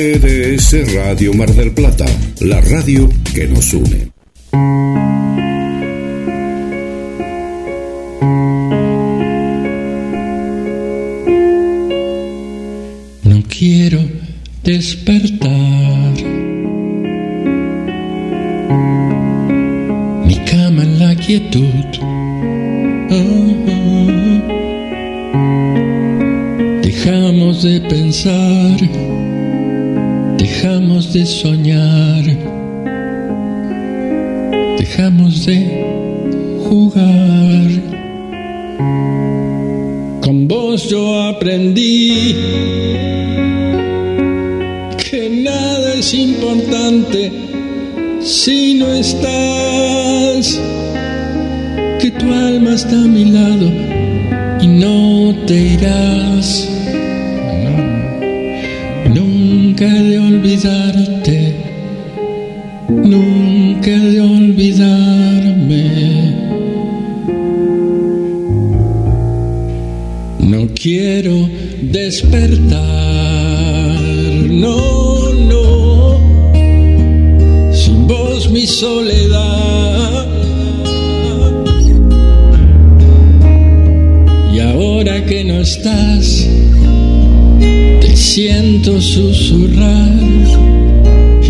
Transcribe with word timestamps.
EDS 0.00 0.94
Radio 0.94 1.34
Mar 1.34 1.52
del 1.52 1.72
Plata, 1.72 2.06
la 2.38 2.60
radio 2.60 3.08
que 3.34 3.48
nos 3.48 3.74
une. 3.74 4.12
No 13.24 13.42
quiero 13.48 13.98
despertar. 14.62 16.12
Mi 20.24 20.36
cama 20.44 20.84
en 20.84 20.98
la 21.00 21.16
quietud. 21.16 21.88
Dejamos 26.84 27.64
de 27.64 27.80
pensar 27.80 29.17
dejamos 30.60 31.12
de 31.12 31.24
soñar, 31.24 32.24
dejamos 34.76 35.46
de 35.46 35.58
jugar. 36.68 37.68
Con 40.20 40.48
vos 40.48 40.90
yo 40.90 41.22
aprendí 41.28 42.34
que 44.96 45.30
nada 45.44 45.94
es 45.94 46.12
importante 46.12 47.30
si 48.20 48.74
no 48.74 48.92
estás, 48.94 50.60
que 52.00 52.10
tu 52.10 52.32
alma 52.32 52.74
está 52.74 52.96
a 52.96 53.06
mi 53.06 53.26
lado 53.26 53.70
y 54.60 54.66
no 54.66 55.36
te 55.46 55.54
irás. 55.54 56.67
Nunca 59.80 59.94
de 60.02 60.18
olvidarte, 60.18 61.54
nunca 62.88 63.96
de 63.96 64.20
olvidarme. 64.20 65.84
No 70.40 70.66
quiero 70.74 71.48
despertar, 71.80 72.80
no, 74.50 75.32
no, 75.32 76.18
sin 77.72 78.08
vos 78.08 78.50
mi 78.50 78.66
soledad. 78.66 79.27
Susurrar 88.96 90.12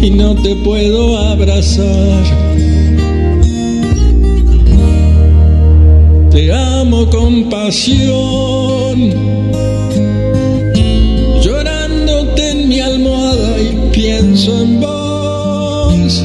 y 0.03 0.11
no 0.11 0.35
te 0.43 0.57
puedo 0.57 1.17
abrazar. 1.17 2.25
Te 6.31 6.53
amo 6.53 7.09
con 7.11 7.49
pasión, 7.49 9.13
llorándote 11.43 12.51
en 12.51 12.69
mi 12.69 12.81
almohada 12.81 13.61
y 13.61 13.91
pienso 13.93 14.61
en 14.63 14.81
vos. 14.81 16.25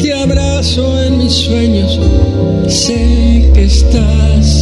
Te 0.00 0.12
abrazo 0.14 1.02
en 1.02 1.18
mis 1.18 1.32
sueños, 1.32 1.98
sé 2.68 3.50
que 3.54 3.64
estás. 3.64 4.55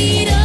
need 0.00 0.39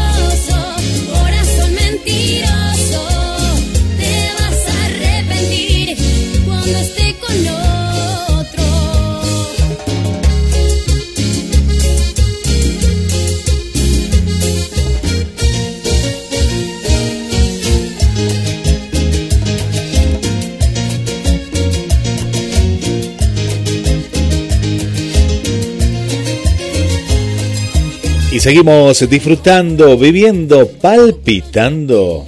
seguimos 28.45 29.09
disfrutando, 29.09 29.97
viviendo, 29.97 30.67
palpitando 30.67 32.27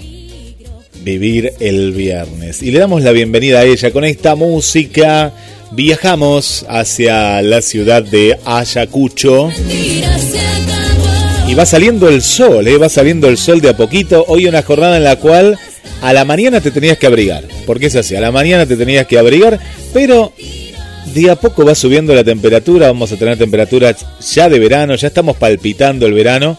vivir 1.04 1.54
el 1.60 1.92
viernes. 1.92 2.64
Y 2.64 2.72
le 2.72 2.80
damos 2.80 3.04
la 3.04 3.12
bienvenida 3.12 3.60
a 3.60 3.66
ella 3.66 3.92
con 3.92 4.04
esta 4.04 4.34
música. 4.34 5.32
Viajamos 5.74 6.66
hacia 6.68 7.40
la 7.44 7.62
ciudad 7.62 8.02
de 8.02 8.36
Ayacucho. 8.46 9.52
Y 11.48 11.54
va 11.54 11.68
saliendo 11.68 12.10
el 12.10 12.24
sol, 12.24 12.68
¿eh? 12.68 12.80
va 12.80 12.90
saliendo 12.90 13.28
el 13.28 13.38
sol 13.38 13.62
de 13.62 13.70
a 13.70 13.78
poquito. 13.78 14.26
Hoy 14.28 14.48
una 14.48 14.64
jornada 14.64 14.98
en 14.98 15.04
la 15.04 15.18
cual 15.18 15.60
a 16.02 16.14
la 16.14 16.26
mañana 16.26 16.62
te 16.62 16.72
tenías 16.72 16.98
que 16.98 17.06
abrigar. 17.06 17.44
Porque 17.68 17.86
es 17.86 17.96
así, 17.96 18.16
a 18.16 18.22
la 18.22 18.32
mañana 18.32 18.66
te 18.66 18.76
tenías 18.76 19.06
que 19.06 19.20
abrigar, 19.20 19.60
pero 19.94 20.34
de 21.14 21.32
a 21.32 21.36
poco 21.36 21.66
va 21.66 21.76
subiendo 21.76 22.14
la 22.14 22.24
temperatura. 22.24 22.88
Vamos 22.88 23.12
a 23.12 23.18
tener 23.18 23.38
temperaturas 23.38 24.06
ya 24.34 24.50
de 24.50 24.60
verano, 24.60 24.96
ya 24.96 25.08
estamos 25.08 25.38
palpitando 25.38 26.06
el 26.06 26.14
verano. 26.14 26.58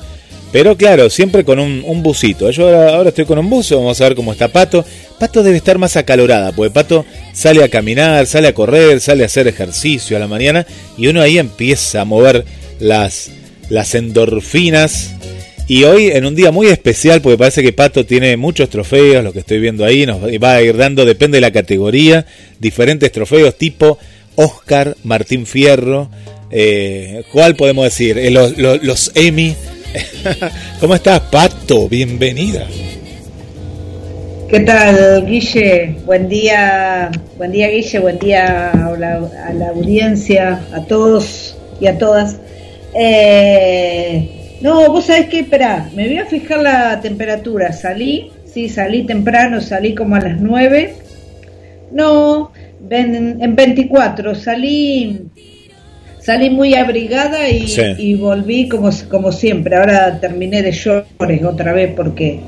Pero 0.50 0.77
claro, 0.77 1.11
siempre 1.11 1.45
con 1.45 1.59
un, 1.59 1.83
un 1.85 2.03
busito. 2.03 2.50
Yo 2.50 2.69
ahora, 2.69 3.11
estoy 3.11 3.27
con 3.27 3.39
un 3.39 3.50
buzo, 3.50 3.77
vamos 3.77 4.00
a 4.00 4.05
ver 4.05 4.15
cómo 4.15 4.33
está 4.33 4.49
Pato. 4.49 4.85
Pato 5.19 5.43
debe 5.43 5.59
estar 5.59 5.77
más 5.77 5.97
acalorada, 5.97 6.53
porque 6.53 6.73
Pato 6.73 7.05
sale 7.35 7.62
a 7.62 7.69
caminar, 7.69 8.27
sale 8.27 8.49
a 8.49 8.55
correr, 8.55 9.00
sale 9.00 9.25
a 9.25 9.27
hacer 9.27 9.47
ejercicio 9.47 10.17
a 10.17 10.21
la 10.21 10.29
mañana 10.29 10.67
y 10.97 11.09
uno 11.09 11.21
ahí 11.21 11.39
empieza 11.39 12.00
a 12.00 12.05
mover 12.06 12.47
las, 12.81 13.31
las 13.69 13.95
endorfinas. 13.95 15.15
Y 15.67 15.85
hoy 15.85 16.06
en 16.06 16.25
un 16.25 16.35
día 16.35 16.50
muy 16.50 16.69
especial, 16.69 17.21
porque 17.21 17.37
parece 17.37 17.62
que 17.62 17.75
Pato 17.75 18.06
tiene 18.06 18.39
muchos 18.39 18.71
trofeos, 18.71 19.23
lo 19.23 19.35
que 19.35 19.41
estoy 19.41 19.61
viendo 19.61 19.85
ahí, 19.85 20.06
nos 20.06 20.23
va 20.23 20.55
a 20.55 20.62
ir 20.62 20.79
dando, 20.79 21.05
depende 21.05 21.37
de 21.37 21.43
la 21.43 21.50
categoría, 21.50 22.25
diferentes 22.59 23.12
trofeos 23.12 23.55
tipo 23.59 23.99
Oscar, 24.38 24.96
Martín 25.05 25.46
Fierro, 25.46 26.08
eh, 26.50 27.25
¿cuál 27.32 27.56
podemos 27.56 27.85
decir? 27.85 28.19
Eh, 28.19 28.31
los, 28.31 28.56
los, 28.56 28.82
los 28.82 29.12
Emmy 29.14 29.55
¿Cómo 30.81 30.94
estás, 30.94 31.20
Pato? 31.20 31.88
Bienvenida. 31.88 32.67
¿Qué 34.49 34.61
tal, 34.61 35.26
Guille? 35.26 35.96
Buen 36.06 36.29
día, 36.29 37.11
buen 37.37 37.52
día, 37.52 37.69
Guille, 37.69 37.99
buen 37.99 38.19
día 38.19 38.70
a 38.70 38.96
la, 38.96 39.69
audiencia, 39.69 40.61
a 40.73 40.85
todos 40.85 41.56
y 41.81 41.87
a 41.87 41.99
todas. 41.99 42.37
Eh, 42.94 44.58
no, 44.62 44.90
vos 44.90 45.06
sabés 45.06 45.29
qué, 45.29 45.40
espera, 45.40 45.88
me 45.94 46.08
voy 46.08 46.19
a 46.19 46.26
fijar 46.26 46.62
la 46.62 47.00
temperatura. 47.00 47.73
Salí, 47.73 48.31
sí, 48.46 48.69
salí 48.69 49.05
temprano, 49.05 49.61
salí 49.61 49.94
como 49.94 50.17
a 50.17 50.20
las 50.20 50.40
9. 50.40 50.94
No, 51.93 52.52
en, 52.90 53.42
en 53.42 53.56
24, 53.56 54.34
salí 54.34 55.30
salí 56.28 56.50
muy 56.50 56.75
abrigada 56.75 57.48
y, 57.48 58.14
volví 58.16 58.69
como, 58.69 58.90
como 59.08 59.32
siempre. 59.32 59.76
Ahora 59.76 60.20
terminé 60.20 60.60
de 60.62 60.72
llores 60.72 61.42
otra 61.42 61.72
vez 61.72 61.94
porque 61.96 62.38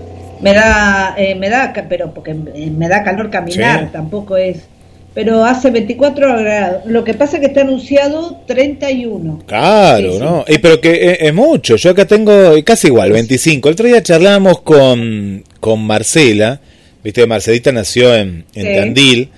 me 0.43 0.53
da, 0.53 1.15
eh, 1.17 1.35
me 1.35 1.49
da, 1.49 1.73
pero 1.89 2.13
porque 2.13 2.35
me 2.35 2.89
da 2.89 3.03
calor 3.03 3.31
caminar, 3.31 3.91
tampoco 3.91 4.37
es. 4.37 4.69
Pero 5.15 5.45
hace 5.45 5.71
24 5.71 6.39
grados. 6.41 6.83
Lo 6.85 7.03
que 7.05 7.15
pasa 7.15 7.37
es 7.37 7.41
que 7.41 7.47
está 7.47 7.63
anunciado 7.63 8.43
31. 8.47 9.45
Claro, 9.47 10.19
¿no? 10.19 10.45
Y 10.47 10.59
pero 10.59 10.79
que 10.81 11.17
es, 11.19 11.35
mucho. 11.35 11.77
Yo 11.77 11.91
acá 11.91 12.07
tengo 12.07 12.53
casi 12.65 12.89
igual, 12.89 13.13
25. 13.13 13.69
El 13.69 13.73
otro 13.73 13.87
día 13.87 14.03
charlamos 14.03 14.61
con, 14.61 15.43
con 15.59 15.81
Marcela. 15.81 16.61
Viste, 17.03 17.27
Marcelita 17.27 17.73
nació 17.73 18.15
en, 18.15 18.45
en 18.55 18.77
Tandil 18.77 19.31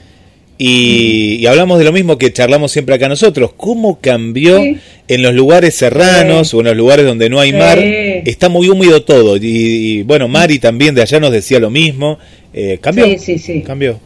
y, 0.64 1.44
hablamos 1.46 1.80
de 1.80 1.84
lo 1.84 1.92
mismo 1.92 2.18
que 2.18 2.32
charlamos 2.32 2.70
siempre 2.70 2.94
acá 2.94 3.08
nosotros, 3.08 3.52
cómo 3.56 3.98
cambió 4.00 4.62
en 4.62 5.22
los 5.22 5.34
lugares 5.34 5.74
serranos 5.74 6.54
o 6.54 6.60
en 6.60 6.66
los 6.66 6.76
lugares 6.76 7.04
donde 7.04 7.28
no 7.28 7.40
hay 7.40 7.52
mar, 7.52 7.80
está 7.80 8.48
muy 8.48 8.68
húmedo 8.68 9.02
todo. 9.02 9.36
Y, 9.40 10.04
bueno, 10.04 10.28
Mari 10.28 10.60
también 10.60 10.94
de 10.94 11.02
allá 11.02 11.18
nos 11.18 11.32
decía 11.32 11.58
lo 11.58 11.68
mismo, 11.68 12.16
eh, 12.54 12.78
cambió. 12.80 13.06
Sí, 13.06 13.18
sí, 13.18 13.38
sí. 13.38 13.62
Cambió. 13.62 13.98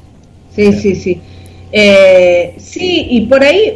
Sí, 0.55 0.73
sí, 0.73 0.95
sí. 0.95 1.19
Eh, 1.73 2.55
sí, 2.57 3.07
y 3.11 3.21
por 3.27 3.45
ahí, 3.45 3.75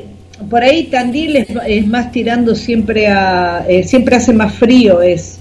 por 0.49 0.62
ahí 0.62 0.85
Tandil 0.85 1.37
es, 1.37 1.87
más 1.87 2.11
tirando 2.11 2.55
siempre 2.55 3.09
a, 3.09 3.67
eh, 3.69 3.82
siempre 3.82 4.17
hace 4.17 4.32
más 4.32 4.55
frío, 4.55 5.03
es. 5.03 5.38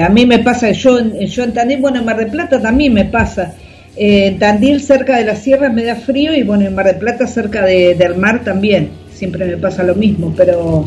a 0.00 0.08
mí 0.08 0.24
me 0.24 0.38
pasa, 0.38 0.70
yo, 0.70 0.98
yo 1.12 1.44
en 1.44 1.52
Tandil, 1.52 1.76
bueno, 1.78 1.98
en 1.98 2.06
Mar 2.06 2.16
del 2.16 2.30
Plata 2.30 2.58
también 2.58 2.94
me 2.94 3.04
pasa 3.04 3.54
en 3.98 4.38
Tandil, 4.38 4.80
cerca 4.80 5.16
de 5.16 5.24
la 5.24 5.34
sierra, 5.34 5.70
me 5.70 5.82
da 5.82 5.96
frío 5.96 6.32
y 6.34 6.44
bueno, 6.44 6.64
en 6.64 6.74
Mar 6.74 6.86
del 6.86 6.96
Plata, 6.96 7.26
cerca 7.26 7.64
del 7.64 8.14
mar 8.16 8.44
también. 8.44 8.90
Siempre 9.12 9.44
me 9.44 9.56
pasa 9.56 9.82
lo 9.82 9.96
mismo, 9.96 10.32
pero 10.36 10.84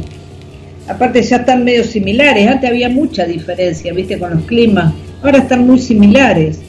aparte 0.88 1.22
ya 1.22 1.38
están 1.38 1.66
medio 1.66 1.84
similares. 1.84 2.48
Antes 2.48 2.69
había 2.69 2.88
mucha 2.88 3.25
diferencia, 3.25 3.92
viste, 3.94 4.18
con 4.18 4.31
los 4.31 4.44
climas. 4.44 4.94
Ahora 5.22 5.40
están 5.40 5.68
muy 5.68 5.80
similares. 5.80 6.60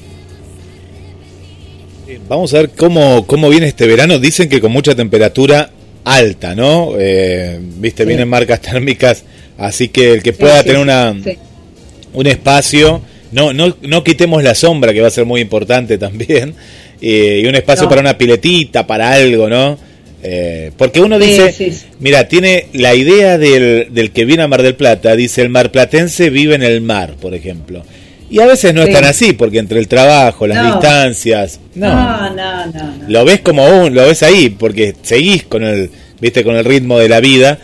Vamos 2.28 2.52
a 2.54 2.58
ver 2.58 2.70
cómo, 2.70 3.24
cómo 3.26 3.48
viene 3.48 3.68
este 3.68 3.86
verano. 3.86 4.18
Dicen 4.18 4.48
que 4.48 4.60
con 4.60 4.72
mucha 4.72 4.96
temperatura 4.96 5.70
alta, 6.04 6.56
¿no? 6.56 6.94
Eh, 6.98 7.60
viste, 7.78 8.04
vienen 8.04 8.28
marcas 8.28 8.60
térmicas, 8.60 9.24
así 9.58 9.88
que 9.88 10.14
el 10.14 10.22
que 10.22 10.32
pueda 10.32 10.64
tener 10.64 10.80
una, 10.80 11.14
un 12.12 12.26
espacio 12.26 13.00
no, 13.32 13.52
no, 13.52 13.76
no 13.82 14.04
quitemos 14.04 14.42
la 14.42 14.54
sombra, 14.54 14.92
que 14.92 15.00
va 15.00 15.08
a 15.08 15.10
ser 15.10 15.24
muy 15.24 15.40
importante 15.40 15.98
también, 15.98 16.54
eh, 17.00 17.40
y 17.42 17.46
un 17.46 17.54
espacio 17.54 17.88
para 17.88 18.00
una 18.00 18.16
piletita, 18.16 18.86
para 18.86 19.12
algo, 19.12 19.48
¿no? 19.48 19.78
Eh, 20.24 20.70
porque 20.76 21.00
uno 21.00 21.18
dice, 21.18 21.74
mira, 21.98 22.28
tiene 22.28 22.68
la 22.74 22.94
idea 22.94 23.38
del, 23.38 23.88
del 23.90 24.12
que 24.12 24.24
viene 24.24 24.44
a 24.44 24.48
Mar 24.48 24.62
del 24.62 24.76
Plata, 24.76 25.16
dice 25.16 25.42
el 25.42 25.48
marplatense 25.48 26.30
vive 26.30 26.54
en 26.54 26.62
el 26.62 26.80
mar, 26.80 27.16
por 27.20 27.34
ejemplo. 27.34 27.82
Y 28.30 28.40
a 28.40 28.46
veces 28.46 28.72
no 28.72 28.82
es 28.82 28.90
tan 28.92 29.04
así, 29.04 29.32
porque 29.32 29.58
entre 29.58 29.78
el 29.78 29.88
trabajo, 29.88 30.46
las 30.46 30.64
distancias, 30.64 31.60
no. 31.74 32.30
No, 32.30 32.66
no, 32.66 32.94
Lo 33.08 33.24
ves 33.24 33.40
como 33.40 33.66
un, 33.66 33.94
lo 33.94 34.06
ves 34.06 34.22
ahí, 34.22 34.48
porque 34.48 34.94
seguís 35.02 35.42
con 35.42 35.64
el, 35.64 35.90
viste, 36.20 36.44
con 36.44 36.56
el 36.56 36.64
ritmo 36.64 36.98
de 36.98 37.08
la 37.08 37.20
vida 37.20 37.58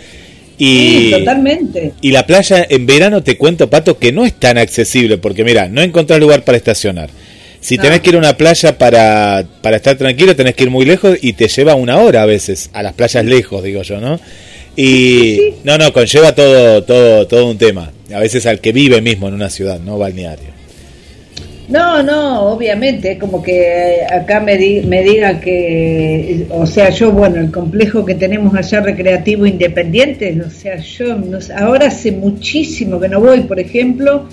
y, 0.58 1.10
totalmente. 1.12 1.92
Y 2.00 2.10
la 2.10 2.26
playa 2.26 2.66
en 2.68 2.86
verano, 2.86 3.22
te 3.22 3.36
cuento, 3.36 3.70
Pato, 3.70 3.98
que 3.98 4.12
no 4.12 4.24
es 4.24 4.34
tan 4.34 4.58
accesible, 4.58 5.18
porque 5.18 5.44
mira, 5.44 5.68
no 5.68 5.82
encontrás 5.82 6.18
lugar 6.18 6.44
para 6.44 6.58
estacionar. 6.58 7.10
Si 7.60 7.76
tenés 7.76 8.00
que 8.00 8.10
ir 8.10 8.16
a 8.16 8.18
una 8.18 8.36
playa 8.36 8.78
para, 8.78 9.44
para 9.62 9.76
estar 9.76 9.96
tranquilo, 9.96 10.36
tenés 10.36 10.54
que 10.54 10.64
ir 10.64 10.70
muy 10.70 10.84
lejos 10.84 11.18
y 11.20 11.32
te 11.32 11.48
lleva 11.48 11.74
una 11.74 11.98
hora 11.98 12.22
a 12.22 12.26
veces, 12.26 12.70
a 12.72 12.82
las 12.82 12.92
playas 12.92 13.24
lejos, 13.24 13.62
digo 13.62 13.82
yo, 13.82 14.00
¿no? 14.00 14.20
Y 14.76 15.54
no, 15.64 15.76
no, 15.76 15.92
conlleva 15.92 16.34
todo, 16.34 16.84
todo, 16.84 17.26
todo 17.26 17.46
un 17.46 17.58
tema. 17.58 17.90
A 18.14 18.20
veces 18.20 18.46
al 18.46 18.60
que 18.60 18.72
vive 18.72 19.00
mismo 19.00 19.26
en 19.26 19.34
una 19.34 19.50
ciudad, 19.50 19.80
no 19.80 19.98
balneario. 19.98 20.57
No, 21.68 22.02
no, 22.02 22.44
obviamente, 22.44 23.18
como 23.18 23.42
que 23.42 24.00
acá 24.10 24.40
me, 24.40 24.56
me 24.87 25.02
digan 25.02 25.38
que, 25.38 26.46
o 26.50 26.64
sea, 26.64 26.88
yo, 26.88 27.12
bueno, 27.12 27.40
el 27.40 27.50
complejo 27.50 28.06
que 28.06 28.14
tenemos 28.14 28.54
allá 28.54 28.80
recreativo 28.80 29.44
independiente, 29.44 30.40
o 30.40 30.48
sea, 30.48 30.78
yo 30.78 31.14
ahora 31.54 31.88
hace 31.88 32.10
muchísimo 32.12 32.98
que 32.98 33.08
no 33.10 33.20
voy, 33.20 33.40
por 33.40 33.60
ejemplo, 33.60 34.26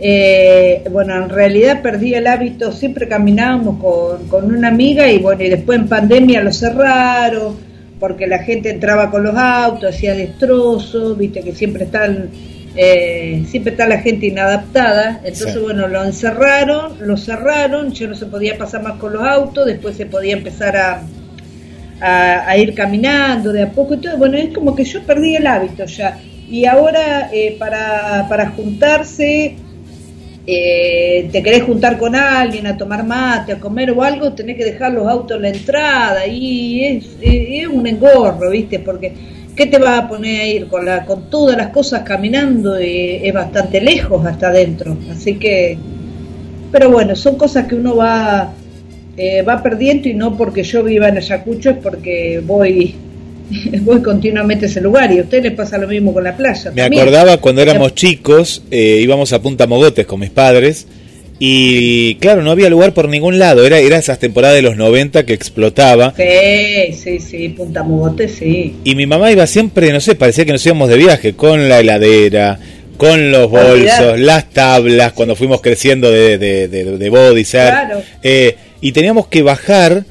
eh, 0.00 0.82
bueno, 0.90 1.14
en 1.22 1.28
realidad 1.28 1.80
perdí 1.80 2.14
el 2.14 2.26
hábito, 2.26 2.72
siempre 2.72 3.06
caminábamos 3.06 3.80
con, 3.80 4.26
con 4.26 4.52
una 4.52 4.66
amiga 4.66 5.08
y 5.08 5.18
bueno, 5.18 5.44
y 5.44 5.50
después 5.50 5.78
en 5.78 5.86
pandemia 5.86 6.42
lo 6.42 6.52
cerraron, 6.52 7.54
porque 8.00 8.26
la 8.26 8.40
gente 8.40 8.70
entraba 8.70 9.12
con 9.12 9.22
los 9.22 9.36
autos, 9.36 9.94
hacía 9.94 10.14
destrozos, 10.14 11.16
viste 11.16 11.40
que 11.40 11.52
siempre 11.54 11.84
están 11.84 12.30
eh, 12.76 13.44
siempre 13.48 13.72
está 13.72 13.86
la 13.86 13.98
gente 13.98 14.26
inadaptada, 14.26 15.20
entonces 15.24 15.60
bueno, 15.60 15.86
lo 15.86 16.04
encerraron, 16.04 16.96
lo 17.00 17.16
cerraron, 17.16 17.92
ya 17.92 18.08
no 18.08 18.16
se 18.16 18.26
podía 18.26 18.58
pasar 18.58 18.82
más 18.82 18.94
con 18.98 19.12
los 19.12 19.22
autos, 19.22 19.66
después 19.66 19.96
se 19.96 20.06
podía 20.06 20.32
empezar 20.32 20.76
a, 20.76 21.02
a, 22.00 22.56
ir 22.56 22.74
caminando 22.74 23.52
de 23.52 23.62
a 23.62 23.70
poco 23.70 23.94
y 23.94 23.98
todo, 23.98 24.16
bueno, 24.16 24.36
es 24.36 24.52
como 24.52 24.74
que 24.74 24.84
yo 24.84 25.02
perdí 25.04 25.36
el 25.36 25.46
hábito 25.46 25.84
ya, 25.84 26.18
y 26.48 26.64
ahora 26.64 27.30
eh, 27.32 27.56
para, 27.60 28.26
para 28.28 28.50
juntarse, 28.50 29.56
eh, 30.46 31.28
te 31.32 31.42
querés 31.42 31.62
juntar 31.62 31.96
con 31.96 32.14
alguien 32.14 32.66
a 32.66 32.76
tomar 32.76 33.06
mate, 33.06 33.52
a 33.52 33.60
comer 33.60 33.92
o 33.92 34.02
algo, 34.02 34.32
tenés 34.32 34.56
que 34.56 34.64
dejar 34.64 34.92
los 34.92 35.06
autos 35.06 35.36
en 35.36 35.42
la 35.42 35.48
entrada 35.50 36.26
y 36.26 36.84
es, 36.84 37.06
es 37.22 37.66
un 37.68 37.86
engorro, 37.86 38.50
¿viste? 38.50 38.80
Porque 38.80 39.12
¿qué 39.56 39.66
te 39.66 39.78
vas 39.78 40.00
a 40.00 40.08
poner 40.08 40.40
a 40.40 40.46
ir 40.46 40.66
con, 40.66 40.84
la, 40.84 41.04
con 41.04 41.30
todas 41.30 41.56
las 41.56 41.68
cosas 41.68 42.02
caminando? 42.02 42.80
Y 42.80 43.20
es 43.22 43.32
bastante 43.32 43.80
lejos 43.80 44.24
hasta 44.26 44.48
adentro. 44.48 44.96
Así 45.10 45.34
que, 45.34 45.78
pero 46.72 46.90
bueno, 46.90 47.14
son 47.16 47.36
cosas 47.36 47.66
que 47.66 47.74
uno 47.74 47.96
va, 47.96 48.52
eh, 49.16 49.42
va 49.42 49.62
perdiendo 49.62 50.08
y 50.08 50.14
no 50.14 50.36
porque 50.36 50.62
yo 50.62 50.82
viva 50.82 51.08
en 51.08 51.18
Ayacucho, 51.18 51.70
es 51.70 51.76
porque 51.76 52.42
voy 52.44 52.94
voy 53.82 54.00
continuamente 54.02 54.66
a 54.66 54.68
ese 54.68 54.80
lugar 54.80 55.12
y 55.12 55.18
a 55.18 55.22
usted 55.22 55.42
le 55.42 55.50
pasa 55.50 55.78
lo 55.78 55.86
mismo 55.86 56.12
con 56.12 56.24
la 56.24 56.36
playa. 56.36 56.70
Me 56.72 56.82
acordaba 56.82 57.36
cuando 57.38 57.62
éramos 57.62 57.94
chicos, 57.94 58.62
eh, 58.70 58.98
íbamos 59.02 59.32
a 59.32 59.42
Punta 59.42 59.66
Mogotes 59.66 60.06
con 60.06 60.20
mis 60.20 60.30
padres 60.30 60.86
y 61.46 62.14
claro, 62.16 62.42
no 62.42 62.50
había 62.50 62.70
lugar 62.70 62.94
por 62.94 63.08
ningún 63.08 63.38
lado, 63.38 63.66
era, 63.66 63.78
era 63.78 63.98
esas 63.98 64.18
temporadas 64.18 64.56
de 64.56 64.62
los 64.62 64.76
90 64.76 65.26
que 65.26 65.34
explotaba. 65.34 66.14
Sí, 66.16 66.94
sí, 66.94 67.20
sí, 67.20 67.48
Punta 67.50 67.82
Mogote, 67.82 68.28
sí. 68.28 68.76
Y 68.82 68.94
mi 68.94 69.06
mamá 69.06 69.30
iba 69.30 69.46
siempre, 69.46 69.92
no 69.92 70.00
sé, 70.00 70.14
parecía 70.14 70.46
que 70.46 70.52
nos 70.52 70.64
íbamos 70.64 70.88
de 70.88 70.96
viaje, 70.96 71.34
con 71.34 71.68
la 71.68 71.80
heladera, 71.80 72.58
con 72.96 73.30
los 73.30 73.50
bolsos, 73.50 74.18
las 74.18 74.48
tablas, 74.50 75.12
cuando 75.12 75.36
fuimos 75.36 75.60
creciendo 75.60 76.10
de, 76.10 76.38
de, 76.38 76.68
de, 76.68 76.96
de 76.96 77.10
body, 77.10 77.44
Claro. 77.44 78.02
eh, 78.22 78.56
y 78.80 78.92
teníamos 78.92 79.26
que 79.26 79.42
bajar, 79.42 80.04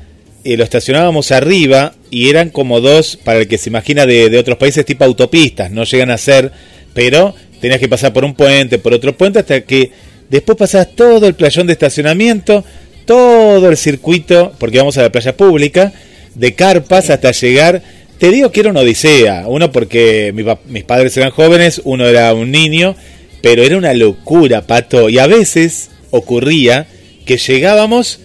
eh, 0.44 0.56
lo 0.58 0.64
estacionábamos 0.64 1.32
arriba 1.32 1.94
y 2.12 2.30
eran 2.30 2.52
como 2.52 2.80
dos, 2.80 3.18
para 3.24 3.40
el 3.40 3.48
que 3.48 3.58
se 3.58 3.70
imagina 3.72 4.06
de, 4.06 4.30
de 4.30 4.38
otros 4.38 4.58
países, 4.58 4.86
tipo 4.86 5.04
autopistas, 5.04 5.72
no 5.72 5.84
llegan 5.84 6.12
a 6.12 6.18
ser, 6.20 6.52
pero 6.94 7.34
tenías 7.60 7.80
que 7.80 7.88
pasar 7.90 8.14
por 8.14 8.24
un 8.24 8.36
puente, 8.36 8.78
por 8.78 8.94
otro 8.94 9.18
puente, 9.18 9.40
hasta 9.40 9.62
que 9.62 9.90
después 10.30 10.58
pasabas 10.58 10.96
todo 10.96 11.28
el 11.28 11.36
playón 11.36 11.68
de 11.68 11.74
estacionamiento, 11.74 12.64
todo 13.06 13.70
el 13.70 13.78
circuito, 13.78 14.54
porque 14.60 14.78
íbamos 14.78 14.98
a 14.98 15.04
la 15.04 15.12
playa 15.12 15.36
pública, 15.36 15.94
de 16.36 16.54
carpas 16.56 17.10
hasta 17.10 17.32
llegar. 17.32 17.82
Te 18.18 18.30
digo 18.30 18.52
que 18.52 18.62
era 18.62 18.70
una 18.70 18.82
odisea. 18.82 19.46
Uno 19.48 19.72
porque 19.72 20.32
mi 20.34 20.44
mis 20.68 20.84
padres 20.84 21.16
eran 21.18 21.32
jóvenes, 21.32 21.82
uno 21.84 22.08
era 22.08 22.34
un 22.34 22.52
niño, 22.52 22.96
pero 23.42 23.64
era 23.64 23.78
una 23.78 23.94
locura, 23.94 24.62
pato. 24.62 25.10
Y 25.10 25.20
a 25.20 25.28
veces 25.28 25.90
ocurría 26.12 26.88
que 27.26 27.38
llegábamos 27.38 28.20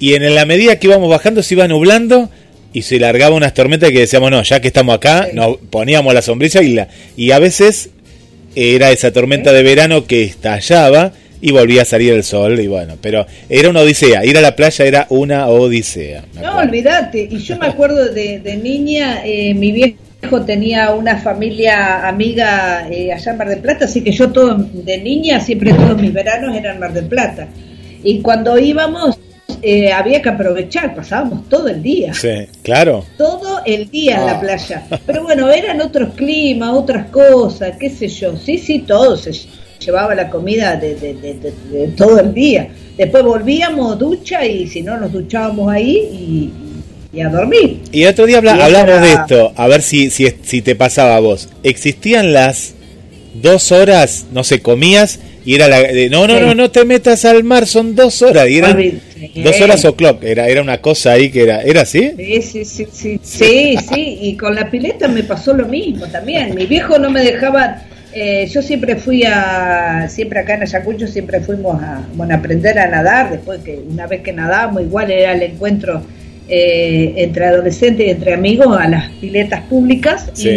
y 0.00 0.14
en 0.14 0.34
la 0.34 0.46
medida 0.46 0.78
que 0.78 0.86
íbamos 0.86 1.10
bajando 1.10 1.42
se 1.42 1.54
iba 1.54 1.66
nublando 1.66 2.30
y 2.72 2.82
se 2.82 2.98
largaba 2.98 3.34
unas 3.34 3.54
tormentas 3.54 3.90
que 3.90 4.00
decíamos, 4.00 4.30
no, 4.30 4.42
ya 4.42 4.60
que 4.60 4.68
estamos 4.68 4.94
acá, 4.94 5.28
nos 5.32 5.56
poníamos 5.70 6.14
la 6.14 6.22
sombrilla 6.22 6.62
y, 6.62 6.74
la, 6.74 6.88
y 7.16 7.32
a 7.32 7.38
veces 7.38 7.90
era 8.54 8.90
esa 8.90 9.12
tormenta 9.12 9.52
de 9.52 9.62
verano 9.62 10.06
que 10.06 10.22
estallaba 10.22 11.12
y 11.40 11.52
volvía 11.52 11.82
a 11.82 11.84
salir 11.84 12.12
el 12.12 12.24
sol 12.24 12.58
y 12.60 12.66
bueno, 12.66 12.94
pero 13.00 13.26
era 13.48 13.68
una 13.70 13.80
odisea, 13.80 14.24
ir 14.24 14.36
a 14.36 14.40
la 14.40 14.56
playa 14.56 14.84
era 14.84 15.06
una 15.10 15.46
odisea. 15.48 16.24
No, 16.40 16.58
olvídate. 16.58 17.28
Y 17.30 17.38
yo 17.38 17.56
me 17.58 17.66
acuerdo 17.66 18.12
de, 18.12 18.40
de 18.40 18.56
niña, 18.56 19.22
eh, 19.24 19.54
mi 19.54 19.72
viejo 19.72 20.42
tenía 20.44 20.92
una 20.94 21.16
familia 21.18 22.06
amiga 22.08 22.88
eh, 22.90 23.12
allá 23.12 23.32
en 23.32 23.38
Mar 23.38 23.48
del 23.48 23.60
Plata, 23.60 23.84
así 23.84 24.02
que 24.02 24.10
yo 24.12 24.30
todo 24.30 24.56
de 24.56 24.98
niña, 24.98 25.40
siempre 25.40 25.72
todos 25.72 26.00
mis 26.00 26.12
veranos 26.12 26.56
eran 26.56 26.78
Mar 26.80 26.92
del 26.92 27.06
Plata. 27.06 27.48
Y 28.02 28.20
cuando 28.20 28.58
íbamos, 28.58 29.18
eh, 29.62 29.90
había 29.92 30.22
que 30.22 30.28
aprovechar, 30.28 30.94
pasábamos 30.94 31.48
todo 31.48 31.68
el 31.68 31.82
día. 31.82 32.14
Sí, 32.14 32.28
claro. 32.62 33.04
Todo 33.16 33.60
el 33.64 33.90
día 33.90 34.16
en 34.16 34.22
Ah. 34.22 34.32
la 34.32 34.40
playa. 34.40 34.82
Pero 35.06 35.22
bueno, 35.24 35.50
eran 35.50 35.80
otros 35.80 36.14
climas, 36.14 36.70
otras 36.74 37.06
cosas, 37.10 37.72
qué 37.78 37.90
sé 37.90 38.08
yo. 38.08 38.36
Sí, 38.36 38.58
sí, 38.58 38.80
todo 38.80 39.16
se 39.16 39.32
llevaba 39.78 40.14
la 40.14 40.28
comida 40.28 40.76
de, 40.76 40.94
de- 40.94 41.14
de- 41.14 41.88
todo 41.96 42.18
el 42.20 42.32
día. 42.34 42.68
Después 42.96 43.22
volvíamos, 43.22 43.98
ducha, 43.98 44.44
y 44.44 44.66
si 44.66 44.82
no 44.82 44.96
nos 44.98 45.12
duchábamos 45.12 45.70
ahí 45.72 45.96
y, 45.96 46.50
y 47.16 47.20
a 47.20 47.28
dormir. 47.28 47.80
Y 47.92 48.02
el 48.02 48.08
otro 48.10 48.26
día 48.26 48.38
habla- 48.38 48.64
hablamos 48.64 48.88
era- 48.96 49.00
de 49.00 49.12
esto, 49.12 49.52
a 49.56 49.68
ver 49.68 49.82
si, 49.82 50.10
si, 50.10 50.26
si 50.42 50.62
te 50.62 50.74
pasaba 50.74 51.16
a 51.16 51.20
vos. 51.20 51.48
Existían 51.62 52.32
las 52.32 52.74
dos 53.34 53.70
horas, 53.72 54.26
no 54.32 54.42
sé, 54.42 54.60
comías 54.60 55.20
y 55.44 55.54
era 55.54 55.68
la... 55.68 55.80
de, 55.80 56.10
no, 56.10 56.26
no, 56.26 56.34
Sí. 56.38 56.40
no, 56.44 56.54
no 56.54 56.70
te 56.70 56.84
metas 56.84 57.24
al 57.24 57.44
mar, 57.44 57.66
son 57.66 57.94
dos 57.94 58.20
horas. 58.22 58.48
Y 58.50 58.58
eran 58.58 59.00
dos 59.36 59.60
horas 59.60 59.84
o 59.84 59.94
clock, 59.94 60.22
era, 60.24 60.48
era 60.48 60.60
una 60.60 60.78
cosa 60.78 61.12
ahí 61.12 61.30
que 61.30 61.44
era... 61.44 61.62
¿Era 61.62 61.82
así? 61.82 62.10
Sí, 62.16 62.42
sí, 62.42 62.64
sí, 62.64 62.86
sí, 62.92 63.20
sí, 63.22 63.76
sí, 63.94 64.18
y 64.22 64.36
con 64.36 64.54
la 64.56 64.68
pileta 64.70 65.06
me 65.08 65.22
pasó 65.22 65.54
lo 65.54 65.66
mismo 65.66 66.06
también. 66.08 66.54
Mi 66.54 66.66
viejo 66.66 66.98
no 66.98 67.10
me 67.10 67.22
dejaba, 67.22 67.82
eh, 68.12 68.46
yo 68.46 68.62
siempre 68.62 68.96
fui 68.96 69.22
a, 69.24 70.08
siempre 70.08 70.40
acá 70.40 70.54
en 70.54 70.62
Ayacucho 70.62 71.06
siempre 71.06 71.40
fuimos 71.40 71.80
a, 71.82 72.02
bueno, 72.14 72.34
a 72.34 72.38
aprender 72.38 72.78
a 72.78 72.88
nadar, 72.88 73.30
después 73.30 73.60
que 73.62 73.76
una 73.88 74.06
vez 74.06 74.22
que 74.22 74.32
nadábamos, 74.32 74.82
igual 74.82 75.10
era 75.10 75.32
el 75.34 75.42
encuentro 75.42 76.02
eh, 76.48 77.12
entre 77.16 77.44
adolescentes 77.46 78.06
y 78.06 78.10
entre 78.10 78.32
amigos 78.34 78.76
a 78.78 78.88
las 78.88 79.10
piletas 79.20 79.60
públicas 79.62 80.30
Sí. 80.32 80.48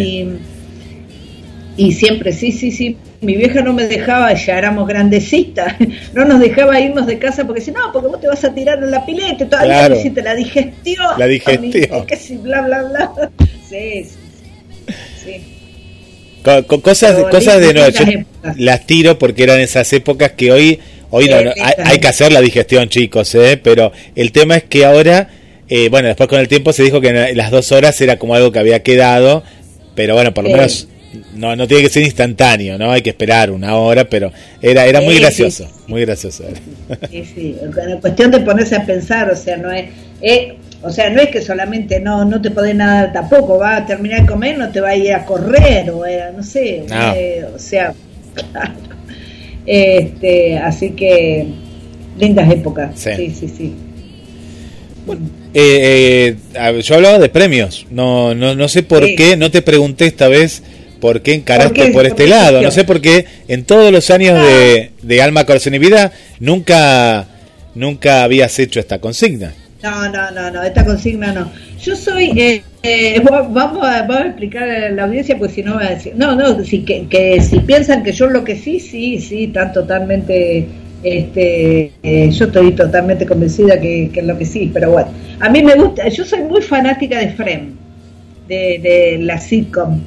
y, 1.77 1.85
y 1.87 1.91
siempre, 1.93 2.31
sí, 2.33 2.51
sí, 2.51 2.71
sí. 2.71 2.97
Mi 3.21 3.35
vieja 3.37 3.61
no 3.61 3.73
me 3.73 3.85
dejaba, 3.85 4.33
ya 4.33 4.57
éramos 4.57 4.87
grandecitas, 4.87 5.75
no 6.13 6.25
nos 6.25 6.39
dejaba 6.39 6.79
irnos 6.79 7.05
de 7.05 7.19
casa 7.19 7.45
porque 7.45 7.61
si 7.61 7.71
no, 7.71 7.79
porque 7.93 8.07
vos 8.07 8.19
te 8.21 8.27
vas 8.27 8.43
a 8.43 8.53
tirar 8.53 8.79
en 8.83 8.89
la 8.91 9.05
pileta 9.05 9.43
y 9.43 9.47
todavía 9.47 9.73
Claro. 9.79 9.95
hiciste 9.95 10.23
la 10.23 10.33
digestión. 10.35 11.05
La 11.19 11.27
digestión. 11.27 12.05
Que 12.07 12.15
si 12.15 12.37
bla, 12.37 12.61
bla, 12.61 12.83
bla. 12.83 13.11
Sí, 13.69 14.03
sí, 14.05 14.17
sí. 15.23 15.57
Co- 16.43 16.65
co- 16.65 16.81
cosas, 16.81 17.13
Pero 17.15 17.29
cosas 17.29 17.59
de 17.61 17.73
noche. 17.73 18.03
épocas. 18.03 18.57
Las 18.57 18.85
tiro 18.87 19.19
porque 19.19 19.43
eran 19.43 19.59
esas 19.59 19.91
épocas 19.93 20.31
que 20.31 20.51
hoy, 20.51 20.79
hoy 21.11 21.27
no, 21.29 21.41
no, 21.43 21.51
hay, 21.51 21.73
hay 21.85 21.99
que 21.99 22.07
hacer 22.07 22.31
la 22.31 22.41
digestión, 22.41 22.89
chicos, 22.89 23.33
¿eh? 23.35 23.59
pero 23.61 23.91
el 24.15 24.31
tema 24.31 24.57
es 24.57 24.63
que 24.63 24.85
ahora, 24.85 25.29
eh, 25.69 25.89
bueno, 25.89 26.07
después 26.07 26.27
con 26.27 26.39
el 26.39 26.47
tiempo 26.47 26.73
se 26.73 26.83
dijo 26.83 26.99
que 26.99 27.09
en 27.09 27.37
las 27.37 27.51
dos 27.51 27.71
horas 27.71 27.99
era 28.01 28.17
como 28.17 28.33
algo 28.35 28.51
que 28.51 28.59
había 28.59 28.81
quedado, 28.81 29.43
pero 29.95 30.15
bueno, 30.15 30.33
por 30.33 30.43
lo 30.45 30.49
Sí. 30.49 30.55
menos 30.55 30.87
no, 31.35 31.55
no 31.57 31.67
tiene 31.67 31.83
que 31.83 31.89
ser 31.89 32.03
instantáneo, 32.03 32.77
¿no? 32.77 32.91
Hay 32.91 33.01
que 33.01 33.09
esperar 33.11 33.51
una 33.51 33.75
hora, 33.75 34.05
pero 34.09 34.31
era, 34.61 34.85
era 34.85 35.01
muy 35.01 35.15
Sí, 35.15 35.19
gracioso, 35.21 35.65
sí. 35.67 35.83
muy 35.87 36.01
gracioso. 36.01 36.45
Sí, 37.11 37.25
sí, 37.35 37.55
la 37.75 37.97
cuestión 37.99 38.31
de 38.31 38.39
ponerse 38.39 38.75
a 38.77 38.85
pensar, 38.85 39.29
o 39.29 39.35
sea, 39.35 39.57
no 39.57 39.69
es, 39.71 39.85
eh, 40.21 40.55
o 40.83 40.91
sea, 40.91 41.09
no 41.09 41.21
es 41.21 41.29
que 41.29 41.41
solamente 41.41 41.99
no 41.99 42.25
no 42.25 42.41
te 42.41 42.51
podés 42.51 42.75
nadar 42.75 43.13
tampoco, 43.13 43.57
va 43.59 43.77
a 43.77 43.85
terminar 43.85 44.21
de 44.21 44.27
comer, 44.27 44.57
no 44.57 44.69
te 44.71 44.81
va 44.81 44.89
a 44.89 44.95
ir 44.95 45.13
a 45.13 45.25
correr 45.25 45.89
o 45.91 46.05
eh, 46.05 46.23
no 46.35 46.43
sé, 46.43 46.85
No. 46.89 47.13
eh, 47.15 47.45
o 47.55 47.59
sea, 47.59 47.93
claro. 48.33 48.73
este, 49.65 50.57
así 50.57 50.91
que 50.91 51.47
lindas 52.17 52.51
épocas, 52.51 52.91
Sí. 52.99 53.09
sí, 53.15 53.29
sí, 53.39 53.47
sí. 53.57 53.75
Eh, 55.53 56.35
eh, 56.55 56.81
yo 56.81 56.95
hablaba 56.95 57.19
de 57.19 57.29
premios, 57.29 57.85
no, 57.89 58.33
no, 58.33 58.55
no 58.55 58.67
sé 58.69 58.83
por 58.83 59.05
Sí. 59.05 59.15
qué, 59.15 59.35
no 59.35 59.51
te 59.51 59.61
pregunté 59.61 60.05
esta 60.05 60.27
vez 60.27 60.63
por 61.01 61.21
qué 61.21 61.33
encaraste 61.33 61.83
¿Por 61.85 61.91
por, 61.93 62.05
este 62.05 62.15
¿Por 62.15 62.23
qué 62.25 62.29
lado, 62.29 62.61
no 62.61 62.69
sé 62.71 62.83
por 62.83 63.01
qué 63.01 63.25
en 63.47 63.65
todos 63.65 63.91
los 63.91 64.09
años 64.11 64.39
de, 64.41 64.91
de 65.01 65.21
Alma, 65.21 65.45
Corazón 65.45 65.73
y 65.73 65.79
Vida 65.79 66.11
nunca, 66.39 67.25
nunca 67.73 68.23
habías 68.23 68.57
hecho 68.59 68.79
esta 68.79 68.99
consigna. 68.99 69.53
No, 69.83 70.07
no, 70.09 70.29
no, 70.31 70.51
no, 70.51 70.61
esta 70.61 70.85
consigna 70.85 71.33
no. 71.33 71.51
Yo 71.79 71.95
soy, 71.95 72.39
eh, 72.39 72.63
eh, 72.83 73.19
va- 73.21 73.47
vamos, 73.47 73.83
a, 73.83 74.01
explicar 74.27 74.69
a 74.69 74.89
la 74.89 75.03
audiencia, 75.05 75.37
pues 75.39 75.53
si 75.53 75.63
no 75.63 75.75
va 75.75 75.85
a 75.85 75.89
decir, 75.91 76.13
no, 76.15 76.35
no, 76.35 76.63
si, 76.63 76.83
que, 76.85 77.07
que 77.07 77.41
si 77.41 77.59
piensan 77.61 78.03
que 78.03 78.11
yo 78.11 78.27
lo 78.27 78.43
que 78.43 78.55
sí, 78.57 78.79
sí, 78.79 79.19
sí, 79.19 79.47
tan 79.47 79.73
totalmente, 79.73 80.67
este, 81.01 81.91
eh, 82.03 82.29
yo 82.31 82.45
estoy 82.45 82.73
totalmente 82.73 83.25
convencida 83.25 83.79
que, 83.81 84.11
que 84.13 84.21
lo 84.21 84.37
que 84.37 84.45
sí, 84.45 84.69
pero 84.71 84.91
bueno, 84.91 85.09
a 85.39 85.49
mí 85.49 85.63
me 85.63 85.73
gusta, 85.73 86.07
yo 86.09 86.25
soy 86.25 86.41
muy 86.43 86.61
fanática 86.61 87.17
de 87.17 87.29
Frem, 87.29 87.71
de, 88.47 88.79
de 88.83 89.17
la 89.23 89.39
sitcom 89.39 89.99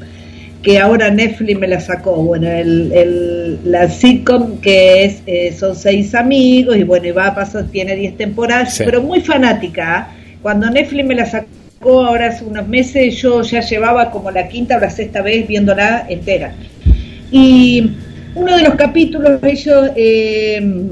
que 0.64 0.78
ahora 0.78 1.10
Netflix 1.10 1.58
me 1.58 1.68
la 1.68 1.78
sacó. 1.80 2.16
Bueno, 2.16 2.48
el, 2.48 2.90
el- 2.92 3.58
la 3.70 3.88
sitcom 3.88 4.58
que 4.60 5.04
es 5.04 5.22
eh, 5.26 5.54
son 5.56 5.76
seis 5.76 6.14
amigos 6.14 6.76
y 6.76 6.82
bueno, 6.84 7.06
y 7.06 7.10
va 7.10 7.26
a 7.28 7.34
pasar, 7.34 7.64
tiene 7.70 7.94
diez 7.94 8.16
temporadas, 8.16 8.74
Sí. 8.74 8.82
pero 8.84 9.02
muy 9.02 9.20
fanática. 9.20 9.96
¿ah? 9.96 10.08
Cuando 10.42 10.70
Netflix 10.70 11.04
me 11.06 11.14
la 11.14 11.26
sacó 11.26 12.04
ahora 12.06 12.28
hace 12.28 12.44
unos 12.44 12.66
meses, 12.66 13.16
yo 13.16 13.42
ya 13.42 13.60
llevaba 13.60 14.10
como 14.10 14.30
la 14.30 14.48
quinta 14.48 14.78
o 14.78 14.80
la 14.80 14.88
sexta 14.90 15.20
vez 15.20 15.46
viéndola 15.46 16.06
entera. 16.08 16.54
Y 17.30 17.90
uno 18.34 18.56
de 18.56 18.62
los 18.62 18.74
capítulos 18.74 19.42
ellos 19.42 19.90
eh, 19.96 20.86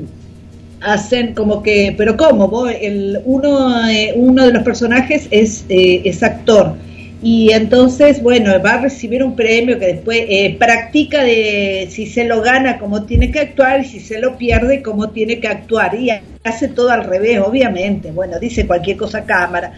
hacen 0.81 1.33
como 1.35 1.63
que, 1.63 1.95
pero 1.97 2.17
¿cómo? 2.17 2.49
Vos, 2.49 2.71
el, 2.79 3.21
uno, 3.25 3.89
eh, 3.89 4.13
uno 4.17 4.45
de 4.47 4.53
los 4.53 4.63
personajes 4.65 5.29
es, 5.31 5.65
eh, 5.69 6.03
es 6.05 6.23
actor 6.23 6.75
y 7.23 7.53
entonces, 7.53 8.21
bueno, 8.21 8.51
va 8.61 8.75
a 8.75 8.81
recibir 8.81 9.23
un 9.23 9.37
premio 9.37 9.79
que 9.79 9.87
después 9.87 10.25
eh, 10.29 10.57
practica 10.59 11.23
de 11.23 11.87
si 11.89 12.07
se 12.07 12.25
lo 12.25 12.43
gana, 12.43 12.79
cómo 12.79 13.05
tiene 13.05 13.31
que 13.31 13.39
actuar 13.39 13.81
y 13.81 13.85
si 13.85 14.01
se 14.01 14.19
lo 14.19 14.37
pierde, 14.37 14.83
cómo 14.83 15.11
tiene 15.11 15.39
que 15.39 15.47
actuar 15.47 15.95
y 15.95 16.11
hace 16.43 16.67
todo 16.67 16.91
al 16.91 17.05
revés, 17.05 17.39
obviamente, 17.39 18.11
bueno, 18.11 18.41
dice 18.41 18.67
cualquier 18.67 18.97
cosa 18.97 19.19
a 19.19 19.25
cámara. 19.25 19.73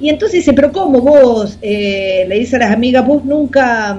Y 0.00 0.08
entonces 0.08 0.40
dice, 0.40 0.54
pero 0.54 0.72
¿cómo 0.72 1.02
vos? 1.02 1.58
Eh, 1.60 2.24
le 2.28 2.38
dice 2.38 2.56
a 2.56 2.60
las 2.60 2.72
amigas, 2.72 3.06
vos 3.06 3.24
nunca... 3.24 3.98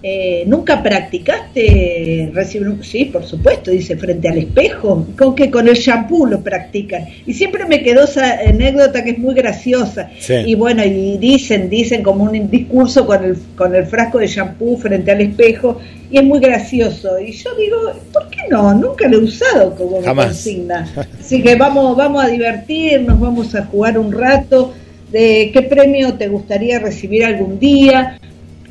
eh, 0.00 0.44
¿Nunca 0.46 0.80
practicaste 0.80 2.30
recibir 2.32 2.68
un... 2.68 2.84
Sí, 2.84 3.06
por 3.06 3.24
supuesto, 3.24 3.72
dice, 3.72 3.96
frente 3.96 4.28
al 4.28 4.38
espejo. 4.38 5.06
¿Con 5.18 5.34
que 5.34 5.50
Con 5.50 5.66
el 5.66 5.74
shampoo 5.74 6.26
lo 6.26 6.40
practican. 6.40 7.06
Y 7.26 7.34
siempre 7.34 7.66
me 7.66 7.82
quedó 7.82 8.04
esa 8.04 8.38
anécdota 8.46 9.02
que 9.02 9.10
es 9.10 9.18
muy 9.18 9.34
graciosa. 9.34 10.08
Sí. 10.20 10.34
Y 10.46 10.54
bueno, 10.54 10.84
y 10.84 11.18
dicen, 11.18 11.68
dicen 11.68 12.04
como 12.04 12.24
un 12.24 12.48
discurso 12.48 13.06
con 13.06 13.24
el, 13.24 13.36
con 13.56 13.74
el 13.74 13.86
frasco 13.86 14.18
de 14.18 14.28
shampoo 14.28 14.76
frente 14.76 15.10
al 15.10 15.20
espejo. 15.20 15.80
Y 16.12 16.18
es 16.18 16.24
muy 16.24 16.38
gracioso. 16.38 17.18
Y 17.18 17.32
yo 17.32 17.54
digo, 17.56 17.78
¿por 18.12 18.30
qué 18.30 18.42
no? 18.48 18.72
Nunca 18.74 19.08
lo 19.08 19.18
he 19.18 19.24
usado 19.24 19.74
como 19.74 20.00
Jamás. 20.00 20.26
consigna. 20.26 20.88
Así 21.20 21.42
que 21.42 21.56
vamos, 21.56 21.96
vamos 21.96 22.24
a 22.24 22.28
divertirnos, 22.28 23.18
vamos 23.18 23.52
a 23.56 23.64
jugar 23.64 23.98
un 23.98 24.12
rato. 24.12 24.74
¿De 25.10 25.50
qué 25.52 25.62
premio 25.62 26.14
te 26.14 26.28
gustaría 26.28 26.78
recibir 26.78 27.24
algún 27.24 27.58
día? 27.58 28.18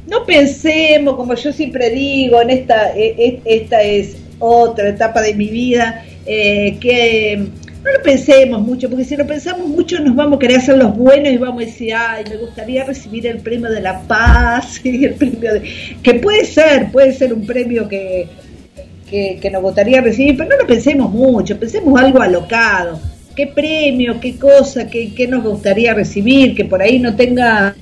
No 0.07 0.25
pensemos, 0.25 1.15
como 1.15 1.35
yo 1.35 1.51
siempre 1.51 1.89
digo, 1.89 2.41
en 2.41 2.49
esta, 2.49 2.95
e- 2.95 3.15
e- 3.17 3.41
esta 3.45 3.81
es 3.83 4.15
otra 4.39 4.89
etapa 4.89 5.21
de 5.21 5.33
mi 5.33 5.47
vida, 5.47 6.05
eh, 6.25 6.77
que 6.79 7.37
no 7.83 7.91
lo 7.91 8.01
pensemos 8.01 8.61
mucho, 8.61 8.89
porque 8.89 9.03
si 9.05 9.15
lo 9.15 9.25
pensamos 9.27 9.67
mucho 9.67 9.99
nos 9.99 10.15
vamos 10.15 10.37
a 10.37 10.39
querer 10.39 10.57
hacer 10.57 10.77
los 10.77 10.95
buenos 10.95 11.31
y 11.31 11.37
vamos 11.37 11.61
a 11.61 11.65
decir, 11.65 11.93
ay, 11.93 12.23
me 12.29 12.37
gustaría 12.37 12.83
recibir 12.83 13.27
el 13.27 13.39
premio 13.39 13.69
de 13.69 13.81
la 13.81 14.01
paz, 14.01 14.79
y 14.83 15.05
el 15.05 15.15
premio 15.15 15.53
de... 15.53 15.63
que 16.01 16.13
puede 16.15 16.45
ser, 16.45 16.91
puede 16.91 17.13
ser 17.13 17.33
un 17.33 17.45
premio 17.45 17.87
que, 17.87 18.27
que, 19.09 19.39
que 19.41 19.49
nos 19.49 19.61
gustaría 19.61 20.01
recibir, 20.01 20.37
pero 20.37 20.49
no 20.49 20.57
lo 20.57 20.67
pensemos 20.67 21.11
mucho, 21.11 21.59
pensemos 21.59 21.99
algo 21.99 22.21
alocado. 22.21 22.99
¿Qué 23.35 23.45
premio, 23.45 24.19
qué 24.19 24.35
cosa, 24.35 24.89
qué, 24.89 25.13
qué 25.13 25.27
nos 25.27 25.43
gustaría 25.43 25.93
recibir? 25.93 26.55
Que 26.55 26.65
por 26.65 26.81
ahí 26.81 26.97
no 26.97 27.15
tenga 27.15 27.75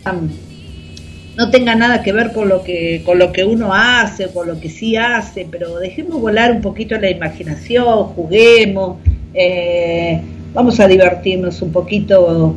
no 1.37 1.51
tenga 1.51 1.75
nada 1.75 2.01
que 2.01 2.13
ver 2.13 2.31
con 2.31 2.47
lo 2.47 2.63
que 2.63 3.01
con 3.05 3.19
lo 3.19 3.31
que 3.31 3.43
uno 3.43 3.73
hace 3.73 4.27
con 4.29 4.47
lo 4.47 4.59
que 4.59 4.69
sí 4.69 4.95
hace, 4.95 5.47
pero 5.49 5.77
dejemos 5.79 6.21
volar 6.21 6.51
un 6.51 6.61
poquito 6.61 6.97
la 6.97 7.09
imaginación, 7.09 8.05
juguemos, 8.15 8.97
eh, 9.33 10.21
vamos 10.53 10.79
a 10.79 10.87
divertirnos 10.87 11.61
un 11.61 11.71
poquito 11.71 12.55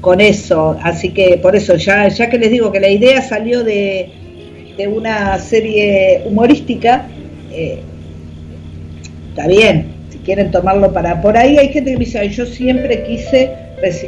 con 0.00 0.20
eso. 0.20 0.76
Así 0.82 1.10
que 1.10 1.38
por 1.38 1.56
eso, 1.56 1.76
ya, 1.76 2.08
ya 2.08 2.30
que 2.30 2.38
les 2.38 2.50
digo 2.50 2.70
que 2.70 2.80
la 2.80 2.88
idea 2.88 3.22
salió 3.22 3.64
de, 3.64 4.10
de 4.76 4.88
una 4.88 5.38
serie 5.38 6.22
humorística, 6.26 7.06
eh, 7.50 7.80
está 9.30 9.48
bien, 9.48 9.92
si 10.10 10.18
quieren 10.18 10.50
tomarlo 10.50 10.92
para 10.92 11.20
por 11.20 11.36
ahí, 11.36 11.58
hay 11.58 11.68
gente 11.68 11.92
que 11.92 11.98
me 11.98 12.04
dice, 12.04 12.28
yo 12.28 12.46
siempre 12.46 13.04
quise 13.04 13.50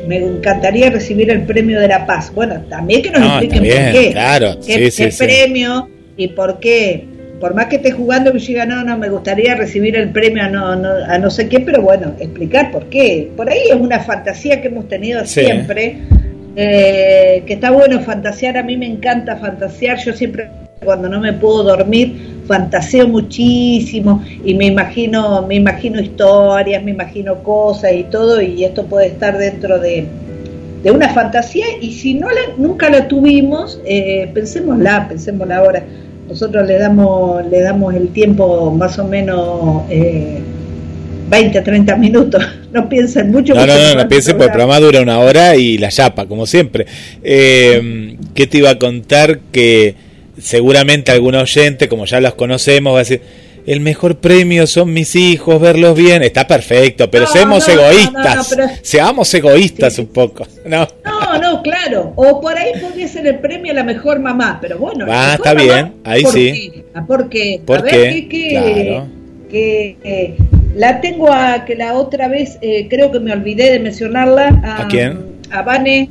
me 0.06 0.18
encantaría 0.18 0.90
recibir 0.90 1.30
el 1.30 1.42
premio 1.42 1.80
de 1.80 1.88
la 1.88 2.06
paz. 2.06 2.32
Bueno, 2.34 2.62
también 2.68 3.02
que 3.02 3.10
nos 3.10 3.22
expliquen 3.22 3.58
por 3.58 3.92
qué. 3.92 4.10
Claro, 4.12 4.56
¿Qué, 4.64 5.12
premio 5.18 5.88
y 6.16 6.28
por 6.28 6.60
qué? 6.60 7.06
Por 7.40 7.54
más 7.54 7.66
que 7.66 7.76
esté 7.76 7.90
jugando 7.90 8.32
que 8.32 8.38
diga, 8.38 8.64
no, 8.64 8.84
no, 8.84 8.96
me 8.96 9.08
gustaría 9.08 9.54
recibir 9.54 9.96
el 9.96 10.10
premio 10.10 10.44
a 10.44 10.48
no, 10.48 10.76
no, 10.76 10.90
a 11.06 11.18
no 11.18 11.30
sé 11.30 11.48
qué, 11.48 11.60
pero 11.60 11.82
bueno, 11.82 12.14
explicar 12.18 12.70
por 12.70 12.88
qué. 12.88 13.30
Por 13.36 13.50
ahí 13.50 13.68
es 13.70 13.76
una 13.76 14.00
fantasía 14.00 14.62
que 14.62 14.68
hemos 14.68 14.88
tenido 14.88 15.26
siempre, 15.26 15.98
eh, 16.56 17.42
que 17.46 17.54
está 17.54 17.70
bueno 17.70 18.00
fantasear, 18.00 18.56
a 18.56 18.62
mí 18.62 18.76
me 18.76 18.86
encanta 18.86 19.36
fantasear, 19.36 19.98
yo 19.98 20.12
siempre 20.12 20.48
cuando 20.84 21.08
no 21.08 21.20
me 21.20 21.32
puedo 21.32 21.64
dormir 21.64 22.33
fantaseo 22.46 23.08
muchísimo 23.08 24.22
y 24.44 24.54
me 24.54 24.66
imagino, 24.66 25.46
me 25.46 25.56
imagino 25.56 26.00
historias, 26.00 26.82
me 26.82 26.90
imagino 26.90 27.42
cosas 27.42 27.92
y 27.94 28.04
todo, 28.04 28.40
y 28.40 28.64
esto 28.64 28.86
puede 28.86 29.08
estar 29.08 29.38
dentro 29.38 29.78
de, 29.78 30.06
de 30.82 30.90
una 30.90 31.08
fantasía, 31.08 31.66
y 31.80 31.92
si 31.92 32.14
no 32.14 32.28
la, 32.28 32.40
nunca 32.58 32.90
la 32.90 33.08
tuvimos, 33.08 33.80
eh, 33.86 34.30
pensémosla, 34.34 35.08
pensémosla 35.08 35.56
ahora. 35.56 35.82
Nosotros 36.28 36.66
le 36.66 36.78
damos, 36.78 37.46
le 37.46 37.60
damos 37.60 37.94
el 37.94 38.08
tiempo 38.08 38.70
más 38.70 38.98
o 38.98 39.04
menos 39.04 39.82
eh, 39.90 40.40
20, 41.28 41.60
30 41.60 41.96
minutos. 41.96 42.44
No 42.74 42.88
piensen 42.88 43.30
mucho. 43.30 43.54
No, 43.54 43.64
no, 43.64 43.72
no, 43.72 44.02
no 44.02 44.08
piensen, 44.08 44.32
porque 44.32 44.46
el 44.46 44.50
programa 44.50 44.80
dura 44.80 45.00
una 45.00 45.20
hora 45.20 45.54
y 45.54 45.78
la 45.78 45.90
chapa, 45.90 46.26
como 46.26 46.44
siempre. 46.44 46.86
Eh, 47.22 48.16
¿Qué 48.34 48.48
te 48.48 48.58
iba 48.58 48.70
a 48.70 48.80
contar? 48.80 49.38
Que 49.52 49.94
seguramente 50.38 51.12
algún 51.12 51.34
oyente, 51.34 51.88
como 51.88 52.04
ya 52.04 52.20
los 52.20 52.34
conocemos, 52.34 52.94
va 52.94 52.98
a 52.98 53.00
decir, 53.00 53.22
el 53.66 53.80
mejor 53.80 54.18
premio 54.18 54.66
son 54.66 54.92
mis 54.92 55.16
hijos, 55.16 55.60
verlos 55.60 55.96
bien, 55.96 56.22
está 56.22 56.46
perfecto, 56.46 57.10
pero 57.10 57.26
seamos 57.26 57.66
egoístas, 57.68 58.56
seamos 58.82 59.32
egoístas 59.32 59.98
un 59.98 60.06
poco, 60.08 60.46
¿no? 60.66 60.86
No, 61.04 61.38
no, 61.40 61.62
claro, 61.62 62.12
o 62.16 62.40
por 62.40 62.58
ahí 62.58 62.72
podría 62.80 63.08
ser 63.08 63.26
el 63.26 63.38
premio 63.38 63.72
a 63.72 63.76
la 63.76 63.84
mejor 63.84 64.20
mamá, 64.20 64.58
pero 64.60 64.78
bueno. 64.78 65.06
Ah, 65.08 65.32
está 65.36 65.54
bien, 65.54 65.94
ahí 66.04 66.24
sí. 66.26 66.84
¿Por 67.06 67.28
qué? 67.28 67.60
¿Por 67.64 67.84
qué? 67.84 68.28
que, 69.48 69.96
eh, 70.02 70.36
la 70.74 71.00
tengo 71.00 71.32
a 71.32 71.64
que 71.64 71.76
la 71.76 71.94
otra 71.94 72.26
vez, 72.26 72.58
eh, 72.60 72.88
creo 72.90 73.12
que 73.12 73.20
me 73.20 73.32
olvidé 73.32 73.70
de 73.70 73.78
mencionarla. 73.78 74.48
¿A, 74.64 74.88
quién? 74.88 75.20
A 75.50 75.62
Vane 75.62 76.10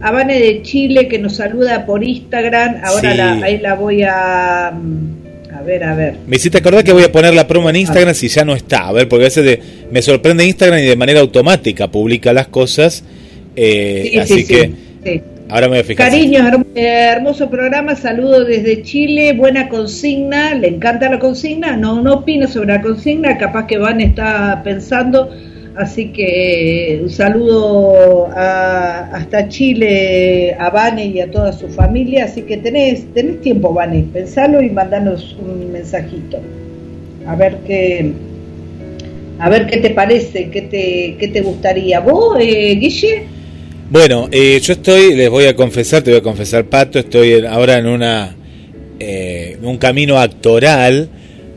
a 0.00 0.10
Vane 0.10 0.38
de 0.38 0.62
Chile 0.62 1.08
que 1.08 1.18
nos 1.18 1.36
saluda 1.36 1.84
por 1.86 2.02
Instagram. 2.02 2.80
Ahora 2.82 3.14
la, 3.14 3.32
ahí 3.44 3.58
la 3.58 3.74
voy 3.74 4.02
a. 4.02 4.72
Mm, 4.72 5.54
a 5.54 5.62
ver, 5.62 5.84
a 5.84 5.94
ver. 5.94 6.14
Me 6.26 6.36
hiciste 6.36 6.58
acordar 6.58 6.84
que 6.84 6.92
voy 6.92 7.02
a 7.02 7.12
poner 7.12 7.34
la 7.34 7.46
promo 7.46 7.68
en 7.68 7.76
Instagram 7.76 8.14
si 8.14 8.28
ya 8.28 8.44
no 8.44 8.54
está. 8.54 8.88
A 8.88 8.92
ver, 8.92 9.08
porque 9.08 9.24
a 9.24 9.28
veces 9.28 9.44
de, 9.44 9.60
me 9.90 10.00
sorprende 10.00 10.46
Instagram 10.46 10.80
y 10.80 10.86
de 10.86 10.96
manera 10.96 11.20
automática 11.20 11.88
publica 11.88 12.32
las 12.32 12.48
cosas. 12.48 13.04
Eh, 13.56 14.18
así 14.20 14.46
que. 14.46 14.72
Ahora 15.50 15.66
me 15.66 15.70
voy 15.70 15.78
a 15.80 15.84
fijar. 15.84 16.10
Cariños, 16.10 16.46
hermoso 16.76 17.50
programa, 17.50 17.96
saludo 17.96 18.44
desde 18.44 18.82
Chile, 18.82 19.32
buena 19.32 19.68
consigna, 19.68 20.54
le 20.54 20.68
encanta 20.68 21.10
la 21.10 21.18
consigna, 21.18 21.76
no, 21.76 22.00
no 22.00 22.14
opino 22.14 22.46
sobre 22.46 22.68
la 22.68 22.80
consigna, 22.80 23.36
capaz 23.36 23.66
que 23.66 23.76
Van 23.76 24.00
está 24.00 24.62
pensando 24.62 25.28
Así 25.80 26.08
que 26.08 27.00
un 27.02 27.08
saludo 27.08 28.28
hasta 28.34 29.48
Chile, 29.48 30.54
a 30.58 30.68
Vane 30.68 31.06
y 31.06 31.20
a 31.20 31.30
toda 31.30 31.54
su 31.54 31.68
familia. 31.68 32.26
Así 32.26 32.42
que 32.42 32.58
tenés, 32.58 33.06
tenés 33.14 33.40
tiempo, 33.40 33.72
Vane, 33.72 34.04
pensalo 34.12 34.60
y 34.60 34.68
mandanos 34.68 35.34
un 35.40 35.72
mensajito. 35.72 36.38
A 37.26 37.34
ver 37.34 37.60
qué, 37.66 38.12
a 39.38 39.48
ver 39.48 39.68
qué 39.68 39.78
te 39.78 39.90
parece, 39.90 40.50
qué 40.50 40.62
te, 40.62 41.16
qué 41.18 41.28
te 41.28 41.40
gustaría. 41.40 42.00
¿Vos, 42.00 42.36
eh, 42.38 42.76
Guille? 42.78 43.22
Bueno, 43.88 44.28
eh, 44.30 44.60
yo 44.62 44.74
estoy, 44.74 45.14
les 45.14 45.30
voy 45.30 45.46
a 45.46 45.56
confesar, 45.56 46.02
te 46.02 46.10
voy 46.10 46.20
a 46.20 46.22
confesar, 46.22 46.66
Pato, 46.66 46.98
estoy 46.98 47.46
ahora 47.46 47.78
en 47.78 47.86
una 47.86 48.36
eh, 48.98 49.56
un 49.62 49.78
camino 49.78 50.18
actoral 50.18 51.08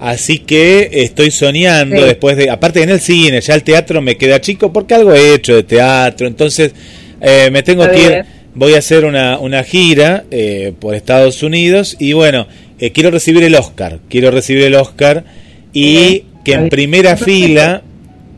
Así 0.03 0.39
que 0.39 0.89
estoy 0.91 1.31
soñando 1.31 2.05
después 2.05 2.35
de, 2.35 2.49
aparte 2.49 2.83
en 2.83 2.89
el 2.89 2.99
cine, 2.99 3.39
ya 3.39 3.55
el 3.55 3.63
teatro 3.63 4.01
me 4.01 4.17
queda 4.17 4.41
chico 4.41 4.73
porque 4.73 4.95
algo 4.95 5.13
he 5.13 5.33
hecho 5.33 5.55
de 5.55 5.63
teatro, 5.63 6.27
entonces 6.27 6.73
eh, 7.21 7.47
me 7.53 7.63
tengo 7.63 7.89
que 7.89 8.03
ir, 8.03 8.25
voy 8.53 8.73
a 8.73 8.79
hacer 8.79 9.05
una, 9.05 9.39
una 9.39 9.63
gira 9.63 10.25
eh, 10.29 10.73
por 10.77 10.93
Estados 10.93 11.41
Unidos 11.41 11.95
y 11.99 12.11
bueno, 12.11 12.47
eh, 12.79 12.91
quiero 12.91 13.11
recibir 13.11 13.45
el 13.45 13.55
Oscar, 13.55 13.99
quiero 14.09 14.29
recibir 14.29 14.65
el 14.65 14.75
Oscar 14.75 15.23
y 15.71 16.25
que 16.43 16.51
en 16.51 16.67
primera 16.67 17.15
fila 17.15 17.81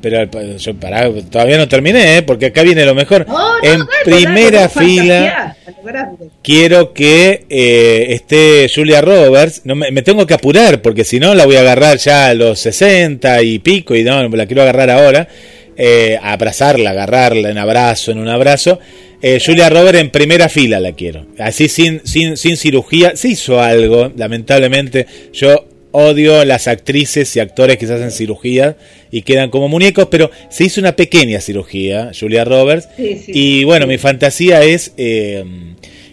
pero 0.05 0.57
yo 0.57 0.75
pará, 0.75 1.09
todavía 1.31 1.57
no 1.57 1.67
terminé, 1.67 2.17
¿eh? 2.17 2.21
porque 2.21 2.45
acá 2.45 2.61
viene 2.61 2.85
lo 2.85 2.93
mejor. 2.93 3.25
en 3.63 3.81
primera 4.03 4.69
fila 4.69 5.57
quiero 6.43 6.93
que 6.93 7.47
eh, 7.49 8.05
esté 8.09 8.69
Julia 8.71 9.01
Roberts. 9.01 9.61
No, 9.63 9.73
me, 9.73 9.89
tengo 10.03 10.27
que 10.27 10.35
apurar, 10.35 10.83
porque 10.83 11.03
si 11.03 11.19
no 11.19 11.33
la 11.33 11.47
voy 11.47 11.55
a 11.55 11.61
agarrar 11.61 11.97
ya 11.97 12.27
a 12.27 12.35
los 12.35 12.59
60 12.59 13.41
y 13.41 13.57
pico, 13.57 13.95
y 13.95 14.03
no, 14.03 14.29
la 14.29 14.45
quiero 14.45 14.61
agarrar 14.61 14.91
ahora. 14.91 15.27
Eh, 15.75 16.19
abrazarla, 16.21 16.91
agarrarla 16.91 17.49
en 17.49 17.57
abrazo, 17.57 18.11
en 18.11 18.19
un 18.19 18.29
abrazo. 18.29 18.77
Eh, 19.23 19.41
Julia 19.43 19.71
Roberts 19.71 20.01
en 20.01 20.11
primera 20.11 20.49
fila 20.49 20.79
la 20.79 20.91
quiero. 20.91 21.25
Así 21.39 21.67
sin, 21.67 22.01
sin, 22.05 22.37
sin 22.37 22.57
cirugía. 22.57 23.15
Se 23.15 23.29
hizo 23.29 23.59
algo, 23.59 24.11
lamentablemente. 24.15 25.07
Yo 25.33 25.65
odio 25.95 26.43
las 26.43 26.67
actrices 26.67 27.33
y 27.35 27.39
actores 27.39 27.77
que 27.77 27.87
se 27.87 27.93
hacen 27.93 28.11
cirugía 28.11 28.75
y 29.11 29.21
quedan 29.21 29.49
como 29.49 29.69
muñecos, 29.69 30.09
pero 30.11 30.29
se 30.49 30.65
hizo 30.65 30.81
una 30.81 30.95
pequeña 30.95 31.39
cirugía, 31.39 32.11
Julia 32.17 32.43
Roberts, 32.43 32.89
y 32.97 33.63
bueno, 33.63 33.87
mi 33.87 33.97
fantasía 33.97 34.61
es 34.63 34.91
eh, 34.97 35.43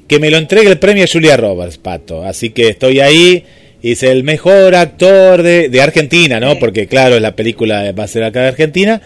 que 0.07 0.21
me 0.21 0.31
lo 0.31 0.39
entregue 0.39 0.71
el 0.71 0.79
premio 0.79 1.05
a 1.05 1.09
Julia 1.13 1.37
Roberts, 1.37 1.79
Pato, 1.79 2.23
así 2.23 2.51
que 2.51 2.69
estoy 2.69 3.01
ahí, 3.01 3.45
y 3.83 3.93
es 3.93 4.05
el 4.05 4.23
mejor 4.23 4.77
actor 4.77 5.43
de, 5.43 5.81
Argentina, 5.83 6.39
¿no? 6.39 6.61
Porque 6.61 6.87
claro, 6.87 7.19
la 7.19 7.35
película 7.35 7.91
va 7.91 8.05
a 8.05 8.09
ser 8.09 8.23
acá 8.23 8.43
de 8.43 8.49
Argentina, 8.49 9.03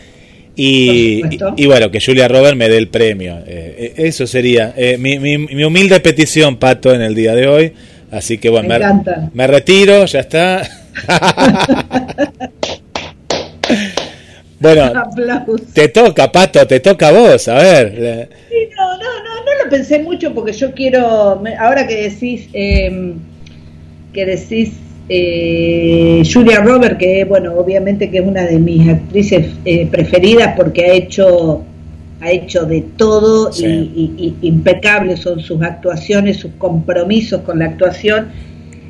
y, 0.58 1.22
y, 1.56 1.66
bueno, 1.66 1.90
que 1.90 2.00
Julia 2.00 2.28
Roberts 2.28 2.56
me 2.56 2.68
dé 2.68 2.78
el 2.78 2.88
premio, 2.88 3.38
eh, 3.46 3.76
eh, 3.78 3.92
eso 3.96 4.26
sería 4.26 4.74
mi, 4.98 5.18
mi, 5.18 5.38
mi 5.38 5.64
humilde 5.64 6.00
petición, 6.00 6.56
Pato, 6.56 6.94
en 6.94 7.00
el 7.00 7.14
día 7.14 7.34
de 7.34 7.46
hoy. 7.46 7.72
Así 8.16 8.38
que 8.38 8.48
bueno, 8.48 8.74
me, 9.34 9.46
retiro, 9.46 10.06
ya 10.06 10.20
está. 10.20 10.62
bueno, 14.58 14.90
te 15.74 15.88
toca, 15.88 16.32
Pato, 16.32 16.66
te 16.66 16.80
toca 16.80 17.08
a 17.08 17.12
vos, 17.12 17.46
a 17.48 17.56
ver. 17.56 18.30
no, 18.74 18.96
no, 18.96 19.22
no, 19.22 19.44
no 19.44 19.64
lo 19.64 19.70
pensé 19.70 19.98
mucho 19.98 20.32
porque 20.32 20.52
yo 20.54 20.72
quiero, 20.72 21.42
ahora 21.58 21.86
que 21.86 22.08
decís, 22.08 22.48
eh, 22.54 23.12
que 24.14 24.24
decís 24.24 24.72
eh, 25.10 26.22
Julia 26.24 26.62
Robert, 26.62 26.96
que 26.96 27.24
bueno, 27.24 27.52
obviamente 27.54 28.10
que 28.10 28.16
es 28.16 28.26
una 28.26 28.46
de 28.46 28.58
mis 28.58 28.88
actrices 28.88 29.48
eh, 29.66 29.86
preferidas 29.88 30.54
porque 30.56 30.86
ha 30.86 30.94
hecho 30.94 31.66
ha 32.20 32.30
hecho 32.30 32.64
de 32.64 32.82
todo 32.96 33.50
y, 33.52 34.34
impecables 34.42 35.20
son 35.20 35.40
sus 35.40 35.60
actuaciones, 35.62 36.38
sus 36.38 36.52
compromisos 36.58 37.42
con 37.42 37.58
la 37.58 37.66
actuación. 37.66 38.28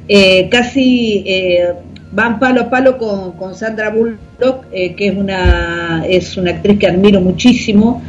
Eh, 0.08 0.48
casi 0.48 1.24
eh, 1.26 1.72
van 2.12 2.38
palo 2.38 2.62
a 2.62 2.70
palo 2.70 2.96
con, 2.98 3.54
Sandra 3.54 3.90
Bullock, 3.90 4.66
eh, 4.70 4.94
que 4.94 5.08
es 5.08 5.16
una, 5.16 6.04
es 6.08 6.36
una 6.36 6.52
actriz 6.52 6.78
que 6.78 6.86
admiro 6.86 7.20
muchísimo. 7.20 8.02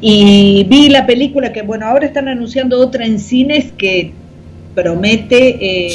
Y 0.00 0.64
vi 0.68 0.90
la 0.90 1.06
película 1.06 1.52
que, 1.52 1.62
bueno, 1.62 1.86
ahora 1.86 2.06
están 2.06 2.28
anunciando 2.28 2.78
otra 2.78 3.06
en 3.06 3.18
cines 3.18 3.72
que 3.72 4.12
promete 4.74 5.86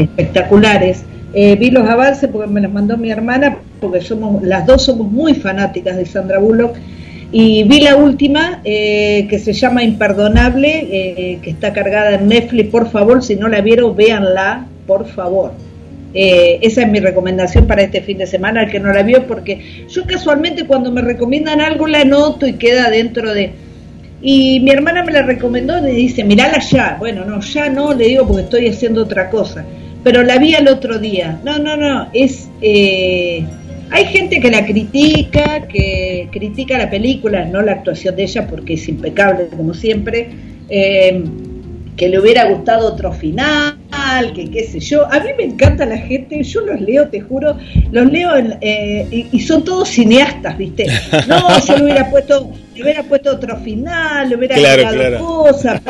espectaculares. 0.00 1.04
Vi 1.32 1.70
los 1.70 1.88
avances 1.88 2.28
porque 2.32 2.50
me 2.50 2.60
los 2.60 2.72
mandó 2.72 2.96
mi 2.96 3.10
hermana 3.10 3.58
porque 3.80 4.00
somos 4.00 4.42
las 4.42 4.66
dos 4.66 4.84
somos 4.84 5.10
muy 5.10 5.34
fanáticas 5.34 5.96
de 5.96 6.06
Sandra 6.06 6.38
Bullock. 6.38 6.76
Y 7.30 7.64
vi 7.64 7.80
la 7.80 7.96
última, 7.96 8.62
eh, 8.64 9.26
que 9.28 9.38
se 9.38 9.52
llama 9.52 9.82
Imperdonable, 9.82 10.88
eh, 10.90 11.38
que 11.42 11.50
está 11.50 11.74
cargada 11.74 12.14
en 12.14 12.28
Netflix. 12.28 12.70
Por 12.70 12.90
favor, 12.90 13.22
si 13.22 13.36
no 13.36 13.48
la 13.48 13.60
vieron, 13.60 13.94
véanla, 13.94 14.66
por 14.86 15.06
favor. 15.06 15.52
Eh, 16.14 16.58
esa 16.62 16.82
es 16.82 16.88
mi 16.88 17.00
recomendación 17.00 17.66
para 17.66 17.82
este 17.82 18.00
fin 18.00 18.16
de 18.16 18.26
semana, 18.26 18.60
al 18.60 18.70
que 18.70 18.80
no 18.80 18.90
la 18.90 19.02
vio, 19.02 19.26
porque 19.26 19.84
yo 19.90 20.06
casualmente 20.06 20.64
cuando 20.64 20.90
me 20.90 21.02
recomiendan 21.02 21.60
algo 21.60 21.86
la 21.86 22.00
anoto 22.00 22.46
y 22.46 22.54
queda 22.54 22.88
dentro 22.88 23.34
de... 23.34 23.52
Y 24.22 24.60
mi 24.60 24.70
hermana 24.70 25.04
me 25.04 25.12
la 25.12 25.22
recomendó 25.22 25.86
y 25.86 25.92
dice, 25.92 26.24
mirala 26.24 26.58
ya. 26.60 26.96
Bueno, 26.98 27.26
no, 27.26 27.40
ya 27.40 27.68
no, 27.68 27.92
le 27.92 28.06
digo 28.06 28.26
porque 28.26 28.42
estoy 28.42 28.68
haciendo 28.68 29.02
otra 29.02 29.28
cosa. 29.28 29.66
Pero 30.04 30.22
la 30.22 30.38
vi 30.38 30.54
el 30.54 30.68
otro 30.68 30.98
día. 30.98 31.40
No, 31.44 31.58
no, 31.58 31.76
no, 31.76 32.08
es... 32.12 32.48
Eh, 32.60 33.44
hay 33.90 34.04
gente 34.04 34.40
que 34.40 34.50
la 34.50 34.66
critica, 34.66 35.66
que 35.66 36.28
critica 36.30 36.76
la 36.76 36.90
película, 36.90 37.46
no 37.46 37.62
la 37.62 37.72
actuación 37.72 38.16
de 38.16 38.24
ella, 38.24 38.46
porque 38.46 38.74
es 38.74 38.86
impecable 38.88 39.48
como 39.48 39.72
siempre. 39.72 40.28
Eh, 40.68 41.24
que 41.98 42.08
le 42.08 42.20
hubiera 42.20 42.44
gustado 42.44 42.86
otro 42.86 43.12
final, 43.12 43.76
que 44.34 44.48
qué 44.50 44.64
sé 44.64 44.78
yo. 44.78 45.04
A 45.12 45.18
mí 45.18 45.30
me 45.36 45.44
encanta 45.44 45.84
la 45.84 45.98
gente, 45.98 46.42
yo 46.44 46.60
los 46.60 46.80
leo, 46.80 47.08
te 47.08 47.20
juro, 47.20 47.58
los 47.90 48.10
leo 48.10 48.30
eh, 48.60 49.26
y, 49.32 49.40
son 49.40 49.64
todos 49.64 49.88
cineastas, 49.88 50.56
¿viste? 50.56 50.86
No, 51.26 51.60
yo 51.66 51.76
le 51.76 51.84
hubiera 51.84 52.08
puesto, 52.08 52.52
le 52.74 52.82
hubiera 52.82 53.02
puesto 53.02 53.32
otro 53.32 53.58
final, 53.58 54.28
le 54.28 54.36
hubiera 54.36 54.56
agregado 54.72 55.18
cosas. 55.18 55.82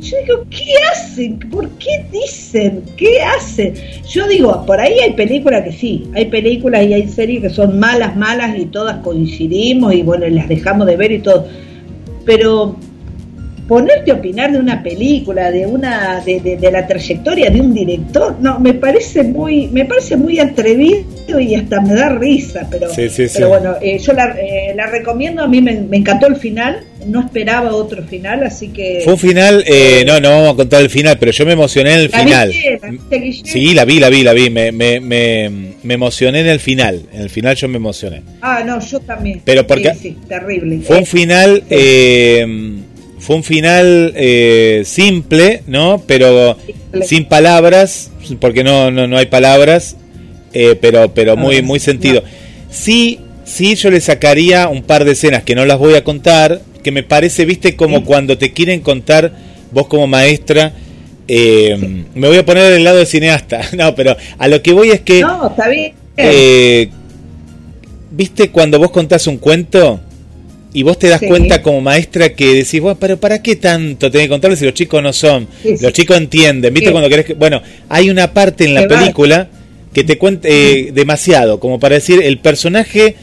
Yo 0.00 0.16
digo, 0.24 0.44
¿qué 0.50 0.72
hacen? 0.92 1.38
¿Por 1.50 1.68
qué 1.78 2.04
dicen? 2.12 2.82
¿Qué 2.96 3.22
hacen? 3.22 3.74
Yo 4.08 4.28
digo, 4.28 4.64
por 4.66 4.80
ahí 4.80 4.98
hay 5.00 5.14
películas 5.14 5.64
que 5.64 5.72
sí, 5.72 6.04
hay 6.14 6.26
películas 6.26 6.84
y 6.84 6.94
hay 6.94 7.08
series 7.08 7.42
que 7.42 7.50
son 7.50 7.78
malas, 7.78 8.16
malas 8.16 8.58
y 8.58 8.66
todas 8.66 8.98
coincidimos 8.98 9.94
y 9.94 10.02
bueno, 10.02 10.28
las 10.28 10.48
dejamos 10.48 10.86
de 10.86 10.96
ver 10.96 11.12
y 11.12 11.18
todo. 11.20 11.46
Pero 12.24 12.76
ponerte 13.66 14.12
a 14.12 14.14
opinar 14.14 14.52
de 14.52 14.58
una 14.58 14.82
película, 14.82 15.50
de 15.50 15.66
una, 15.66 16.22
de, 16.24 16.40
de, 16.40 16.70
la 16.70 16.86
trayectoria 16.86 17.50
de 17.50 17.60
un 17.60 17.74
director, 17.74 18.36
no, 18.40 18.60
me 18.60 18.74
parece 18.74 19.22
muy, 19.24 19.68
me 19.68 19.84
parece 19.84 20.16
muy 20.16 20.38
atrevido 20.38 21.40
y 21.40 21.54
hasta 21.54 21.80
me 21.80 21.94
da 21.94 22.10
risa, 22.10 22.68
pero, 22.70 22.88
pero 22.94 23.48
bueno, 23.48 23.74
eh, 23.80 23.98
yo 23.98 24.12
la, 24.12 24.36
eh, 24.38 24.72
la, 24.74 24.86
recomiendo, 24.86 25.42
a 25.42 25.48
mí 25.48 25.60
me, 25.60 25.86
encantó 25.96 26.28
el 26.28 26.36
final, 26.36 26.84
no 27.06 27.20
esperaba 27.20 27.74
otro 27.74 28.04
final, 28.04 28.44
así 28.44 28.68
que... 28.68 29.00
Fue 29.02 29.14
un 29.14 29.18
final, 29.18 29.64
eh, 29.66 30.04
no, 30.06 30.20
no 30.20 30.30
vamos 30.30 30.54
a 30.54 30.56
contar 30.56 30.82
el 30.82 30.90
final, 30.90 31.16
pero 31.18 31.32
yo 31.32 31.44
me 31.44 31.52
emocioné 31.52 31.94
en 31.94 32.00
el 32.00 32.10
final. 32.10 32.52
sí, 33.44 33.74
la 33.74 33.84
vi, 33.84 33.98
la 33.98 34.10
vi, 34.10 34.22
la 34.22 34.32
vi, 34.32 34.48
me, 34.48 34.70
me, 34.70 35.00
me, 35.00 35.50
me, 35.82 35.94
emocioné 35.94 36.40
en 36.40 36.48
el 36.48 36.60
final, 36.60 37.02
en 37.12 37.22
el 37.22 37.30
final 37.30 37.56
yo 37.56 37.68
me 37.68 37.76
emocioné. 37.76 38.22
Ah, 38.40 38.62
no, 38.64 38.80
yo 38.80 39.00
también. 39.00 39.42
Pero 39.44 39.66
porque... 39.66 39.92
Sí, 39.94 40.16
terrible. 40.28 40.80
Fue 40.84 40.98
un 40.98 41.06
final... 41.06 41.64
Eh, 41.68 42.84
fue 43.18 43.36
un 43.36 43.44
final 43.44 44.12
eh, 44.16 44.82
simple, 44.84 45.62
¿no? 45.66 46.02
Pero 46.06 46.56
sin 47.04 47.26
palabras, 47.26 48.10
porque 48.40 48.62
no, 48.62 48.90
no, 48.90 49.06
no 49.06 49.16
hay 49.16 49.26
palabras, 49.26 49.96
eh, 50.52 50.76
pero, 50.80 51.12
pero 51.14 51.36
muy, 51.36 51.62
muy 51.62 51.80
sentido. 51.80 52.22
Sí, 52.70 53.20
sí, 53.44 53.74
yo 53.74 53.90
le 53.90 54.00
sacaría 54.00 54.68
un 54.68 54.82
par 54.82 55.04
de 55.04 55.12
escenas 55.12 55.42
que 55.44 55.54
no 55.54 55.64
las 55.64 55.78
voy 55.78 55.94
a 55.94 56.04
contar, 56.04 56.60
que 56.82 56.92
me 56.92 57.02
parece, 57.02 57.44
viste, 57.44 57.76
como 57.76 58.04
cuando 58.04 58.38
te 58.38 58.52
quieren 58.52 58.80
contar, 58.80 59.32
vos 59.72 59.86
como 59.86 60.06
maestra, 60.06 60.72
eh, 61.28 62.04
me 62.14 62.28
voy 62.28 62.36
a 62.36 62.46
poner 62.46 62.70
del 62.70 62.84
lado 62.84 62.98
del 62.98 63.06
cineasta, 63.06 63.62
no, 63.76 63.94
pero 63.94 64.16
a 64.38 64.48
lo 64.48 64.62
que 64.62 64.72
voy 64.72 64.90
es 64.90 65.00
que... 65.00 65.20
No, 65.20 65.48
está 65.48 65.68
bien. 65.68 65.94
¿Viste 68.10 68.50
cuando 68.50 68.78
vos 68.78 68.90
contás 68.90 69.26
un 69.26 69.36
cuento? 69.36 70.00
Y 70.76 70.82
vos 70.82 70.98
te 70.98 71.08
das 71.08 71.22
cuenta 71.26 71.62
como 71.62 71.80
maestra 71.80 72.34
que 72.34 72.52
decís, 72.52 72.82
bueno, 72.82 72.98
pero 73.00 73.18
¿para 73.18 73.40
qué 73.40 73.56
tanto 73.56 74.10
tenés 74.10 74.26
que 74.26 74.28
contarles 74.28 74.58
si 74.58 74.66
los 74.66 74.74
chicos 74.74 75.02
no 75.02 75.10
son? 75.10 75.48
los 75.80 75.90
chicos 75.94 76.18
entienden, 76.18 76.74
¿viste? 76.74 76.92
Cuando 76.92 77.08
querés 77.08 77.24
que... 77.24 77.32
Bueno, 77.32 77.62
hay 77.88 78.10
una 78.10 78.34
parte 78.34 78.66
en 78.66 78.74
la 78.74 78.86
película 78.86 79.48
que 79.94 80.04
te 80.04 80.18
cuenta 80.18 80.46
eh, 80.50 80.90
demasiado, 80.92 81.60
como 81.60 81.80
para 81.80 81.94
decir, 81.94 82.20
el 82.22 82.40
personaje 82.40 83.16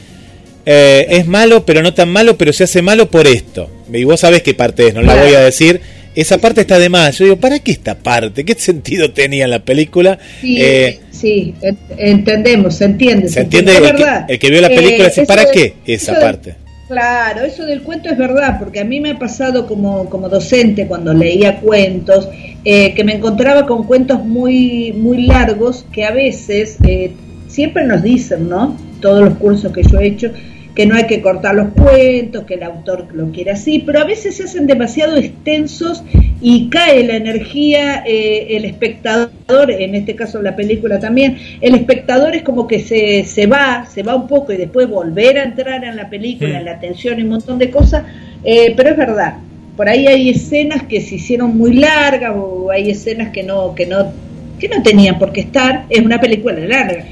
eh, 0.66 1.06
es 1.12 1.28
malo, 1.28 1.64
pero 1.64 1.84
no 1.84 1.94
tan 1.94 2.10
malo, 2.10 2.40
pero 2.40 2.52
se 2.54 2.64
hace 2.64 2.82
malo 2.82 3.12
por 3.12 3.28
esto. 3.28 3.70
Y 3.94 4.04
vos 4.04 4.22
sabés 4.22 4.42
qué 4.42 4.56
parte 4.56 4.88
es, 4.88 4.96
no 4.96 5.04
la 5.04 5.16
voy 5.16 5.36
a 5.36 5.42
decir. 5.42 5.80
Esa 6.16 6.40
parte 6.40 6.62
está 6.62 6.80
de 6.80 6.90
más. 6.90 7.20
Yo 7.20 7.26
digo, 7.26 7.38
¿para 7.38 7.60
qué 7.60 7.72
esta 7.72 8.00
parte? 8.00 8.44
¿Qué 8.44 8.56
sentido 8.56 9.12
tenía 9.12 9.44
en 9.44 9.52
la 9.52 9.64
película? 9.64 10.18
Sí, 10.42 10.58
eh, 10.60 11.02
sí 11.12 11.54
entendemos, 12.00 12.78
se 12.78 12.86
entiende. 12.86 13.30
Se, 13.30 13.42
entiende, 13.42 13.78
el, 13.78 14.40
que, 14.40 14.50
vio 14.50 14.60
la 14.60 14.70
película 14.70 15.10
dice, 15.10 15.28
¿para 15.28 15.52
qué 15.52 15.76
esa 15.86 16.20
parte? 16.20 16.63
Claro, 16.94 17.42
eso 17.42 17.66
del 17.66 17.82
cuento 17.82 18.08
es 18.08 18.20
verdad, 18.20 18.60
porque 18.60 18.80
a 18.80 18.86
mí 18.86 19.00
me 19.00 19.10
ha 19.10 19.18
pasado 19.18 19.66
como, 19.66 20.08
como 20.12 20.30
docente 20.30 20.86
cuando 20.86 21.12
leía 21.12 21.60
cuentos, 21.60 22.30
eh, 22.64 22.94
que 22.94 23.04
me 23.04 23.16
encontraba 23.16 23.66
con 23.66 23.86
cuentos 23.86 24.24
muy, 24.24 24.94
muy 24.94 25.26
largos 25.26 25.88
que 25.92 26.06
a 26.06 26.12
veces 26.12 26.78
eh, 26.84 27.12
siempre 27.48 27.84
nos 27.88 28.04
dicen, 28.04 28.48
¿no? 28.48 28.78
Todos 29.02 29.24
los 29.24 29.34
cursos 29.40 29.72
que 29.72 29.82
yo 29.82 30.00
he 30.00 30.06
hecho, 30.06 30.30
que 30.76 30.86
no 30.88 30.96
hay 30.96 31.06
que 31.06 31.22
cortar 31.22 31.56
los 31.56 31.70
cuentos, 31.70 32.46
que 32.46 32.56
el 32.56 32.64
autor 32.64 33.08
lo 33.14 33.32
quiere 33.32 33.52
así, 33.52 33.84
pero 33.86 34.00
a 34.00 34.06
veces 34.06 34.36
se 34.36 34.44
hacen 34.44 34.66
demasiado 34.66 35.18
extensos 35.18 36.04
y 36.42 36.70
cae 36.70 37.04
la 37.04 37.16
energía, 37.16 38.04
eh, 38.08 38.58
el 38.58 38.66
espectador, 38.66 39.70
en 39.70 39.94
este 39.94 40.16
caso 40.16 40.42
la 40.42 40.56
película 40.56 41.00
también, 41.00 41.38
el 41.62 41.76
espectador 41.76 42.36
es 42.36 42.42
como 42.42 42.68
que 42.68 42.80
se, 42.80 43.24
se 43.24 43.46
va, 43.46 43.86
se 43.86 44.02
va 44.02 44.16
un 44.16 44.28
poco 44.28 44.52
y 44.52 44.58
después 44.58 44.90
volver 44.90 45.38
a 45.38 45.44
entrar 45.44 45.84
en 45.84 45.96
la 45.96 46.10
película, 46.10 46.58
en 46.58 46.66
la 46.66 46.72
atención 46.72 47.20
y 47.20 47.24
un 47.24 47.30
montón 47.30 47.60
de 47.60 47.70
cosas, 47.70 48.04
eh, 48.44 48.74
pero 48.76 48.90
es 48.90 48.98
verdad, 48.98 49.36
por 49.78 49.88
ahí 49.88 50.08
hay 50.08 50.30
escenas 50.30 50.84
que 50.84 51.02
se 51.02 51.16
hicieron 51.16 51.56
muy 51.56 51.74
largas 51.76 52.34
o 52.36 52.72
hay 52.72 52.90
escenas 52.90 53.30
que 53.30 53.44
no, 53.44 53.76
que 53.76 53.86
no, 53.86 54.12
que 54.60 54.70
no 54.70 54.82
tenían 54.82 55.20
por 55.20 55.32
qué 55.32 55.42
estar, 55.42 55.86
es 55.90 56.02
una 56.02 56.20
película 56.20 56.56
larga. 56.56 57.06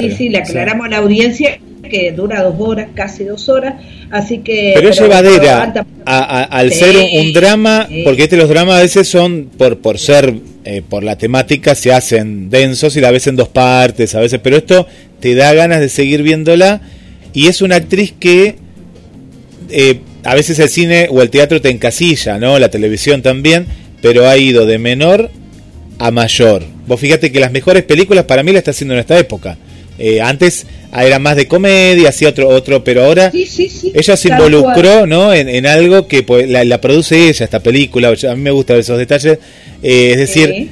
sí, 0.00 0.10
sí, 0.10 0.28
le 0.30 0.38
aclaramos 0.38 0.86
a 0.86 0.90
la 0.90 0.96
audiencia 0.98 1.58
que 1.88 2.12
dura 2.12 2.42
dos 2.42 2.54
horas, 2.58 2.88
casi 2.94 3.24
dos 3.24 3.48
horas, 3.48 3.74
así 4.10 4.38
que... 4.38 4.72
Pero, 4.74 4.90
es 4.90 5.00
llevadera 5.00 5.84
al 6.04 6.72
ser 6.72 6.96
un, 6.96 7.32
drama, 7.32 7.88
porque 8.04 8.24
este 8.24 8.36
los 8.36 8.48
dramas 8.48 8.76
a 8.76 8.82
veces 8.82 9.08
son, 9.08 9.50
por, 9.56 9.78
por 9.78 9.98
ser, 9.98 10.34
eh, 10.64 10.82
por 10.88 11.02
la 11.02 11.16
temática, 11.16 11.74
se 11.74 11.92
hacen 11.92 12.50
densos 12.50 12.96
y 12.96 13.00
la 13.00 13.10
ves 13.10 13.26
en 13.26 13.36
dos 13.36 13.48
partes 13.48 14.14
a 14.14 14.20
veces, 14.20 14.40
pero 14.42 14.56
esto 14.56 14.86
te 15.20 15.34
da 15.34 15.52
ganas 15.54 15.80
de 15.80 15.88
seguir 15.88 16.22
viéndola 16.22 16.80
y 17.32 17.46
es 17.46 17.62
una 17.62 17.76
actriz 17.76 18.14
que... 18.18 18.56
Eh, 19.70 20.00
a 20.24 20.34
veces 20.34 20.58
el 20.58 20.68
cine 20.68 21.08
o 21.10 21.22
el 21.22 21.30
teatro 21.30 21.60
te 21.60 21.70
encasilla, 21.70 22.38
¿no? 22.38 22.58
La 22.58 22.70
televisión 22.70 23.22
también, 23.22 23.66
pero 24.02 24.28
ha 24.28 24.36
ido 24.36 24.66
de 24.66 24.78
menor 24.78 25.30
a 25.98 26.10
mayor. 26.10 26.64
Vos 26.86 27.00
fíjate 27.00 27.32
que 27.32 27.40
las 27.40 27.52
mejores 27.52 27.84
películas 27.84 28.24
para 28.24 28.42
mí 28.42 28.52
la 28.52 28.58
está 28.58 28.70
haciendo 28.70 28.94
en 28.94 29.00
esta 29.00 29.18
época. 29.18 29.58
Eh, 29.98 30.20
antes 30.20 30.64
era 30.92 31.18
más 31.18 31.34
de 31.34 31.48
comedia, 31.48 32.10
hacía 32.10 32.28
otro, 32.28 32.48
otro, 32.48 32.84
pero 32.84 33.04
ahora 33.04 33.32
ella 33.34 34.16
se 34.16 34.28
involucró 34.28 35.06
¿no? 35.06 35.34
En, 35.34 35.66
algo 35.66 36.06
que 36.06 36.22
pues, 36.22 36.48
la, 36.48 36.80
produce 36.80 37.28
ella, 37.28 37.44
esta 37.44 37.60
película, 37.60 38.08
a 38.08 38.34
mí 38.36 38.42
me 38.42 38.52
gustan 38.52 38.78
esos 38.78 38.96
detalles, 38.96 39.38
eh, 39.82 40.10
es 40.12 40.16
decir, 40.16 40.68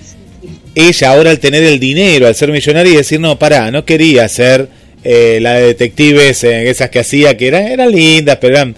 ella 0.77 1.11
ahora 1.11 1.31
al 1.31 1.41
tener 1.41 1.65
el 1.65 1.81
dinero, 1.81 2.29
al 2.29 2.37
ser 2.37 2.53
millonaria 2.53 2.93
y 2.93 2.97
decir, 2.97 3.19
no, 3.19 3.37
pará, 3.37 3.71
no 3.73 3.85
quería 3.85 4.29
ser 4.29 4.69
eh, 5.03 5.39
la 5.43 5.55
de 5.55 5.67
detectives, 5.67 6.45
esas 6.45 6.91
que 6.91 7.01
hacía, 7.01 7.37
que 7.37 7.49
eran, 7.49 7.65
eran 7.65 7.91
lindas, 7.91 8.39
pero 8.41 8.55
eran, 8.55 8.77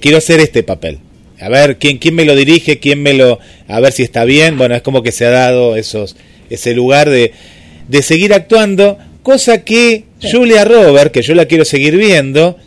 quiero 0.00 0.18
hacer 0.18 0.40
este 0.40 0.64
papel. 0.64 0.98
A 1.40 1.48
ver, 1.48 1.78
¿quién, 1.78 1.98
quién 1.98 2.14
me 2.14 2.24
lo 2.24 2.34
dirige, 2.34 2.78
quién 2.80 3.00
me 3.00 3.14
lo, 3.14 3.38
a 3.68 3.80
ver 3.80 3.92
si 3.92 4.02
está 4.02 4.24
bien, 4.24 4.58
bueno, 4.58 4.74
es 4.74 4.82
como 4.82 5.02
que 5.02 5.12
se 5.12 5.24
ha 5.26 5.30
dado 5.30 5.76
esos, 5.76 6.16
ese 6.50 6.74
lugar 6.74 7.08
de, 7.10 7.32
de 7.88 8.02
seguir 8.02 8.34
actuando 8.34 8.98
Cosa 9.24 9.64
que 9.64 10.04
Julia 10.20 10.66
Robert, 10.66 11.10
que 11.10 11.22
yo 11.22 11.34
la 11.34 11.46
quiero 11.46 11.64
seguir 11.64 11.96
viendo, 11.96 12.58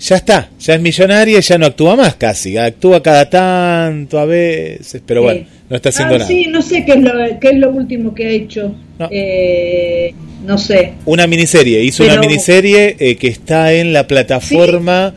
ya 0.00 0.16
está, 0.16 0.48
ya 0.58 0.74
es 0.74 0.80
millonaria 0.80 1.38
y 1.38 1.42
ya 1.42 1.58
no 1.58 1.66
actúa 1.66 1.94
más 1.94 2.14
casi, 2.14 2.56
actúa 2.56 3.02
cada 3.02 3.28
tanto 3.28 4.18
a 4.18 4.24
veces, 4.24 5.02
pero 5.04 5.20
bueno, 5.20 5.46
no 5.68 5.76
está 5.76 5.90
haciendo 5.90 6.14
ah, 6.14 6.18
nada. 6.20 6.28
Sí, 6.28 6.46
no 6.48 6.62
sé 6.62 6.86
qué 6.86 6.92
es 6.92 7.02
lo, 7.02 7.12
qué 7.38 7.48
es 7.48 7.56
lo 7.58 7.68
último 7.68 8.14
que 8.14 8.26
ha 8.28 8.30
hecho, 8.30 8.74
no, 8.98 9.08
eh, 9.10 10.14
no 10.46 10.56
sé. 10.56 10.94
Una 11.04 11.26
miniserie, 11.26 11.82
hizo 11.82 12.02
una 12.02 12.18
miniserie 12.18 12.96
eh, 12.98 13.16
que 13.16 13.28
está 13.28 13.74
en 13.74 13.92
la 13.92 14.06
plataforma, 14.06 15.14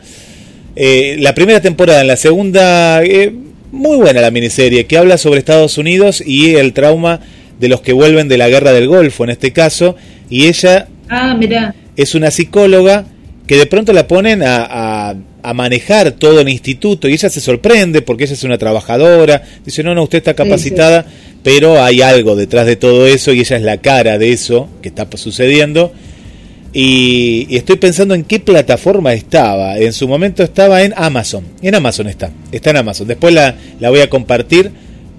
eh, 0.76 1.16
la 1.18 1.34
primera 1.34 1.62
temporada, 1.62 2.02
en 2.02 2.08
la 2.08 2.16
segunda, 2.16 3.00
muy 3.72 3.96
buena 3.96 4.20
la 4.20 4.30
miniserie, 4.30 4.84
que 4.84 4.98
habla 4.98 5.16
sobre 5.16 5.38
Estados 5.38 5.78
Unidos 5.78 6.22
y 6.26 6.56
el 6.56 6.74
trauma 6.74 7.20
de 7.58 7.68
los 7.68 7.80
que 7.80 7.94
vuelven 7.94 8.28
de 8.28 8.36
la 8.36 8.50
guerra 8.50 8.74
del 8.74 8.86
Golfo 8.86 9.24
en 9.24 9.30
este 9.30 9.54
caso, 9.54 9.96
y 10.28 10.46
ella 10.46 10.88
ah, 11.10 11.74
es 11.96 12.14
una 12.14 12.30
psicóloga 12.30 13.04
que 13.46 13.56
de 13.56 13.66
pronto 13.66 13.92
la 13.92 14.06
ponen 14.06 14.42
a, 14.44 15.16
a, 15.42 15.54
manejar 15.54 16.12
todo 16.12 16.40
el 16.40 16.48
instituto 16.48 17.08
y 17.08 17.14
ella 17.14 17.28
se 17.28 17.40
sorprende 17.40 18.00
porque 18.00 18.24
ella 18.24 18.34
es 18.34 18.44
una 18.44 18.58
trabajadora, 18.58 19.42
dice, 19.64 19.82
no, 19.82 19.92
no, 19.92 20.04
usted 20.04 20.18
está 20.18 20.34
capacitada, 20.34 21.04
pero 21.42 21.82
hay 21.82 22.00
algo 22.00 22.36
detrás 22.36 22.66
de 22.66 22.76
todo 22.76 23.08
eso 23.08 23.32
y 23.32 23.40
ella 23.40 23.56
es 23.56 23.62
la 23.62 23.78
cara 23.78 24.18
de 24.18 24.32
eso 24.32 24.68
que 24.82 24.88
está 24.88 25.08
sucediendo. 25.16 25.92
Y, 26.72 27.48
y 27.50 27.56
estoy 27.56 27.76
pensando 27.76 28.14
en 28.14 28.22
qué 28.22 28.38
plataforma 28.38 29.12
estaba. 29.12 29.78
En 29.78 29.92
su 29.92 30.06
momento 30.06 30.44
estaba 30.44 30.84
en 30.84 30.94
Amazon. 30.96 31.44
En 31.60 31.74
Amazon 31.74 32.06
está. 32.06 32.30
Está 32.52 32.70
en 32.70 32.76
Amazon. 32.76 33.08
Después 33.08 33.34
la, 33.34 33.56
la 33.80 33.90
voy 33.90 34.00
a 34.00 34.08
compartir. 34.08 34.70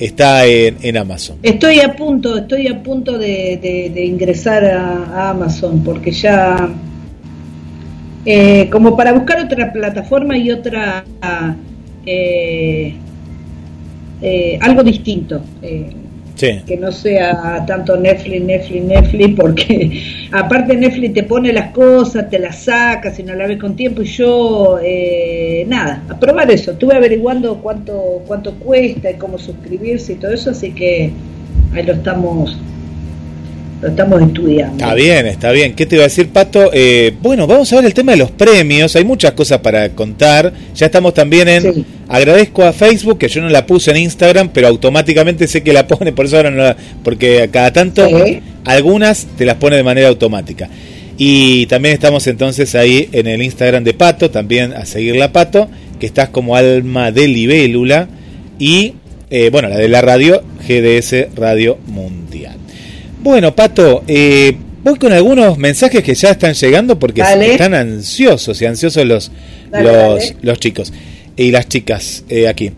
Está 0.02 0.48
en, 0.48 0.78
en 0.82 0.98
Amazon. 0.98 1.38
Estoy 1.44 1.80
a 1.80 1.96
punto, 1.96 2.36
estoy 2.40 2.68
a 2.68 2.82
punto 2.82 3.20
de, 3.20 3.94
ingresar 4.04 4.66
a, 4.66 5.30
Amazon 5.30 5.84
porque 5.84 6.12
ya 6.12 6.70
eh, 8.26 8.68
como 8.72 8.98
para 8.98 9.14
buscar 9.14 9.46
otra 9.46 9.72
plataforma 9.72 10.36
y 10.36 10.50
otra 10.50 11.06
eh, 12.04 12.96
eh, 14.24 14.58
algo 14.60 14.82
distinto. 14.82 15.44
Que 16.66 16.78
no 16.78 16.92
sea 16.92 17.64
tanto 17.68 17.98
Netflix, 17.98 18.44
Netflix, 18.44 18.84
Netflix, 18.84 19.36
porque 19.36 20.02
aparte 20.32 20.76
Netflix 20.76 21.14
te 21.14 21.24
pone 21.24 21.54
las 21.54 21.72
cosas, 21.72 22.30
te 22.30 22.40
las 22.40 22.64
saca 22.64 23.14
si 23.14 23.24
no 23.24 23.36
la 23.36 23.48
ves 23.48 23.60
con 23.60 23.76
tiempo 23.76 24.02
y 24.02 24.06
yo, 24.06 24.80
eh, 24.84 25.66
nada, 25.68 26.04
a 26.10 26.20
probar 26.20 26.50
eso. 26.52 26.72
Estuve 26.72 26.96
averiguando 26.96 27.58
cuánto, 27.58 28.24
cuánto 28.28 28.54
cuesta 28.56 29.12
y 29.12 29.16
cómo 29.16 29.38
suscribirse 29.38 30.14
y 30.14 30.16
todo 30.16 30.32
eso, 30.32 30.52
así 30.52 30.72
que 30.72 31.12
ahí 31.74 31.84
lo 31.84 31.94
estamos, 31.94 32.58
lo 33.82 33.88
estamos 33.88 34.22
estudiando. 34.22 34.76
Está 34.78 34.94
bien, 34.94 35.26
está 35.26 35.52
bien. 35.52 35.74
¿Qué 35.74 35.86
te 35.86 35.96
iba 35.96 36.04
a 36.04 36.08
decir, 36.08 36.30
Pato? 36.30 36.70
Eh, 36.74 37.14
bueno, 37.22 37.48
vamos 37.48 37.72
a 37.74 37.78
ver 37.78 37.86
el 37.86 37.94
tema 37.94 38.12
de 38.12 38.20
los 38.20 38.32
premios. 38.32 38.96
Hay 38.96 39.04
muchas 39.04 39.32
cosas 39.32 39.60
para 39.60 39.90
contar. 39.90 40.54
Ya 40.76 40.86
estamos 40.86 41.14
también 41.14 41.48
en... 41.48 41.74
Sí. 41.74 41.86
Agradezco 42.08 42.64
a 42.64 42.74
Facebook, 42.74 43.18
que 43.18 43.28
yo 43.30 43.42
no 43.42 43.50
la 43.50 43.66
puse 43.66 43.90
en 43.92 43.98
Instagram, 43.98 44.50
pero 44.50 44.68
automáticamente 44.68 45.48
sé 45.48 45.64
que 45.64 45.74
la 45.74 45.88
pone, 45.88 46.12
por 46.12 46.26
eso 46.26 46.38
ahora 46.38 46.52
no 46.52 46.62
la... 46.62 46.78
Porque 47.04 47.50
cada 47.52 47.72
tanto 47.74 48.08
Sí. 48.08 48.40
algunas 48.66 49.26
te 49.38 49.46
las 49.46 49.56
pone 49.56 49.78
de 49.78 49.84
manera 49.84 50.10
automática. 50.10 50.70
Y 51.18 51.66
también 51.68 51.94
estamos 51.94 52.26
entonces 52.28 52.76
ahí 52.76 53.08
en 53.12 53.28
el 53.28 53.42
Instagram 53.42 53.84
de 53.84 53.94
Pato, 53.94 54.30
también 54.32 54.74
a 54.74 54.86
seguir 54.86 55.16
la 55.16 55.32
Pato, 55.32 55.70
que 56.00 56.06
estás 56.06 56.30
como 56.30 56.56
Alma 56.56 57.12
de 57.12 57.28
Libélula. 57.28 58.08
Y, 58.60 58.94
eh, 59.30 59.50
bueno, 59.52 59.70
la 59.70 59.78
de 59.78 59.88
la 59.88 60.02
radio, 60.02 60.44
GDS 60.68 61.36
Radio 61.36 61.78
Mundial. 61.88 62.58
Bueno, 63.22 63.56
Pato, 63.56 64.04
eh, 64.08 64.56
voy 64.84 64.98
con 64.98 65.14
algunos 65.14 65.56
mensajes 65.58 66.04
que 66.04 66.16
ya 66.16 66.32
están 66.32 66.54
llegando 66.56 66.98
porque 66.98 67.22
Dale. 67.22 67.52
están 67.52 67.76
ansiosos 67.76 68.60
y 68.62 68.66
ansiosos 68.66 69.06
los, 69.06 69.32
Dale, 69.70 69.84
los, 69.92 70.20
dale. 70.20 70.36
los 70.42 70.60
chicos 70.60 70.92
y 71.38 71.52
las 71.52 71.68
chicas 71.68 72.24
eh, 72.30 72.48
aquí. 72.48 72.72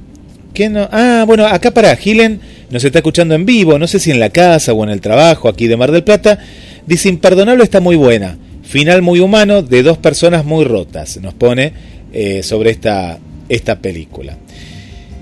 ¿Qué 0.53 0.67
no? 0.69 0.87
Ah, 0.91 1.23
bueno, 1.25 1.47
acá 1.47 1.71
para 1.71 1.95
Gilen 1.95 2.41
nos 2.69 2.83
está 2.83 2.99
escuchando 2.99 3.35
en 3.35 3.45
vivo, 3.45 3.79
no 3.79 3.87
sé 3.87 3.99
si 3.99 4.11
en 4.11 4.19
la 4.19 4.29
casa 4.31 4.73
o 4.73 4.83
en 4.83 4.89
el 4.89 4.99
trabajo 4.99 5.47
aquí 5.47 5.67
de 5.67 5.77
Mar 5.77 5.91
del 5.91 6.03
Plata. 6.03 6.37
Dice, 6.85 7.07
Imperdonable 7.07 7.63
está 7.63 7.79
muy 7.79 7.95
buena. 7.95 8.37
Final 8.63 9.01
muy 9.01 9.19
humano 9.21 9.61
de 9.61 9.81
dos 9.81 9.97
personas 9.97 10.43
muy 10.43 10.65
rotas. 10.65 11.17
Nos 11.21 11.33
pone 11.33 11.71
eh, 12.11 12.43
sobre 12.43 12.71
esta, 12.71 13.17
esta 13.47 13.79
película. 13.79 14.37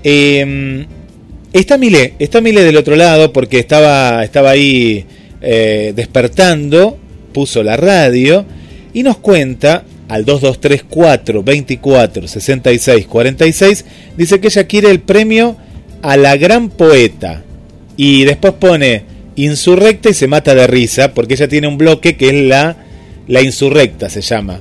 Eh, 0.02 0.84
está 1.52 1.78
Milé, 1.78 2.14
está 2.18 2.40
Milé 2.40 2.62
del 2.62 2.76
otro 2.76 2.96
lado 2.96 3.32
porque 3.32 3.58
estaba, 3.58 4.24
estaba 4.24 4.50
ahí 4.50 5.04
eh, 5.40 5.92
despertando, 5.94 6.98
puso 7.32 7.62
la 7.62 7.76
radio 7.76 8.44
y 8.92 9.02
nos 9.02 9.18
cuenta 9.18 9.84
al 10.08 10.24
2234 10.24 11.42
24 11.42 12.28
66 12.28 13.06
46 13.06 13.84
dice 14.16 14.40
que 14.40 14.48
ella 14.48 14.66
quiere 14.66 14.90
el 14.90 15.00
premio 15.00 15.56
a 16.02 16.16
la 16.16 16.36
gran 16.36 16.68
poeta 16.68 17.42
y 17.96 18.24
después 18.24 18.54
pone 18.54 19.04
insurrecta 19.36 20.10
y 20.10 20.14
se 20.14 20.26
mata 20.26 20.54
de 20.54 20.66
risa 20.66 21.14
porque 21.14 21.34
ella 21.34 21.48
tiene 21.48 21.68
un 21.68 21.78
bloque 21.78 22.16
que 22.16 22.28
es 22.28 22.46
la 22.46 22.76
la 23.28 23.40
insurrecta 23.40 24.10
se 24.10 24.20
llama. 24.20 24.60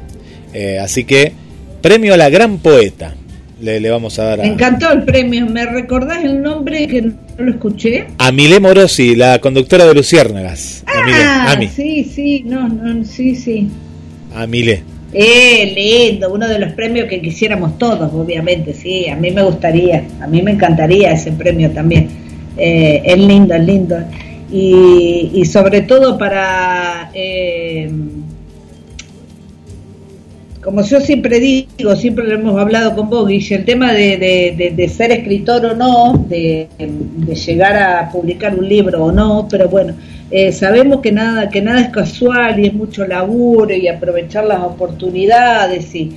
Eh, 0.54 0.80
así 0.80 1.04
que 1.04 1.34
premio 1.82 2.14
a 2.14 2.18
la 2.18 2.30
gran 2.30 2.60
poeta 2.60 3.16
le, 3.62 3.80
le 3.80 3.90
vamos 3.90 4.18
a 4.20 4.24
dar 4.26 4.40
a, 4.40 4.44
Me 4.44 4.50
encantó 4.50 4.92
el 4.92 5.04
premio, 5.04 5.46
¿me 5.48 5.66
recordás 5.66 6.24
el 6.24 6.42
nombre 6.42 6.88
que 6.88 7.02
no 7.02 7.14
lo 7.38 7.52
escuché? 7.52 8.08
a 8.18 8.32
Milé 8.32 8.60
Morosi 8.60 9.16
la 9.16 9.40
conductora 9.40 9.86
de 9.86 9.94
Luciérnagas 9.94 10.84
Ah, 10.88 11.52
a 11.52 11.56
mí 11.56 11.68
sí, 11.68 12.04
sí, 12.04 12.44
no, 12.46 12.68
no, 12.68 13.04
sí, 13.06 13.36
sí. 13.36 13.68
a 14.36 14.46
Milé 14.48 14.84
Eh, 15.14 15.74
lindo, 15.76 16.32
uno 16.34 16.48
de 16.48 16.58
los 16.60 16.72
premios 16.74 17.08
que 17.08 17.22
quisiéramos 17.22 17.78
todos, 17.78 18.14
obviamente, 18.14 18.74
sí, 18.74 19.08
a 19.10 19.16
mí 19.16 19.30
me 19.32 19.44
gustaría, 19.44 20.06
a 20.22 20.28
mí 20.28 20.42
me 20.42 20.52
encantaría 20.52 21.12
ese 21.12 21.32
premio 21.34 21.72
también. 21.72 22.08
Eh, 22.58 23.02
es 23.04 23.18
lindo, 23.18 23.54
es 23.54 23.66
lindo. 23.66 23.98
Y, 24.52 25.32
y 25.34 25.44
sobre 25.46 25.82
todo 25.82 26.18
para, 26.18 27.10
eh, 27.14 27.90
como 30.64 30.84
yo 30.84 31.00
siempre 31.02 31.40
digo, 31.40 31.96
siempre 31.96 32.26
lo 32.26 32.36
hemos 32.36 32.60
hablado 32.60 32.96
con 32.96 33.10
vos, 33.10 33.28
Guille, 33.28 33.56
el 33.56 33.66
tema 33.66 33.92
de, 33.94 34.18
de- 34.18 34.74
de- 34.76 34.90
ser 34.90 35.12
escritor 35.12 35.66
o 35.66 35.76
no, 35.76 36.26
de, 36.30 36.68
de 36.78 37.36
llegar 37.36 37.76
a 37.78 38.10
publicar 38.12 38.54
un 38.58 38.68
libro 38.70 39.06
o 39.06 39.12
no, 39.12 39.48
pero 39.50 39.68
bueno, 39.70 39.94
eh, 40.30 40.52
sabemos 40.52 41.02
que 41.02 41.12
nada, 41.12 41.50
que 41.50 41.62
nada 41.62 41.82
es 41.82 41.90
casual 41.90 42.60
y 42.60 42.68
es 42.68 42.74
mucho 42.74 43.06
laburo 43.08 43.74
y 43.76 43.88
aprovechar 43.88 44.46
las 44.46 44.62
oportunidades 44.62 45.94
y, 45.96 46.12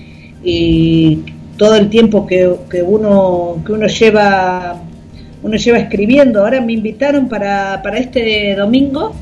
y 0.45 1.19
todo 1.57 1.77
el 1.77 1.89
tiempo 1.89 2.27
que, 2.27 2.55
que 2.71 2.83
uno 2.83 3.63
que 3.65 3.73
uno 3.73 3.87
lleva 3.87 4.81
uno 5.43 5.57
lleva 5.57 5.79
escribiendo. 5.79 6.41
Ahora 6.41 6.61
me 6.61 6.73
invitaron 6.73 7.29
para, 7.29 7.81
para 7.83 7.99
este 7.99 8.55
domingo, 8.57 9.15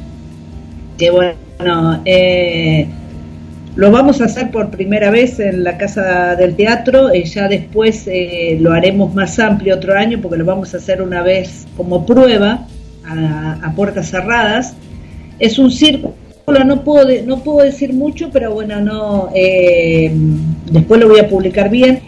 que 0.98 1.10
bueno, 1.10 2.00
eh, 2.04 2.86
lo 3.74 3.90
vamos 3.90 4.20
a 4.20 4.26
hacer 4.26 4.50
por 4.50 4.70
primera 4.70 5.10
vez 5.10 5.40
en 5.40 5.64
la 5.64 5.78
Casa 5.78 6.36
del 6.36 6.54
Teatro, 6.56 7.10
eh, 7.10 7.24
ya 7.24 7.48
después 7.48 8.06
eh, 8.06 8.58
lo 8.60 8.72
haremos 8.72 9.14
más 9.14 9.38
amplio 9.38 9.74
otro 9.76 9.94
año 9.94 10.20
porque 10.20 10.36
lo 10.36 10.44
vamos 10.44 10.74
a 10.74 10.76
hacer 10.76 11.00
una 11.00 11.22
vez 11.22 11.66
como 11.76 12.04
prueba 12.04 12.66
a, 13.06 13.72
puertas 13.74 14.10
cerradas. 14.10 14.74
Es 15.38 15.58
un 15.58 15.70
círculo, 15.70 16.14
no 16.66 16.84
puedo, 16.84 17.06
de- 17.06 17.22
no 17.22 17.42
puedo 17.42 17.64
decir 17.64 17.94
mucho, 17.94 18.28
pero 18.30 18.52
bueno, 18.52 18.80
no 18.80 19.30
eh, 19.34 20.12
después 20.70 21.00
lo 21.00 21.08
voy 21.08 21.20
a 21.20 21.28
publicar 21.28 21.70
bien, 21.70 22.00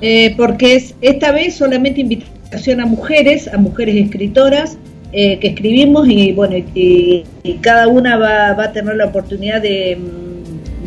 eh, 0.00 0.34
porque 0.36 0.74
es 0.74 0.94
esta 1.00 1.30
vez 1.30 1.54
solamente 1.54 2.00
invitación 2.00 2.80
a 2.80 2.86
mujeres, 2.86 3.48
a 3.52 3.58
mujeres 3.58 3.94
escritoras 3.96 4.76
eh, 5.12 5.38
que 5.38 5.48
escribimos 5.48 6.08
y 6.08 6.32
bueno, 6.32 6.56
y, 6.56 7.24
y 7.44 7.52
cada 7.60 7.86
una 7.86 8.16
va, 8.16 8.52
va 8.54 8.64
a 8.64 8.72
tener 8.72 8.96
la 8.96 9.06
oportunidad 9.06 9.62
de, 9.62 9.96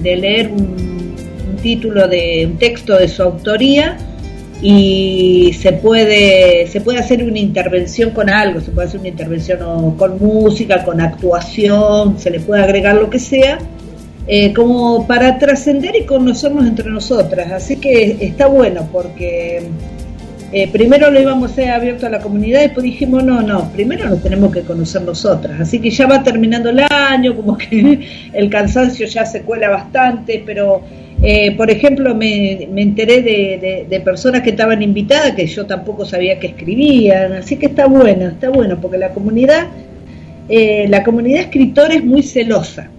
de 0.02 0.16
leer 0.16 0.52
un, 0.52 0.80
título 1.62 2.08
de 2.08 2.48
un 2.50 2.58
texto 2.58 2.98
de 2.98 3.10
su 3.10 3.22
autoría 3.22 3.98
y 4.62 5.52
se 5.60 5.74
puede 5.74 6.68
se 6.68 6.80
puede 6.80 7.00
hacer 7.00 7.22
una 7.22 7.40
intervención 7.40 8.12
con 8.12 8.30
algo, 8.30 8.62
se 8.62 8.72
puede 8.72 8.88
hacer 8.88 9.02
una 9.02 9.10
intervención 9.10 9.96
con 9.98 10.20
música, 10.20 10.86
con 10.86 11.02
actuación, 11.02 12.18
se 12.18 12.30
le 12.30 12.40
puede 12.40 12.64
agregar 12.64 12.96
lo 12.96 13.10
que 13.10 13.20
sea, 13.20 13.58
eh, 14.26 14.54
como 14.54 15.06
para 15.06 15.38
trascender 15.38 15.96
y 15.98 16.06
conocernos 16.06 16.66
entre 16.66 16.90
nosotras. 16.90 17.52
Así 17.52 17.76
que 17.76 18.18
está 18.22 18.48
bueno 18.48 18.88
porque 18.90 19.68
eh, 20.52 20.68
primero 20.72 21.12
lo 21.12 21.20
íbamos 21.22 21.50
a 21.50 21.54
hacer 21.54 21.70
abierto 21.70 22.08
a 22.08 22.10
la 22.10 22.20
comunidad, 22.20 22.62
después 22.62 22.84
dijimos, 22.84 23.24
no, 23.24 23.42
no, 23.42 23.72
primero 23.72 24.10
nos 24.10 24.22
tenemos 24.24 24.52
que 24.52 24.62
conocer 24.62 25.02
nosotras. 25.04 25.60
Así 25.62 25.80
que 25.80 25.90
ya 25.92 26.08
va 26.08 26.24
terminando 26.24 26.70
el 26.70 26.80
año, 26.90 27.36
como 27.36 27.58
que 27.58 28.00
el 28.34 28.50
cansancio 28.50 29.06
ya 29.08 29.26
se 29.26 29.42
cuela 29.44 29.70
bastante, 29.70 30.42
pero 30.46 30.82
eh, 31.22 31.52
por 31.58 31.70
ejemplo 31.70 32.16
me, 32.16 32.68
me 32.72 32.82
enteré 32.82 33.22
de, 33.22 33.60
de- 33.62 33.86
de 33.90 34.00
personas 34.00 34.42
que 34.42 34.52
estaban 34.52 34.82
invitadas 34.82 35.34
que 35.36 35.46
yo 35.46 35.66
tampoco 35.66 36.06
sabía 36.06 36.40
que 36.40 36.48
escribían, 36.48 37.34
así 37.34 37.58
que 37.58 37.66
está 37.68 37.88
bueno, 37.88 38.28
está 38.30 38.50
bueno, 38.50 38.80
porque 38.82 38.98
la 38.98 39.10
comunidad, 39.10 39.68
eh, 40.48 40.88
la 40.90 41.04
comunidad 41.04 41.42
escritora 41.42 41.94
es 41.94 42.04
muy 42.04 42.24
celosa, 42.24 42.90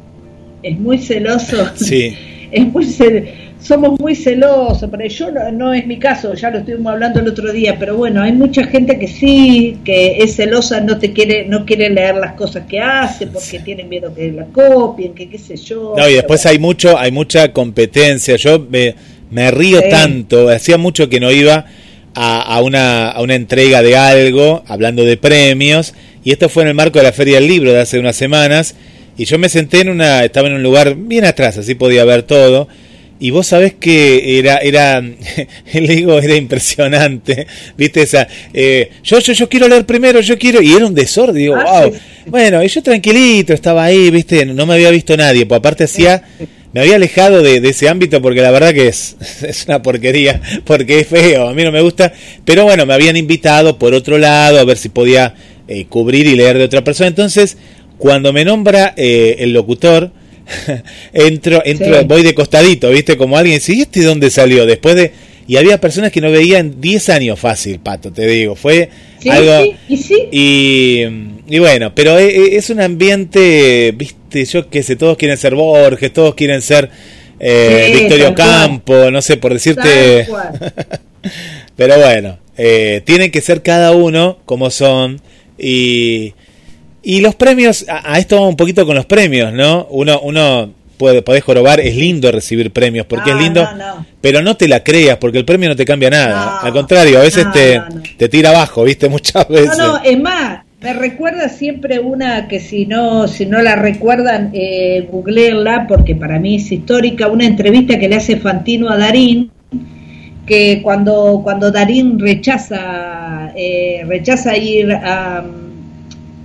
es 0.62 0.78
muy 0.78 0.98
celoso 0.98 1.66
sí 1.74 2.14
es 2.52 2.66
muy 2.72 2.84
cel- 2.84 3.26
somos 3.62 4.00
muy 4.00 4.14
celosos, 4.14 4.88
pero 4.90 5.06
yo 5.06 5.30
no, 5.30 5.52
no 5.52 5.74
es 5.74 5.86
mi 5.86 5.98
caso, 5.98 6.34
ya 6.34 6.50
lo 6.50 6.58
estuvimos 6.58 6.92
hablando 6.92 7.20
el 7.20 7.28
otro 7.28 7.52
día, 7.52 7.76
pero 7.78 7.96
bueno, 7.96 8.22
hay 8.22 8.32
mucha 8.32 8.64
gente 8.66 8.98
que 8.98 9.06
sí, 9.06 9.78
que 9.84 10.18
es 10.18 10.36
celosa, 10.36 10.80
no 10.80 10.98
te 10.98 11.12
quiere, 11.12 11.44
no 11.46 11.66
quiere 11.66 11.90
leer 11.90 12.14
las 12.16 12.32
cosas 12.34 12.64
que 12.66 12.80
hace 12.80 13.26
porque 13.26 13.58
tiene 13.60 13.84
miedo 13.84 14.14
que 14.14 14.32
la 14.32 14.46
copien, 14.46 15.14
que 15.14 15.28
qué 15.28 15.38
sé 15.38 15.56
yo. 15.56 15.94
No, 15.96 16.08
y 16.08 16.14
después 16.14 16.44
hay 16.46 16.58
mucho, 16.58 16.98
hay 16.98 17.12
mucha 17.12 17.52
competencia. 17.52 18.36
Yo 18.36 18.58
me, 18.70 18.94
me 19.30 19.50
río 19.50 19.80
Sí. 19.80 19.90
tanto, 19.90 20.48
hacía 20.48 20.78
mucho 20.78 21.08
que 21.08 21.20
no 21.20 21.30
iba 21.30 21.66
a, 22.14 22.40
a 22.56 22.62
una, 22.62 23.10
a 23.10 23.20
una 23.22 23.34
entrega 23.34 23.82
de 23.82 23.96
algo, 23.96 24.64
hablando 24.66 25.04
de 25.04 25.16
premios, 25.16 25.94
y 26.24 26.32
esto 26.32 26.48
fue 26.48 26.62
en 26.62 26.70
el 26.70 26.74
marco 26.74 26.98
de 26.98 27.04
la 27.04 27.12
Feria 27.12 27.36
del 27.36 27.46
Libro 27.46 27.72
de 27.72 27.80
hace 27.80 27.98
unas 27.98 28.16
semanas, 28.16 28.74
y 29.16 29.26
yo 29.26 29.38
me 29.38 29.48
senté 29.48 29.80
en 29.80 29.90
una, 29.90 30.24
estaba 30.24 30.48
en 30.48 30.54
un 30.54 30.62
lugar 30.62 30.94
bien 30.96 31.24
atrás, 31.26 31.58
así 31.58 31.74
podía 31.74 32.04
ver 32.04 32.22
todo, 32.22 32.68
y 33.20 33.30
vos 33.30 33.46
sabés 33.46 33.74
que 33.74 34.38
era, 34.38 34.56
era, 34.56 34.98
el 35.72 35.86
digo, 35.86 36.18
era 36.18 36.34
impresionante, 36.34 37.46
viste 37.76 38.02
esa, 38.02 38.26
eh, 38.52 38.90
yo, 39.04 39.20
yo, 39.20 39.32
yo 39.32 39.48
quiero 39.48 39.68
leer 39.68 39.86
primero, 39.86 40.20
yo 40.20 40.38
quiero, 40.38 40.60
y 40.62 40.72
era 40.72 40.86
un 40.86 40.94
desorden, 40.94 41.36
digo, 41.36 41.54
Ah, 41.54 41.84
wow, 41.84 41.92
sí. 41.94 42.00
bueno, 42.26 42.64
y 42.64 42.68
yo 42.68 42.82
tranquilito 42.82 43.52
estaba 43.52 43.84
ahí, 43.84 44.10
viste, 44.10 44.46
no 44.46 44.66
me 44.66 44.74
había 44.74 44.90
visto 44.90 45.16
nadie, 45.16 45.46
pues 45.46 45.58
aparte 45.58 45.84
hacía 45.84 46.22
me 46.72 46.80
había 46.82 46.96
alejado 46.96 47.42
de, 47.42 47.60
de, 47.60 47.70
ese 47.70 47.88
ámbito 47.88 48.22
porque 48.22 48.42
la 48.42 48.52
verdad 48.52 48.72
que 48.72 48.88
es, 48.88 49.16
es 49.42 49.66
una 49.66 49.82
porquería, 49.82 50.40
porque 50.64 51.00
es 51.00 51.08
feo, 51.08 51.48
a 51.48 51.54
mí 51.54 51.64
no 51.64 51.72
me 51.72 51.80
gusta, 51.80 52.12
pero 52.44 52.64
bueno, 52.64 52.86
me 52.86 52.94
habían 52.94 53.16
invitado 53.16 53.78
por 53.78 53.94
otro 53.94 54.18
lado 54.18 54.58
a 54.58 54.64
ver 54.64 54.76
si 54.76 54.88
podía 54.88 55.34
eh, 55.68 55.86
cubrir 55.86 56.26
y 56.26 56.36
leer 56.36 56.58
de 56.58 56.64
otra 56.64 56.82
persona. 56.82 57.08
Entonces, 57.08 57.56
cuando 57.98 58.32
me 58.32 58.44
nombra 58.44 58.94
eh, 58.96 59.36
el 59.40 59.52
locutor, 59.52 60.10
entro, 61.12 61.62
entro, 61.64 62.00
Sí. 62.00 62.06
voy 62.06 62.22
de 62.22 62.34
costadito, 62.34 62.90
¿viste? 62.90 63.16
Como 63.16 63.36
alguien 63.36 63.56
dice, 63.58 63.74
¿y 63.74 63.80
este 63.82 64.02
dónde 64.02 64.30
salió? 64.30 64.66
Después 64.66 64.94
de... 64.96 65.12
Y 65.46 65.56
había 65.56 65.80
personas 65.80 66.12
que 66.12 66.20
no 66.20 66.30
veían 66.30 66.80
10 66.80 67.08
años 67.08 67.38
fácil, 67.40 67.80
Pato, 67.80 68.12
te 68.12 68.26
digo. 68.26 68.54
Fue 68.54 68.88
Sí, 69.20 69.28
algo... 69.30 69.64
sí, 69.64 69.74
y 69.88 69.96
sí. 69.96 70.28
Y, 71.48 71.58
bueno, 71.58 71.92
pero 71.94 72.18
e- 72.18 72.36
e- 72.36 72.56
es 72.56 72.70
un 72.70 72.80
ambiente, 72.80 73.92
viste, 73.96 74.44
yo 74.44 74.70
que 74.70 74.82
sé, 74.84 74.94
todos 74.94 75.16
quieren 75.16 75.36
ser 75.36 75.56
Borges, 75.56 76.12
todos 76.12 76.36
quieren 76.36 76.62
ser 76.62 76.88
eh, 77.40 77.90
Sí, 77.92 77.98
Victorio 78.00 78.26
cual. 78.26 78.36
Campo, 78.36 79.10
no 79.10 79.20
sé, 79.22 79.38
por 79.38 79.52
decirte... 79.52 80.26
Pero 81.76 81.96
bueno, 81.98 82.38
eh, 82.56 83.02
tienen 83.04 83.30
que 83.30 83.40
ser 83.40 83.62
cada 83.62 83.92
uno 83.92 84.38
como 84.44 84.70
son. 84.70 85.20
Y, 85.58 86.34
y 87.02 87.20
los 87.20 87.34
premios, 87.34 87.86
a, 87.88 88.14
a 88.14 88.18
esto 88.18 88.36
vamos 88.36 88.50
un 88.50 88.56
poquito 88.56 88.86
con 88.86 88.94
los 88.96 89.06
premios, 89.06 89.52
¿no? 89.52 89.86
Uno, 89.90 90.20
uno 90.20 90.70
puede, 91.00 91.22
podés 91.22 91.42
jorobar, 91.42 91.80
es 91.80 91.96
lindo 91.96 92.30
recibir 92.30 92.70
premios, 92.72 93.06
porque 93.06 93.30
No, 93.30 93.38
es 93.38 93.42
lindo, 93.42 93.62
no, 93.64 93.76
no. 93.76 94.06
pero 94.20 94.42
no 94.42 94.56
te 94.56 94.68
la 94.68 94.84
creas, 94.84 95.16
porque 95.16 95.38
el 95.38 95.46
premio 95.46 95.70
no 95.70 95.76
te 95.76 95.86
cambia 95.86 96.10
nada. 96.10 96.58
Al 96.60 96.72
contrario, 96.72 97.18
a 97.18 97.22
veces 97.22 97.46
te, 97.52 97.80
te 98.18 98.28
tira 98.28 98.50
abajo, 98.50 98.84
¿viste? 98.84 99.08
Muchas 99.10 99.48
veces. 99.48 99.78
No, 99.78 99.96
no, 99.98 100.02
es 100.04 100.20
más, 100.20 100.60
me 100.82 100.92
recuerda 100.92 101.48
siempre 101.48 102.00
una 102.00 102.48
que 102.48 102.60
si 102.60 102.84
no, 102.84 103.26
si 103.28 103.46
no 103.46 103.62
la 103.62 103.76
recuerdan, 103.76 104.50
eh, 104.52 105.08
googleenla 105.10 105.86
porque 105.88 106.14
para 106.14 106.38
mí 106.38 106.56
es 106.56 106.70
histórica, 106.70 107.28
una 107.28 107.46
entrevista 107.46 107.98
que 107.98 108.08
le 108.08 108.16
hace 108.16 108.36
Fantino 108.36 108.90
a 108.90 108.98
Darín, 108.98 109.50
que 110.46 110.80
cuando, 110.82 111.40
cuando 111.42 111.70
Darín 111.70 112.18
rechaza, 112.18 113.52
eh, 113.56 114.02
rechaza 114.06 114.54
ir 114.56 114.92
a 114.92 115.44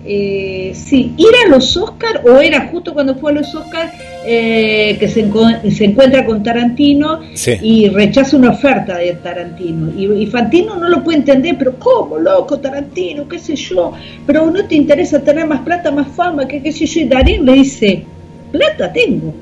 eh, 0.08 0.72
sí, 0.76 1.14
ir 1.18 1.28
a 1.46 1.50
los 1.50 1.76
Oscar 1.78 2.22
o 2.26 2.40
era 2.40 2.68
justo 2.68 2.94
cuando 2.94 3.16
fue 3.16 3.32
a 3.32 3.36
los 3.36 3.54
Oscar 3.56 3.92
eh, 4.26 4.98
que 5.00 5.08
se, 5.08 5.26
se 5.72 5.86
encuentra 5.86 6.26
con 6.26 6.44
Tarantino 6.44 7.22
Sí. 7.34 7.54
y 7.62 7.90
rechaza 7.90 8.38
una 8.38 8.52
oferta 8.52 8.98
de 8.98 9.14
Tarantino. 9.14 9.92
Y, 9.98 10.24
y 10.24 10.26
Fantino 10.28 10.76
no 10.76 10.90
lo 10.90 11.04
puede 11.04 11.20
entender, 11.20 11.56
pero 11.58 11.76
¿cómo, 11.80 12.18
loco, 12.18 12.60
Tarantino? 12.60 13.28
¿Qué 13.28 13.40
sé 13.40 13.56
yo? 13.56 13.94
Pero 14.26 14.50
no 14.50 14.66
te 14.66 14.76
interesa 14.76 15.20
tener 15.22 15.46
más 15.48 15.62
plata, 15.62 15.92
más 15.92 16.08
fama, 16.10 16.48
que 16.48 16.62
qué 16.62 16.72
sé 16.72 16.86
yo. 16.86 17.02
Y 17.02 17.04
Darín 17.06 17.46
le 17.46 17.54
dice, 17.54 18.04
plata 18.52 18.92
tengo, 18.94 19.34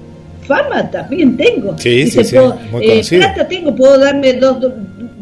fama 0.47 0.89
también 0.91 1.38
tengo. 1.38 1.78
Sí, 1.78 1.89
Dice, 1.89 2.23
sí, 2.23 2.30
sí, 2.32 2.36
"Puedo- 2.36 2.58
eh, 2.82 3.02
plata 3.10 3.47
tengo, 3.47 3.76
puedo 3.76 3.97
darme 3.97 4.34
dos, 4.34 4.58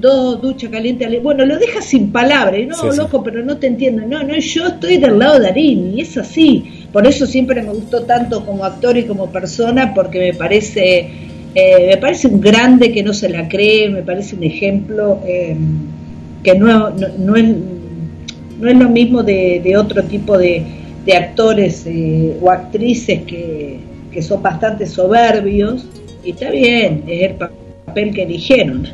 dos, 0.02 0.42
duchas 0.42 0.70
calientes. 0.72 1.08
al- 1.08 1.20
Bueno, 1.22 1.46
lo 1.46 1.58
deja 1.58 1.82
sin 1.82 2.12
palabras. 2.12 2.60
No, 2.68 2.76
Sí, 2.76 2.88
sí. 2.92 2.98
loco, 2.98 3.24
pero 3.24 3.44
no 3.46 3.58
te 3.58 3.68
entiendo. 3.68 4.02
No, 4.06 4.24
no, 4.24 4.36
yo 4.38 4.68
estoy 4.68 4.98
del 4.98 5.18
lado 5.20 5.36
de 5.40 5.46
Darín 5.48 5.94
y 5.98 6.02
es 6.02 6.18
así. 6.18 6.86
Por 6.92 7.08
eso 7.08 7.26
siempre 7.26 7.62
me 7.62 7.72
gustó 7.72 8.02
tanto 8.04 8.46
como 8.46 8.66
actor 8.66 8.98
y 8.98 9.04
como 9.04 9.28
persona, 9.32 9.94
porque 9.94 10.20
me 10.20 10.34
parece, 10.34 11.08
eh, 11.56 11.88
me 11.88 11.98
parece 11.98 12.28
un 12.28 12.42
grande 12.42 12.92
que 12.92 13.04
no 13.04 13.14
se 13.14 13.30
la 13.30 13.48
cree, 13.48 13.90
me 13.90 14.02
parece 14.04 14.36
un 14.36 14.44
ejemplo 14.44 15.20
eh, 15.26 15.56
que 16.44 16.56
no, 16.56 16.90
no, 16.90 17.08
no 17.18 17.36
es, 17.36 17.46
no 18.60 18.70
es 18.70 18.76
lo 18.78 18.90
mismo 18.90 19.24
de, 19.24 19.62
de 19.64 19.78
otro 19.78 20.04
tipo 20.04 20.38
de, 20.38 20.64
de 21.06 21.14
actores 21.16 21.84
eh, 21.88 22.36
o 22.42 22.50
actrices 22.52 23.22
que, 23.24 23.80
que 24.12 24.22
son 24.22 24.42
bastante 24.42 24.86
soberbios. 24.86 25.86
Y 26.24 26.32
está 26.32 26.52
bien, 26.52 27.04
es 27.08 27.30
el 27.30 27.36
pa- 27.36 27.52
papel 27.86 28.14
que 28.14 28.24
eligieron. 28.24 28.88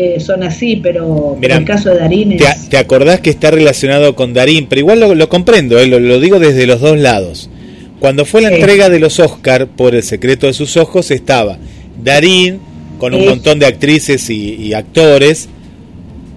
Eh, 0.00 0.20
son 0.20 0.44
así, 0.44 0.76
pero 0.76 1.36
Mirá, 1.40 1.56
en 1.56 1.62
el 1.62 1.66
caso 1.66 1.90
de 1.90 1.96
Darín 1.98 2.30
es... 2.32 2.38
¿Te, 2.38 2.68
te 2.70 2.78
acordás 2.78 3.18
que 3.20 3.30
está 3.30 3.50
relacionado 3.50 4.14
con 4.14 4.32
Darín? 4.32 4.66
Pero 4.68 4.78
igual 4.78 5.00
lo, 5.00 5.12
lo 5.16 5.28
comprendo, 5.28 5.76
eh, 5.78 5.88
lo, 5.88 5.98
lo 5.98 6.20
digo 6.20 6.38
desde 6.38 6.68
los 6.68 6.80
dos 6.80 6.96
lados. 6.98 7.50
Cuando 7.98 8.24
fue 8.24 8.40
la 8.40 8.50
Sí. 8.50 8.54
entrega 8.54 8.88
de 8.90 9.00
los 9.00 9.18
Oscar 9.18 9.66
por 9.66 9.96
El 9.96 10.04
secreto 10.04 10.46
de 10.46 10.52
sus 10.52 10.76
ojos 10.76 11.10
estaba 11.10 11.58
Darín 12.00 12.60
con 13.00 13.12
un 13.12 13.24
montón 13.26 13.58
de 13.58 13.66
actrices 13.66 14.30
y, 14.30 14.54
y 14.54 14.72
actores 14.72 15.48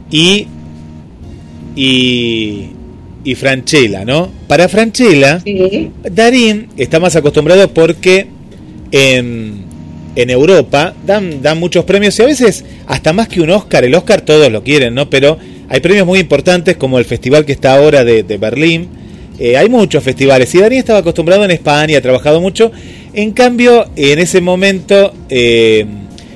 y 0.09 0.47
y 1.75 2.65
y 3.23 3.35
Franchella, 3.35 4.03
¿no? 4.03 4.29
Para 4.47 4.67
Franchella, 4.67 5.39
Sí, 5.43 5.91
Darín 6.03 6.69
está 6.77 6.99
más 6.99 7.15
acostumbrado 7.15 7.71
porque 7.71 8.25
en, 8.91 9.65
en 10.15 10.29
Europa 10.29 10.93
dan, 11.05 11.41
dan 11.41 11.59
muchos 11.59 11.85
premios 11.85 12.17
y 12.19 12.23
a 12.23 12.25
veces 12.25 12.65
hasta 12.87 13.13
más 13.13 13.27
que 13.27 13.41
un 13.41 13.49
Oscar, 13.49 13.83
el 13.83 13.95
Oscar 13.95 14.21
todos 14.21 14.51
lo 14.51 14.63
quieren, 14.63 14.93
¿no? 14.93 15.09
Pero 15.09 15.37
hay 15.69 15.79
premios 15.79 16.05
muy 16.05 16.19
importantes 16.19 16.75
como 16.75 16.99
el 16.99 17.05
festival 17.05 17.45
que 17.45 17.53
está 17.53 17.75
ahora 17.75 18.03
de, 18.03 18.23
de 18.23 18.37
Berlín. 18.37 18.89
Eh, 19.39 19.57
hay 19.57 19.69
muchos 19.69 20.03
festivales 20.03 20.53
y 20.53 20.59
Darín 20.59 20.79
estaba 20.79 20.99
acostumbrado 20.99 21.45
en 21.45 21.51
España, 21.51 21.97
ha 21.97 22.01
trabajado 22.01 22.41
mucho. 22.41 22.71
En 23.13 23.31
cambio, 23.31 23.89
en 23.95 24.19
ese 24.19 24.41
momento, 24.41 25.13
eh, 25.29 25.85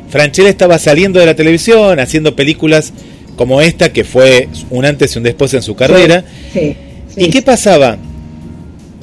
Franchella 0.10 0.50
estaba 0.50 0.80
saliendo 0.80 1.20
de 1.20 1.26
la 1.26 1.36
televisión, 1.36 2.00
haciendo 2.00 2.36
películas 2.36 2.94
como 3.36 3.62
esta, 3.62 3.92
que 3.92 4.06
fue 4.06 4.48
un 4.70 4.86
antes 4.86 5.14
y 5.16 5.20
un 5.20 5.24
después 5.24 5.54
en 5.54 5.62
su 5.62 5.76
carrera. 5.76 6.24
sí, 6.54 6.76
sí, 7.14 7.26
¿Y 7.26 7.30
qué 7.30 7.42
pasaba? 7.42 7.98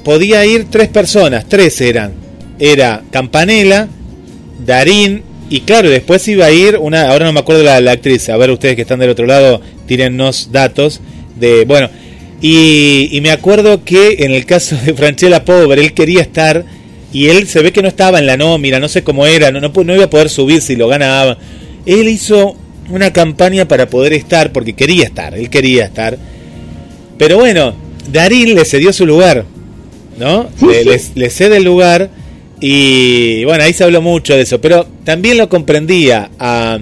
Podía 0.03 0.45
ir 0.47 0.67
tres 0.71 0.89
personas, 0.89 1.45
tres 1.49 1.81
eran. 1.81 2.13
Era 2.59 3.03
Campanella, 3.11 3.89
Darín 4.65 5.23
y 5.51 5.61
claro, 5.61 5.91
después 5.91 6.27
iba 6.29 6.47
a 6.47 6.51
ir 6.53 6.79
una, 6.79 7.11
ahora 7.11 7.27
no 7.27 7.33
me 7.33 7.41
acuerdo 7.41 7.63
la, 7.63 7.81
la 7.81 7.93
actriz, 7.93 8.29
a 8.29 8.37
ver 8.37 8.51
ustedes 8.51 8.75
que 8.77 8.83
están 8.83 9.01
del 9.01 9.11
otro 9.11 9.27
lado, 9.27 9.61
tírennos 9.87 10.51
datos 10.51 11.01
de, 11.39 11.65
bueno, 11.67 11.91
y, 12.41 13.09
y 13.13 13.21
me 13.21 13.31
acuerdo 13.31 13.85
que 13.85 14.17
en 14.21 14.33
el 14.33 14.47
caso 14.47 14.77
de 14.85 14.95
Franchella 14.95 15.45
Pobre, 15.45 15.83
él 15.83 15.93
quería 15.93 16.23
estar 16.23 16.65
y 17.13 17.27
él 17.29 17.47
se 17.47 17.61
ve 17.63 17.73
que 17.73 17.83
no 17.83 17.89
estaba 17.89 18.19
en 18.19 18.27
la 18.27 18.37
nómina, 18.39 18.79
no 18.81 18.89
sé 18.89 19.03
cómo 19.05 19.27
era, 19.27 19.51
no, 19.51 19.61
no, 19.61 19.71
no 19.85 19.95
iba 19.95 20.05
a 20.05 20.11
poder 20.11 20.31
subir 20.31 20.63
si 20.63 20.77
lo 20.77 20.89
ganaba. 20.89 21.37
Él 21.85 22.09
hizo 22.09 22.57
una 22.91 23.13
campaña 23.13 23.69
para 23.69 23.87
poder 23.91 24.15
estar, 24.15 24.51
porque 24.53 24.73
quería 24.73 25.05
estar, 25.05 25.35
él 25.35 25.51
quería 25.51 25.85
estar. 25.85 26.17
Pero 27.19 27.37
bueno, 27.37 27.75
Darín 28.11 28.55
le 28.55 28.65
cedió 28.65 28.93
su 28.95 29.05
lugar, 29.05 29.45
¿no? 30.19 30.49
Sí, 30.59 30.67
le, 30.67 30.83
sí. 30.99 31.11
le- 31.15 31.21
le 31.25 31.31
cede 31.31 31.59
el 31.59 31.65
lugar 31.65 32.09
y 32.65 33.45
bueno, 33.45 33.65
ahí 33.65 33.73
se 33.73 33.83
habló 33.85 34.01
mucho 34.01 34.35
de 34.37 34.43
eso, 34.43 34.61
pero 34.61 34.87
también 35.05 35.37
lo 35.37 35.49
comprendía 35.49 36.31
a, 36.39 36.79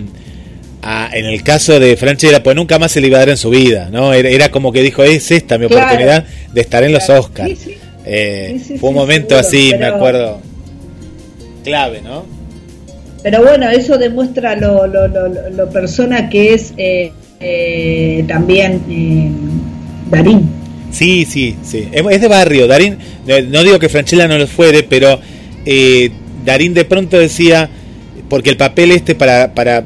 a- 0.83 1.11
en 1.12 1.25
el 1.25 1.43
caso 1.43 1.81
de 1.81 1.97
Franchella, 1.97 2.43
pues 2.43 2.55
nunca 2.55 2.79
más 2.79 2.93
se 2.93 3.01
le 3.01 3.07
iba 3.07 3.16
a 3.16 3.21
dar 3.21 3.31
en 3.31 3.37
su 3.38 3.49
vida, 3.51 3.88
¿no? 3.90 4.12
Era, 4.12 4.29
era 4.29 4.51
como 4.51 4.73
que 4.73 4.83
dijo, 4.83 5.03
es 5.03 5.31
esta 5.31 5.57
mi 5.59 5.66
Claro. 5.69 5.85
oportunidad 5.87 6.25
de 6.53 6.61
estar 6.61 6.85
en 6.85 6.93
los 6.93 7.05
Claro. 7.07 7.21
Oscars. 7.23 7.49
Sí, 7.51 7.57
sí. 7.57 7.75
Eh, 8.05 8.61
Sí, 8.66 8.77
fue 8.79 8.90
un 8.90 8.97
momento 8.97 9.31
seguro, 9.43 9.49
así, 9.49 9.75
me 9.79 9.87
acuerdo, 9.87 10.40
clave, 11.64 12.01
¿no? 12.03 12.25
Pero 13.23 13.43
bueno, 13.43 13.69
eso 13.71 13.99
demuestra 13.99 14.57
lo, 14.57 14.87
lo, 14.87 15.07
lo, 15.09 15.29
lo- 15.51 15.71
persona 15.71 16.29
que 16.31 16.55
es 16.55 16.73
eh, 16.79 17.12
eh, 17.40 18.25
también 18.29 18.81
Darín. 20.11 20.49
Sí, 20.90 21.27
sí, 21.29 21.55
sí. 21.62 21.88
Es 21.93 22.21
de 22.21 22.29
barrio. 22.29 22.66
Darín, 22.66 22.97
no 23.51 23.62
digo 23.62 23.79
que 23.79 23.88
Franchella 23.90 24.27
no 24.27 24.38
lo 24.38 24.47
fuere, 24.47 24.83
pero 24.83 25.21
eh, 25.66 26.11
Darín 26.44 26.75
de 26.75 26.85
pronto 26.85 27.18
decía, 27.18 27.68
porque 28.29 28.51
el 28.51 28.57
papel 28.57 28.92
este 28.92 29.15
para, 29.15 29.54
para 29.54 29.85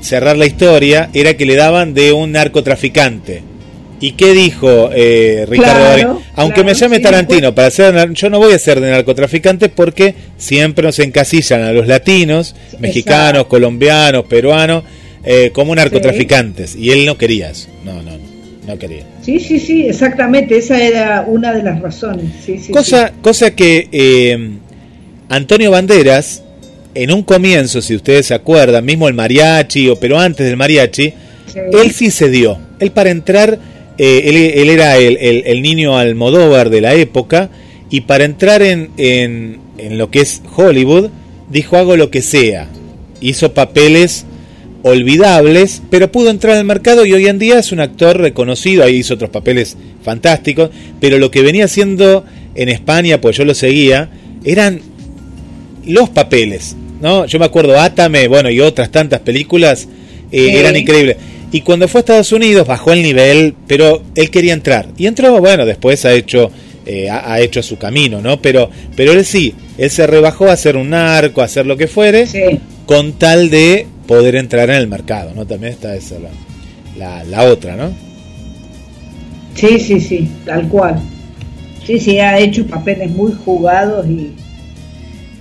cerrar 0.00 0.36
la 0.36 0.46
historia 0.46 1.10
era 1.14 1.36
que 1.36 1.46
le 1.46 1.56
daban 1.56 1.94
de 1.94 2.12
un 2.12 2.32
narcotraficante. 2.32 3.42
¿Y 4.00 4.12
qué 4.12 4.32
dijo 4.32 4.90
eh, 4.92 5.46
Ricardo 5.48 5.80
Claro, 5.80 5.84
Darín? 5.84 6.24
Aunque 6.34 6.64
me 6.64 6.74
llame 6.74 6.96
sí, 6.96 7.02
Tarantino, 7.02 7.54
para 7.54 7.70
ser, 7.70 8.12
yo 8.12 8.28
no 8.28 8.38
voy 8.38 8.52
a 8.52 8.58
ser 8.58 8.80
de 8.80 8.90
narcotraficante 8.90 9.68
porque 9.68 10.14
siempre 10.36 10.84
nos 10.84 10.98
encasillan 10.98 11.62
a 11.62 11.72
los 11.72 11.86
latinos, 11.86 12.54
mexicanos, 12.80 13.28
Exacto. 13.28 13.48
colombianos, 13.48 14.24
peruanos, 14.24 14.84
eh, 15.24 15.50
como 15.54 15.74
narcotraficantes. 15.74 16.76
Y 16.76 16.90
él 16.90 17.06
no 17.06 17.16
quería 17.16 17.50
eso. 17.50 17.68
No, 17.84 17.94
no, 18.02 18.10
no, 18.10 18.18
no 18.66 18.78
quería. 18.78 19.04
Sí, 19.22 19.40
sí, 19.40 19.58
sí, 19.58 19.86
exactamente, 19.86 20.58
esa 20.58 20.82
era 20.82 21.24
una 21.26 21.54
de 21.54 21.62
las 21.62 21.80
razones. 21.80 22.26
Sí, 22.44 22.58
sí, 22.58 22.72
cosa, 22.72 23.12
cosa 23.22 23.52
que 23.52 23.88
eh, 23.90 24.50
Antonio 25.34 25.70
Banderas, 25.72 26.42
en 26.94 27.10
un 27.12 27.22
comienzo, 27.24 27.82
si 27.82 27.96
ustedes 27.96 28.26
se 28.26 28.34
acuerdan, 28.34 28.84
mismo 28.84 29.08
el 29.08 29.14
mariachi, 29.14 29.88
o 29.88 29.96
pero 29.98 30.18
antes 30.18 30.46
del 30.46 30.56
mariachi, 30.56 31.12
sí. 31.52 31.58
Él 31.72 31.90
sí 31.90 32.10
se 32.12 32.30
dio. 32.30 32.56
Él 32.78 32.92
para 32.92 33.10
entrar, 33.10 33.58
eh, 33.98 34.22
él, 34.26 34.36
él 34.36 34.70
era 34.70 34.96
el, 34.96 35.16
el- 35.16 35.42
el 35.46 35.60
niño 35.62 35.98
Almodóvar 35.98 36.70
de 36.70 36.80
la 36.80 36.94
época, 36.94 37.50
y 37.90 38.02
para 38.02 38.24
entrar 38.24 38.62
en, 38.62 38.90
en, 38.96 39.58
en 39.78 39.98
lo 39.98 40.08
que 40.10 40.20
es 40.20 40.40
Hollywood, 40.56 41.10
dijo 41.50 41.76
hago 41.76 41.96
lo 41.96 42.10
que 42.10 42.22
sea. 42.22 42.68
Hizo 43.20 43.54
papeles 43.54 44.26
olvidables, 44.82 45.82
pero 45.90 46.12
pudo 46.12 46.30
entrar 46.30 46.56
al 46.56 46.64
mercado 46.64 47.04
y 47.06 47.12
hoy 47.12 47.26
en 47.26 47.38
día 47.40 47.58
es 47.58 47.72
un 47.72 47.80
actor 47.80 48.18
reconocido, 48.20 48.84
ahí 48.84 48.96
hizo 48.96 49.14
otros 49.14 49.30
papeles 49.30 49.76
fantásticos, 50.04 50.70
pero 51.00 51.18
lo 51.18 51.30
que 51.30 51.42
venía 51.42 51.64
haciendo 51.64 52.24
en 52.54 52.68
España, 52.68 53.20
pues 53.20 53.36
yo 53.36 53.44
lo 53.44 53.54
seguía, 53.54 54.10
eran 54.44 54.80
los 55.86 56.10
papeles. 56.10 56.76
¿no? 57.00 57.26
Yo 57.26 57.38
me 57.38 57.44
acuerdo 57.44 57.78
Átame, 57.78 58.28
bueno, 58.28 58.50
y 58.50 58.60
otras 58.60 58.90
tantas 58.90 59.20
películas 59.20 59.88
eh, 60.32 60.50
Sí. 60.50 60.56
eran 60.56 60.76
increíbles. 60.76 61.16
Y 61.52 61.60
cuando 61.60 61.86
fue 61.86 61.98
a 61.98 62.00
Estados 62.00 62.32
Unidos 62.32 62.66
bajó 62.66 62.92
el 62.92 63.02
nivel, 63.02 63.54
pero 63.66 64.02
él 64.16 64.30
quería 64.30 64.54
entrar. 64.54 64.88
Y 64.96 65.06
entró, 65.06 65.38
bueno, 65.38 65.64
después 65.66 66.04
ha 66.04 66.12
hecho 66.12 66.50
eh, 66.86 67.08
ha, 67.08 67.40
hecho 67.40 67.62
su 67.62 67.78
camino, 67.78 68.20
¿no? 68.20 68.42
Pero 68.42 68.68
pero 68.96 69.12
él 69.12 69.24
sí, 69.24 69.54
él 69.78 69.88
se 69.90 70.06
rebajó 70.06 70.48
a 70.48 70.52
hacer 70.52 70.76
un 70.76 70.90
narco, 70.90 71.40
a 71.40 71.44
hacer 71.44 71.64
lo 71.64 71.76
que 71.78 71.86
fuere, 71.86 72.26
Sí. 72.26 72.60
con 72.86 73.12
tal 73.14 73.48
de 73.50 73.86
poder 74.06 74.36
entrar 74.36 74.68
en 74.68 74.76
el 74.76 74.86
mercado, 74.88 75.32
¿no? 75.34 75.46
También 75.46 75.72
está 75.72 75.94
esa 75.96 76.16
la, 76.18 76.30
la, 76.98 77.24
la 77.24 77.44
otra, 77.44 77.74
¿no? 77.76 77.90
Sí, 79.54 79.78
sí, 79.78 80.00
sí, 80.00 80.28
tal 80.44 80.68
cual. 80.68 81.00
Sí, 81.86 81.98
sí, 82.00 82.18
ha 82.18 82.38
hecho 82.38 82.66
papeles 82.66 83.10
muy 83.10 83.32
jugados 83.44 84.06
y, 84.06 84.32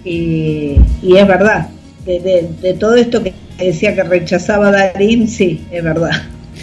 y, 0.06 0.76
y 1.02 1.18
es 1.18 1.28
verdad. 1.28 1.70
De, 2.06 2.20
de- 2.20 2.50
de 2.62 2.74
todo 2.74 2.96
esto 2.96 3.24
que 3.24 3.34
decía 3.58 3.96
que 3.96 4.04
rechazaba 4.04 4.72
Darín, 4.72 5.28
sí, 5.28 5.62
es 5.72 5.84
verdad. 5.84 6.12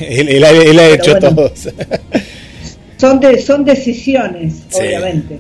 Él, 0.01 0.29
él 0.29 0.45
ha, 0.45 0.51
él 0.51 0.79
ha 0.79 0.83
Pero 0.83 0.95
hecho 0.95 1.11
bueno. 1.13 1.35
todo. 1.35 1.53
Son, 2.99 3.19
de, 3.19 3.41
son 3.41 3.65
decisiones, 3.65 4.55
Sí. 4.69 4.79
obviamente. 4.81 5.39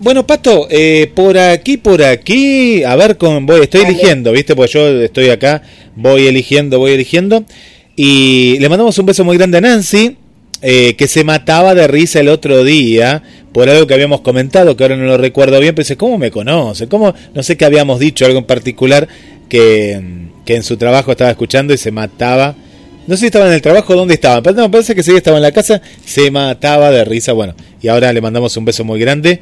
Bueno, 0.00 0.26
Pato, 0.26 0.66
eh, 0.70 1.10
por 1.14 1.38
aquí, 1.38 1.78
por 1.78 2.02
aquí, 2.02 2.82
a 2.84 2.94
ver, 2.96 3.16
con, 3.16 3.46
voy, 3.46 3.62
estoy 3.62 3.82
Dale. 3.82 3.94
eligiendo, 3.94 4.32
¿viste? 4.32 4.54
Pues 4.54 4.70
yo 4.72 4.86
estoy 5.00 5.30
acá, 5.30 5.62
voy 5.96 6.26
eligiendo, 6.26 6.78
voy 6.78 6.92
eligiendo. 6.92 7.44
Y 7.96 8.58
le 8.58 8.68
mandamos 8.68 8.98
un 8.98 9.06
beso 9.06 9.24
muy 9.24 9.38
grande 9.38 9.58
a 9.58 9.60
Nancy, 9.62 10.16
eh, 10.66 10.94
que 10.96 11.08
se 11.08 11.24
mataba 11.24 11.74
de 11.74 11.86
risa 11.86 12.20
el 12.20 12.28
otro 12.30 12.64
día 12.64 13.22
por 13.52 13.68
algo 13.68 13.86
que 13.86 13.92
habíamos 13.92 14.22
comentado, 14.22 14.74
que 14.76 14.82
ahora 14.82 14.96
no 14.96 15.04
lo 15.04 15.18
recuerdo 15.18 15.60
bien, 15.60 15.74
pero 15.74 15.84
dice, 15.84 15.98
¿cómo 15.98 16.16
me 16.16 16.30
conoce? 16.30 16.88
¿Cómo? 16.88 17.14
No 17.34 17.42
sé 17.42 17.58
qué 17.58 17.66
habíamos 17.66 18.00
dicho, 18.00 18.24
algo 18.24 18.38
en 18.38 18.46
particular, 18.46 19.06
que, 19.50 20.00
que 20.46 20.56
en 20.56 20.62
su 20.62 20.78
trabajo 20.78 21.10
estaba 21.10 21.30
escuchando 21.30 21.74
y 21.74 21.76
se 21.76 21.90
mataba. 21.90 22.54
No 23.06 23.14
sé 23.14 23.20
si 23.20 23.26
estaba 23.26 23.46
en 23.46 23.52
el 23.52 23.60
trabajo 23.60 23.92
o 23.92 23.96
dónde 23.96 24.14
estaba, 24.14 24.42
pero 24.42 24.56
no, 24.56 24.62
me 24.62 24.70
parece 24.70 24.94
que 24.94 25.02
sí 25.02 25.12
estaba 25.14 25.36
en 25.36 25.42
la 25.42 25.52
casa, 25.52 25.82
se 26.02 26.30
mataba 26.30 26.90
de 26.90 27.04
risa. 27.04 27.34
Bueno, 27.34 27.54
y 27.82 27.88
ahora 27.88 28.10
le 28.14 28.22
mandamos 28.22 28.56
un 28.56 28.64
beso 28.64 28.84
muy 28.84 28.98
grande. 28.98 29.40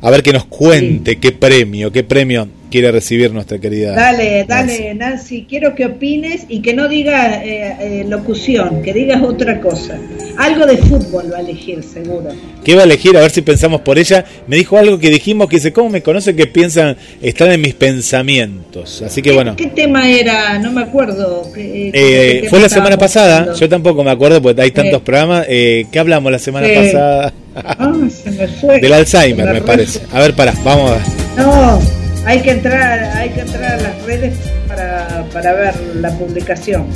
A 0.00 0.10
ver 0.10 0.22
que 0.22 0.32
nos 0.32 0.46
cuente 0.46 1.18
qué 1.18 1.32
premio, 1.32 1.92
qué 1.92 2.02
premio 2.02 2.48
quiere 2.70 2.90
recibir 2.90 3.30
nuestra 3.32 3.58
querida. 3.58 3.92
Dale, 3.92 4.46
Nancy. 4.48 4.72
dale, 4.72 4.94
Nancy, 4.94 5.46
quiero 5.48 5.74
que 5.76 5.84
opines 5.84 6.46
y 6.48 6.60
que 6.60 6.74
no 6.74 6.88
digas 6.88 7.42
eh, 7.44 7.76
eh, 7.78 8.04
locución, 8.08 8.82
que 8.82 8.92
digas 8.92 9.22
otra 9.22 9.60
cosa. 9.60 10.00
Algo 10.38 10.66
de 10.66 10.76
fútbol 10.78 11.30
va 11.32 11.38
a 11.38 11.40
elegir, 11.40 11.82
seguro. 11.82 12.30
¿Qué 12.64 12.74
va 12.74 12.82
a 12.82 12.84
elegir? 12.84 13.16
A 13.16 13.20
ver 13.20 13.30
si 13.30 13.42
pensamos 13.42 13.82
por 13.82 13.98
ella. 13.98 14.24
Me 14.46 14.56
dijo 14.56 14.76
algo 14.78 14.98
que 14.98 15.10
dijimos 15.10 15.48
que 15.48 15.56
dice, 15.56 15.72
¿cómo 15.72 15.90
me 15.90 16.02
conoce 16.02 16.34
que 16.34 16.46
piensan, 16.46 16.96
están 17.20 17.52
en 17.52 17.60
mis 17.60 17.74
pensamientos? 17.74 19.02
Así 19.02 19.20
que 19.22 19.32
bueno, 19.32 19.56
¿Qué 19.56 19.66
tema 19.68 20.08
era? 20.08 20.58
No 20.58 20.72
me 20.72 20.82
acuerdo. 20.82 21.50
¿Qué- 21.54 21.88
eh, 21.88 21.92
qué 21.92 22.36
tema 22.40 22.50
fue 22.50 22.60
la 22.60 22.68
semana 22.68 22.96
pasada, 22.98 23.38
hablando? 23.40 23.58
yo 23.60 23.68
tampoco 23.68 24.04
me 24.04 24.10
acuerdo 24.10 24.40
porque 24.42 24.62
hay 24.62 24.70
tantos 24.70 25.02
programas. 25.02 25.46
Eh, 25.48 25.86
¿Qué 25.92 25.98
hablamos 25.98 26.32
la 26.32 26.38
semana 26.38 26.68
pasada? 26.74 27.32
Ah, 27.54 27.92
se 28.22 28.30
me 28.30 28.48
fue. 28.48 28.80
Del 28.80 28.92
Alzheimer, 28.94 29.46
me 29.46 29.58
fue. 29.58 29.66
parece. 29.66 30.00
A 30.12 30.20
ver, 30.20 30.34
pará, 30.34 30.54
vamos 30.64 30.90
a 30.90 30.94
ver. 30.94 31.02
No, 31.36 31.80
hay 32.24 32.40
que 32.40 32.50
entrar, 32.52 33.16
hay 33.16 33.28
que 33.30 33.40
entrar 33.40 33.64
a 33.74 33.76
las 33.82 34.02
redes 34.04 34.34
para, 34.68 35.24
para 35.32 35.52
ver 35.52 35.74
la 35.96 36.10
publicación. 36.18 36.86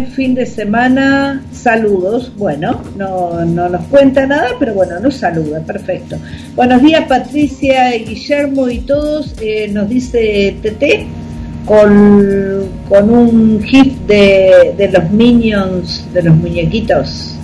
Fin 0.00 0.34
de 0.34 0.46
semana, 0.46 1.42
saludos. 1.52 2.32
Bueno, 2.38 2.80
no, 2.96 3.44
no 3.44 3.68
nos 3.68 3.84
cuenta 3.88 4.26
nada, 4.26 4.48
pero 4.58 4.72
bueno, 4.72 4.98
nos 5.00 5.16
saluda, 5.16 5.60
perfecto. 5.60 6.16
Buenos 6.56 6.80
días, 6.80 7.04
Patricia 7.06 7.94
y 7.94 8.04
Guillermo 8.06 8.70
y 8.70 8.78
todos. 8.78 9.34
eh, 9.42 9.68
nos 9.68 9.90
dice 9.90 10.56
TT 10.62 11.66
con, 11.66 12.68
con 12.88 13.10
un 13.10 13.62
gif 13.62 13.92
de, 14.06 14.74
de 14.78 14.88
los 14.88 15.10
minions, 15.10 16.06
de 16.14 16.22
los 16.22 16.36
muñequitos. 16.36 17.36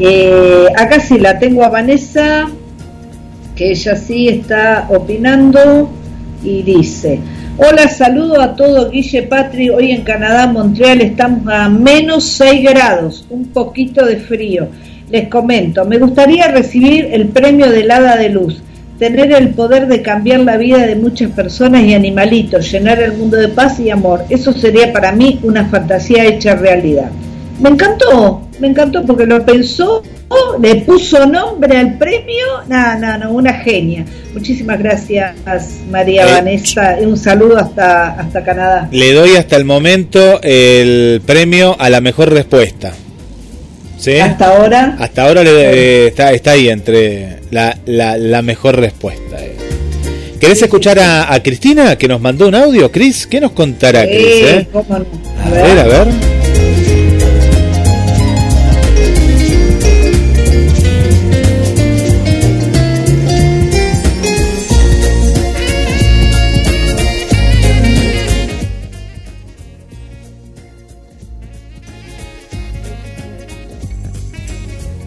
Eh, 0.00 0.66
acá 0.76 0.98
sí 0.98 1.16
la 1.18 1.38
tengo 1.38 1.64
a 1.64 1.68
Vanessa, 1.68 2.48
que 3.54 3.70
ella 3.70 3.94
sí 3.94 4.26
está 4.26 4.88
opinando 4.90 5.88
y 6.42 6.62
dice, 6.64 7.20
hola, 7.56 7.88
saludo 7.88 8.40
a 8.40 8.54
todo 8.54 8.90
Guille 8.90 9.22
Patri, 9.24 9.70
hoy 9.70 9.90
en 9.92 10.02
Canadá, 10.02 10.46
Montreal, 10.46 11.00
estamos 11.00 11.52
a 11.52 11.68
menos 11.68 12.24
6 12.24 12.62
grados, 12.70 13.26
un 13.30 13.46
poquito 13.46 14.04
de 14.04 14.16
frío. 14.16 14.68
Les 15.10 15.28
comento, 15.28 15.84
me 15.84 15.98
gustaría 15.98 16.48
recibir 16.48 17.08
el 17.12 17.28
premio 17.28 17.70
del 17.70 17.90
Hada 17.90 18.16
de 18.16 18.30
Luz, 18.30 18.62
tener 18.98 19.32
el 19.32 19.50
poder 19.50 19.86
de 19.86 20.00
cambiar 20.00 20.40
la 20.40 20.56
vida 20.56 20.86
de 20.86 20.96
muchas 20.96 21.30
personas 21.32 21.82
y 21.82 21.94
animalitos, 21.94 22.70
llenar 22.70 23.00
el 23.02 23.12
mundo 23.12 23.36
de 23.36 23.48
paz 23.48 23.78
y 23.80 23.90
amor. 23.90 24.24
Eso 24.30 24.52
sería 24.52 24.92
para 24.92 25.12
mí 25.12 25.38
una 25.42 25.66
fantasía 25.66 26.24
hecha 26.24 26.54
realidad. 26.54 27.10
Me 27.60 27.68
encantó, 27.68 28.42
me 28.60 28.68
encantó 28.68 29.04
porque 29.04 29.26
lo 29.26 29.44
pensó, 29.44 30.02
le 30.60 30.76
puso 30.82 31.26
nombre 31.26 31.76
al 31.76 31.98
premio, 31.98 32.44
no, 32.68 32.98
no, 32.98 33.18
no, 33.18 33.30
una 33.32 33.54
genia. 33.54 34.04
Muchísimas 34.34 34.78
gracias 34.78 35.34
María 35.90 36.22
Eh, 36.26 36.32
Vanessa 36.32 37.00
y 37.00 37.04
un 37.04 37.16
saludo 37.16 37.58
hasta, 37.58 38.12
hasta 38.12 38.42
Canadá. 38.44 38.88
Le 38.92 39.12
doy 39.12 39.36
hasta 39.36 39.56
el 39.56 39.64
momento 39.64 40.40
el 40.42 41.20
premio 41.26 41.76
a 41.78 41.90
la 41.90 42.00
mejor 42.00 42.32
respuesta. 42.32 42.92
¿Sí? 43.98 44.16
Hasta 44.18 44.46
ahora, 44.56 44.96
Hasta 44.98 45.22
ahora 45.26 45.44
le- 45.44 45.50
eh, 45.50 46.06
está, 46.08 46.32
está 46.32 46.52
ahí 46.52 46.68
entre 46.68 47.38
la, 47.50 47.76
la, 47.86 48.16
la 48.18 48.42
mejor 48.42 48.80
respuesta. 48.80 49.36
eh. 49.40 49.56
¿Querés 50.40 50.60
escuchar 50.60 50.98
a, 50.98 51.32
a 51.32 51.40
Cristina 51.40 51.94
que 51.96 52.08
nos 52.08 52.20
mandó 52.20 52.48
un 52.48 52.54
audio? 52.56 52.90
Cris, 52.90 53.28
¿qué 53.28 53.40
nos 53.40 53.52
contará 53.52 54.02
Cris? 54.04 54.16
eh. 54.26 54.66
A 55.44 55.50
ver, 55.50 55.78
a 55.78 55.84
ver. 55.84 56.51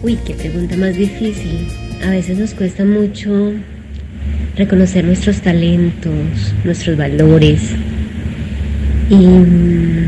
Uy, 0.06 0.16
qué 0.24 0.34
pregunta 0.34 0.76
más 0.76 0.96
difícil. 0.96 1.66
A 2.06 2.10
veces 2.10 2.38
nos 2.38 2.54
cuesta 2.54 2.84
mucho 2.84 3.54
reconocer 4.54 5.04
nuestros 5.04 5.40
talentos, 5.40 6.54
nuestros 6.62 6.96
valores. 6.96 7.72
Y, 9.10 9.16
mm, 9.16 10.06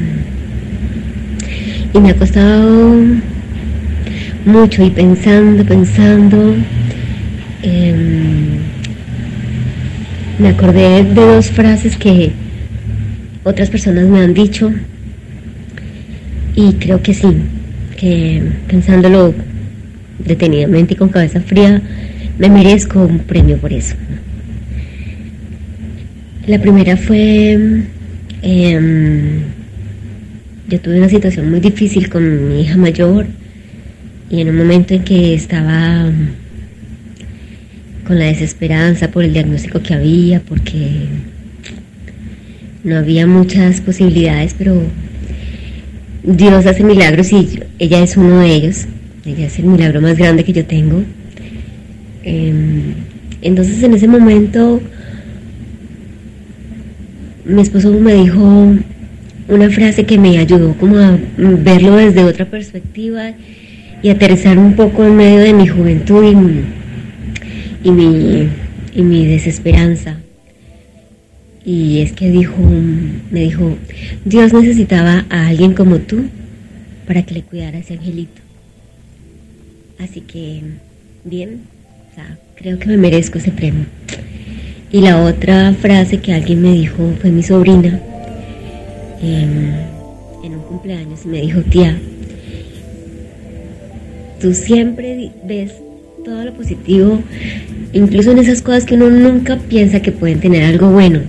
y 1.94 1.98
me 2.00 2.10
ha 2.10 2.14
costado 2.14 2.94
mucho 4.46 4.84
y 4.84 4.90
pensando, 4.90 5.64
pensando. 5.64 6.54
em, 7.64 8.58
me 10.38 10.48
acordé 10.50 11.02
de 11.02 11.12
dos 11.12 11.50
frases 11.50 11.96
que 11.96 12.30
otras 13.42 13.68
personas 13.68 14.04
me 14.04 14.20
han 14.20 14.32
dicho 14.32 14.70
y 16.54 16.74
creo 16.74 17.02
que 17.02 17.14
sí, 17.14 17.34
que 17.96 18.44
pensándolo 18.68 19.34
detenidamente 20.18 20.94
y 20.94 20.96
con 20.96 21.08
cabeza 21.08 21.40
fría, 21.40 21.82
me 22.38 22.48
merezco 22.48 23.04
un 23.04 23.20
premio 23.20 23.56
por 23.58 23.72
eso. 23.72 23.94
La 26.46 26.58
primera 26.58 26.96
fue, 26.96 27.82
em, 28.42 29.40
yo 30.68 30.80
tuve 30.80 30.98
una 30.98 31.08
situación 31.08 31.50
muy 31.50 31.60
difícil 31.60 32.08
con 32.08 32.48
mi 32.48 32.62
hija 32.62 32.76
mayor 32.76 33.26
y 34.30 34.40
en 34.40 34.48
un 34.50 34.56
momento 34.56 34.94
en 34.94 35.04
que 35.04 35.34
estaba 35.34 36.10
con 38.06 38.18
la 38.18 38.24
desesperanza 38.26 39.10
por 39.10 39.24
el 39.24 39.34
diagnóstico 39.34 39.82
que 39.82 39.92
había, 39.92 40.40
porque 40.40 41.06
no 42.84 42.96
había 42.96 43.26
muchas 43.26 43.82
posibilidades, 43.82 44.54
pero 44.56 44.82
Dios 46.22 46.64
hace 46.64 46.82
milagros 46.84 47.32
y 47.32 47.60
ella 47.78 48.02
es 48.02 48.16
uno 48.16 48.40
de 48.40 48.54
ellos. 48.54 48.86
Ella 49.28 49.46
es 49.46 49.58
el 49.58 49.66
milagro 49.66 50.00
más 50.00 50.16
grande 50.16 50.42
que 50.42 50.54
yo 50.54 50.64
tengo. 50.64 51.02
Em, 52.22 52.94
entonces 53.42 53.82
en 53.82 53.92
ese 53.92 54.08
momento 54.08 54.80
mi 57.44 57.60
esposo 57.60 57.92
me 57.92 58.14
dijo 58.14 58.74
una 59.48 59.70
frase 59.70 60.04
que 60.04 60.18
me 60.18 60.38
ayudó 60.38 60.74
como 60.74 60.98
a 60.98 61.18
verlo 61.36 61.96
desde 61.96 62.24
otra 62.24 62.46
perspectiva 62.46 63.32
y 64.02 64.08
aterrizar 64.08 64.58
un 64.58 64.74
poco 64.74 65.04
en 65.04 65.16
medio 65.16 65.40
de 65.40 65.52
mi 65.52 65.66
juventud 65.66 66.24
y 67.82 67.90
mi, 67.90 68.48
y 68.94 69.02
mi 69.02 69.26
desesperanza. 69.26 70.16
Y 71.64 72.00
es 72.00 72.12
que 72.12 72.30
dijo, 72.30 72.56
me 73.30 73.40
dijo, 73.40 73.76
Dios 74.24 74.54
necesitaba 74.54 75.26
a 75.28 75.48
alguien 75.48 75.74
como 75.74 75.98
tú 75.98 76.24
para 77.06 77.22
que 77.24 77.34
le 77.34 77.42
cuidara 77.42 77.76
a 77.76 77.80
ese 77.80 77.94
angelito. 77.94 78.47
Así 79.98 80.20
que, 80.20 80.62
bien, 81.24 81.62
o 82.10 82.14
sea, 82.14 82.38
creo 82.54 82.78
que 82.78 82.86
me 82.86 82.96
merezco 82.96 83.38
ese 83.38 83.50
premio. 83.50 83.86
Y 84.90 85.00
la 85.00 85.22
otra 85.22 85.74
frase 85.74 86.18
que 86.18 86.32
alguien 86.32 86.62
me 86.62 86.72
dijo 86.72 87.12
fue 87.20 87.30
mi 87.30 87.42
sobrina 87.42 88.00
em, 89.20 89.72
en 90.44 90.54
un 90.54 90.62
cumpleaños 90.68 91.20
y 91.24 91.28
me 91.28 91.40
dijo, 91.42 91.60
tía, 91.62 91.98
tú 94.40 94.54
siempre 94.54 95.30
ves 95.44 95.74
todo 96.24 96.44
lo 96.44 96.54
positivo, 96.54 97.20
incluso 97.92 98.30
en 98.30 98.38
esas 98.38 98.62
cosas 98.62 98.84
que 98.84 98.94
uno 98.94 99.10
nunca 99.10 99.56
piensa 99.56 100.00
que 100.00 100.12
pueden 100.12 100.40
tener 100.40 100.64
algo 100.64 100.90
bueno, 100.90 101.20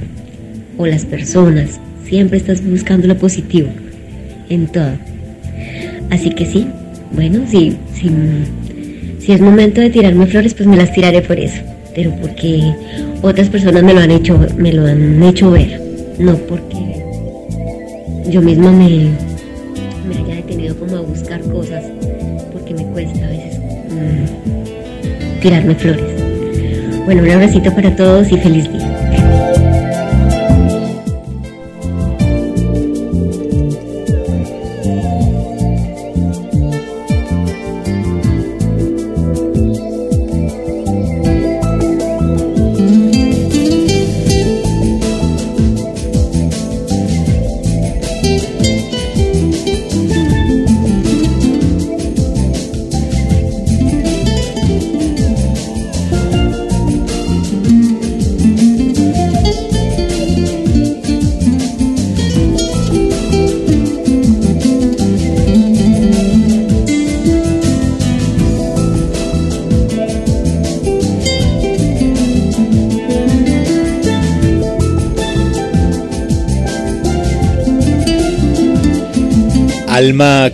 o 0.77 0.85
las 0.85 1.05
personas, 1.05 1.79
siempre 2.05 2.37
estás 2.37 2.63
buscando 2.63 3.07
lo 3.07 3.17
positivo 3.17 3.69
en 4.49 4.67
todo. 4.67 4.93
Así 6.09 6.29
que 6.31 6.45
sí, 6.45 6.67
bueno, 7.11 7.41
sí, 7.49 7.75
sí, 7.93 8.09
si 9.29 9.33
es 9.33 9.41
momento 9.41 9.79
de 9.79 9.91
tirarme 9.91 10.25
flores, 10.25 10.55
pues 10.55 10.67
me 10.67 10.75
las 10.75 10.91
tiraré 10.91 11.21
por 11.21 11.39
eso, 11.39 11.61
pero 11.93 12.11
porque 12.19 12.63
otras 13.21 13.47
personas 13.47 13.83
me 13.83 13.93
lo 13.93 13.99
han 13.99 14.09
hecho, 14.09 14.39
me 14.57 14.73
lo 14.73 14.87
han 14.87 15.21
hecho 15.21 15.51
ver, 15.51 15.79
no 16.17 16.35
porque 16.35 17.03
yo 18.27 18.41
misma 18.41 18.71
me, 18.71 19.11
haya 20.17 20.33
detenido 20.33 20.75
como 20.79 20.95
a 20.97 21.01
buscar 21.01 21.41
cosas, 21.41 21.83
porque 22.51 22.73
me 22.73 22.83
cuesta 22.85 23.23
a 23.23 23.29
veces 23.29 23.59
mm, 23.91 25.41
tirarme 25.41 25.75
flores. 25.75 26.23
Bueno, 27.05 27.21
un 27.21 27.29
abracito 27.29 27.71
para 27.75 27.95
todos 27.95 28.31
y 28.31 28.37
feliz 28.37 28.67
día. 28.73 28.88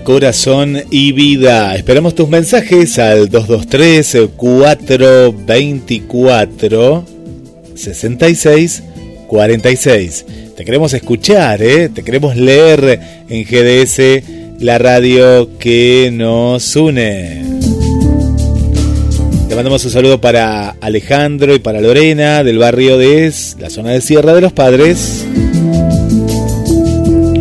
Corazón 0.03 0.83
y 0.91 1.11
vida. 1.11 1.75
Esperamos 1.75 2.13
tus 2.13 2.29
mensajes 2.29 2.99
al 2.99 3.29
223 3.29 4.29
424 4.35 7.05
66 7.73 8.83
46. 9.27 10.25
Te 10.55 10.65
queremos 10.65 10.93
escuchar, 10.93 11.63
¿eh? 11.63 11.89
te 11.89 12.03
queremos 12.03 12.35
leer 12.35 12.99
en 13.27 13.43
GDS, 13.43 14.21
la 14.59 14.77
radio 14.77 15.57
que 15.57 16.11
nos 16.13 16.75
une. 16.75 17.41
Te 19.49 19.55
mandamos 19.55 19.83
un 19.83 19.91
saludo 19.91 20.21
para 20.21 20.75
Alejandro 20.79 21.55
y 21.55 21.59
para 21.59 21.81
Lorena 21.81 22.43
del 22.43 22.59
barrio 22.59 22.99
de 22.99 23.33
la 23.57 23.71
zona 23.71 23.93
de 23.93 24.01
Sierra 24.01 24.35
de 24.35 24.41
los 24.41 24.53
Padres. 24.53 25.25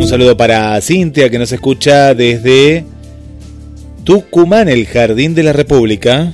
Un 0.04 0.10
saludo 0.10 0.36
para 0.36 0.78
Cintia 0.82 1.30
que 1.30 1.38
nos 1.38 1.50
escucha 1.50 2.12
desde 2.12 2.84
Tucumán, 4.04 4.68
el 4.68 4.86
Jardín 4.86 5.34
de 5.34 5.42
la 5.42 5.54
República. 5.54 6.30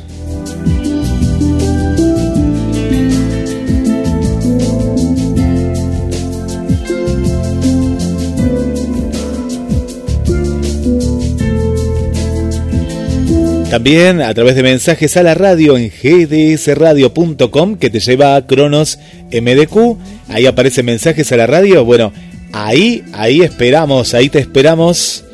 También 13.70 14.20
a 14.20 14.34
través 14.34 14.56
de 14.56 14.64
mensajes 14.64 15.16
a 15.16 15.22
la 15.22 15.34
radio 15.34 15.78
en 15.78 15.92
gdsradio.com 15.92 17.76
que 17.76 17.88
te 17.88 18.00
lleva 18.00 18.34
a 18.34 18.44
Cronos 18.44 18.98
MDQ. 19.30 19.96
Ahí 20.28 20.46
aparece 20.46 20.82
mensajes 20.82 21.30
a 21.30 21.36
la 21.36 21.46
radio. 21.46 21.84
Bueno, 21.84 22.12
Ahí, 22.52 23.04
ahí 23.12 23.40
esperamos, 23.40 24.14
ahí 24.14 24.28
te 24.28 24.38
esperamos. 24.38 25.24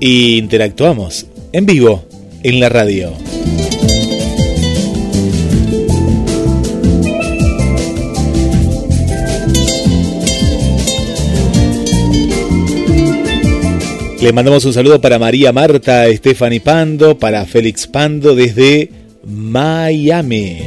E 0.00 0.36
interactuamos 0.38 1.26
en 1.52 1.66
vivo 1.66 2.04
en 2.42 2.60
la 2.60 2.68
radio. 2.68 3.12
Le 14.20 14.34
mandamos 14.34 14.66
un 14.66 14.74
saludo 14.74 15.00
para 15.00 15.18
María 15.18 15.50
Marta, 15.50 16.04
Stephanie 16.14 16.60
Pando, 16.60 17.18
para 17.18 17.46
Félix 17.46 17.86
Pando 17.86 18.34
desde 18.34 18.90
Miami. 19.24 20.58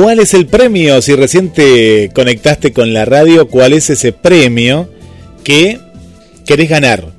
¿Cuál 0.00 0.18
es 0.18 0.34
el 0.34 0.46
premio? 0.46 1.00
Si 1.00 1.14
recién 1.14 1.52
te 1.52 2.10
conectaste 2.12 2.72
con 2.72 2.92
la 2.92 3.04
radio, 3.04 3.46
¿cuál 3.46 3.72
es 3.74 3.90
ese 3.90 4.12
premio 4.12 4.90
que 5.44 5.78
querés 6.44 6.68
ganar? 6.68 7.12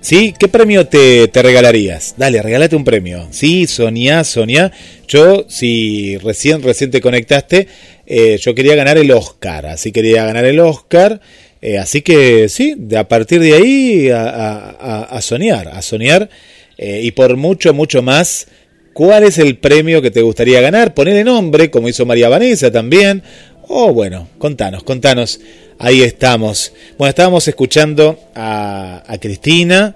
¿Sí? 0.00 0.34
¿Qué 0.38 0.48
premio 0.48 0.86
te, 0.86 1.30
regalarías? 1.34 2.14
Dale, 2.16 2.40
regálate 2.40 2.74
un 2.74 2.84
premio. 2.84 3.28
Sí, 3.32 3.66
Sonia, 3.66 4.24
Sonia. 4.24 4.72
Yo, 5.08 5.44
si 5.46 6.16
recién, 6.16 6.62
recién 6.62 6.90
te 6.90 7.02
conectaste, 7.02 7.68
eh, 8.06 8.38
yo 8.40 8.54
quería 8.54 8.76
ganar 8.76 8.96
el 8.96 9.10
Oscar. 9.10 9.66
Así 9.66 9.92
quería 9.92 10.24
ganar 10.24 10.46
el 10.46 10.58
Oscar. 10.58 11.20
Eh, 11.60 11.76
así 11.76 12.00
que 12.00 12.48
sí, 12.48 12.76
de, 12.78 12.96
a 12.96 13.08
partir 13.08 13.40
de 13.40 13.52
ahí 13.52 14.08
a, 14.10 15.18
soñar, 15.20 15.68
a 15.68 15.82
soñar. 15.82 16.30
Eh, 16.78 17.02
y 17.04 17.10
por 17.10 17.36
mucho, 17.36 17.74
mucho 17.74 18.00
más 18.00 18.46
¿Cuál 18.92 19.22
es 19.24 19.38
el 19.38 19.56
premio 19.56 20.02
que 20.02 20.10
te 20.10 20.20
gustaría 20.20 20.60
ganar? 20.60 20.94
Ponele 20.94 21.22
nombre, 21.22 21.70
como 21.70 21.88
hizo 21.88 22.04
María 22.04 22.28
Vanessa 22.28 22.70
también. 22.72 23.22
O 23.68 23.92
bueno, 23.92 24.26
contanos, 24.38 24.82
contanos. 24.82 25.40
Ahí 25.78 26.02
estamos. 26.02 26.72
Bueno, 26.98 27.10
estábamos 27.10 27.46
escuchando 27.46 28.18
a, 28.34 29.02
Cristina. 29.20 29.94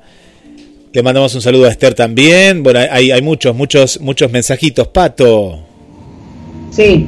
Le 0.92 1.02
mandamos 1.02 1.34
un 1.34 1.42
saludo 1.42 1.66
a 1.66 1.70
Esther 1.70 1.94
también. 1.94 2.62
Bueno, 2.62 2.80
hay, 2.90 3.10
hay 3.10 3.20
muchos, 3.20 3.54
muchos, 3.54 4.00
muchos 4.00 4.30
mensajitos. 4.30 4.88
Pato. 4.88 5.58
Sí. 6.70 7.06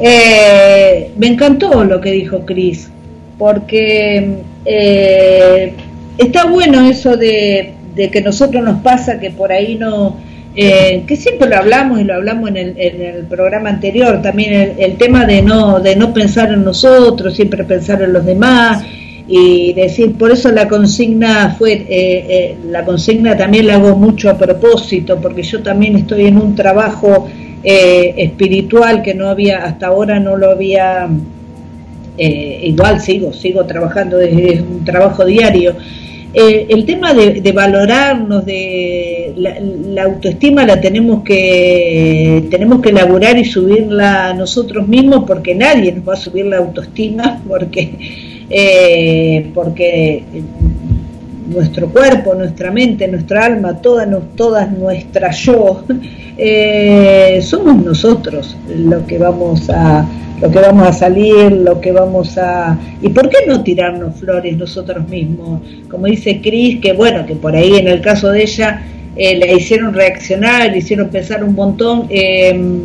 Eh, 0.00 1.10
me 1.16 1.28
encantó 1.28 1.84
lo 1.84 2.00
que 2.00 2.10
dijo 2.10 2.44
Cris, 2.44 2.88
porque 3.38 4.38
eh, 4.64 5.72
está 6.18 6.46
bueno 6.46 6.88
eso 6.88 7.16
de, 7.16 7.74
de 7.94 8.10
que 8.10 8.20
nosotros 8.20 8.64
nos 8.64 8.82
pasa 8.82 9.20
que 9.20 9.30
por 9.30 9.52
ahí 9.52 9.76
no 9.76 10.16
eh, 10.54 11.04
que 11.06 11.16
siempre 11.16 11.48
lo 11.48 11.56
hablamos 11.56 12.00
y 12.00 12.04
lo 12.04 12.14
hablamos 12.14 12.50
en 12.50 12.56
el, 12.56 12.74
en 12.76 13.02
el 13.02 13.24
programa 13.24 13.70
anterior, 13.70 14.20
también 14.22 14.74
el, 14.78 14.96
tema 14.96 15.24
de 15.24 15.42
no, 15.42 15.80
de 15.80 15.96
no 15.96 16.12
pensar 16.12 16.52
en 16.52 16.64
nosotros, 16.64 17.34
siempre 17.34 17.64
pensar 17.64 18.02
en 18.02 18.12
los 18.12 18.24
demás 18.24 18.84
y 19.28 19.72
decir, 19.72 20.14
por 20.16 20.30
eso 20.30 20.50
la 20.50 20.68
consigna 20.68 21.54
fue, 21.58 21.72
eh, 21.72 21.86
eh, 21.88 22.56
la 22.68 22.84
consigna 22.84 23.36
también 23.36 23.66
la 23.66 23.74
hago 23.74 23.96
mucho 23.96 24.28
a 24.28 24.36
propósito, 24.36 25.20
porque 25.20 25.42
yo 25.42 25.62
también 25.62 25.96
estoy 25.96 26.26
en 26.26 26.36
un 26.36 26.54
trabajo 26.54 27.28
eh, 27.64 28.14
espiritual 28.16 29.02
que 29.02 29.14
no 29.14 29.28
había, 29.28 29.58
hasta 29.58 29.86
ahora 29.86 30.18
no 30.18 30.36
lo 30.36 30.50
había, 30.50 31.08
eh, 32.18 32.60
igual 32.64 33.00
sigo, 33.00 33.32
sigo 33.32 33.64
trabajando, 33.66 34.18
es 34.20 34.60
un 34.60 34.84
trabajo 34.84 35.24
diario. 35.24 35.76
Eh, 36.34 36.66
el 36.70 36.86
tema 36.86 37.12
de, 37.12 37.52
valorarnos, 37.52 38.46
de 38.46 39.34
la, 39.36 40.04
autoestima 40.04 40.64
la 40.64 40.80
tenemos 40.80 41.22
que 41.22 42.46
tenemos 42.50 42.80
que 42.80 42.88
elaborar 42.88 43.36
y 43.36 43.44
subirla 43.44 44.32
nosotros 44.32 44.88
mismos 44.88 45.24
porque 45.26 45.54
nadie 45.54 45.92
nos 45.92 46.08
va 46.08 46.14
a 46.14 46.16
subir 46.16 46.46
la 46.46 46.56
autoestima 46.56 47.42
porque 47.48 49.50
porque 49.54 50.24
nuestro 51.46 51.88
cuerpo, 51.88 52.34
nuestra 52.34 52.70
mente, 52.70 53.08
nuestra 53.08 53.46
alma, 53.46 53.80
todas, 53.80 54.08
todas 54.36 54.70
nuestras 54.70 55.38
yo, 55.38 55.84
eh, 56.38 57.40
somos 57.42 57.84
nosotros 57.84 58.56
lo 58.68 59.06
que 59.06 59.18
vamos 59.18 59.68
a 59.70 60.06
lo 60.42 60.50
que 60.50 60.58
vamos 60.58 60.88
a 60.88 60.92
salir, 60.92 61.52
lo 61.52 61.80
que 61.80 61.92
vamos 61.92 62.36
a... 62.36 62.76
¿Y 63.00 63.10
por 63.10 63.28
qué 63.28 63.46
no 63.46 63.62
tirarnos 63.62 64.16
flores 64.16 64.56
nosotros 64.56 65.08
mismos? 65.08 65.60
Como 65.88 66.06
dice 66.06 66.40
Cris, 66.40 66.80
que 66.80 66.94
bueno, 66.94 67.24
que 67.24 67.36
por 67.36 67.54
ahí 67.54 67.76
en 67.76 67.86
el 67.86 68.00
caso 68.00 68.28
de 68.28 68.42
ella 68.42 68.82
eh, 69.14 69.36
le 69.36 69.54
hicieron 69.54 69.94
reaccionar, 69.94 70.68
le 70.72 70.78
hicieron 70.78 71.10
pensar 71.10 71.44
un 71.44 71.54
montón. 71.54 72.06
Em, 72.10 72.80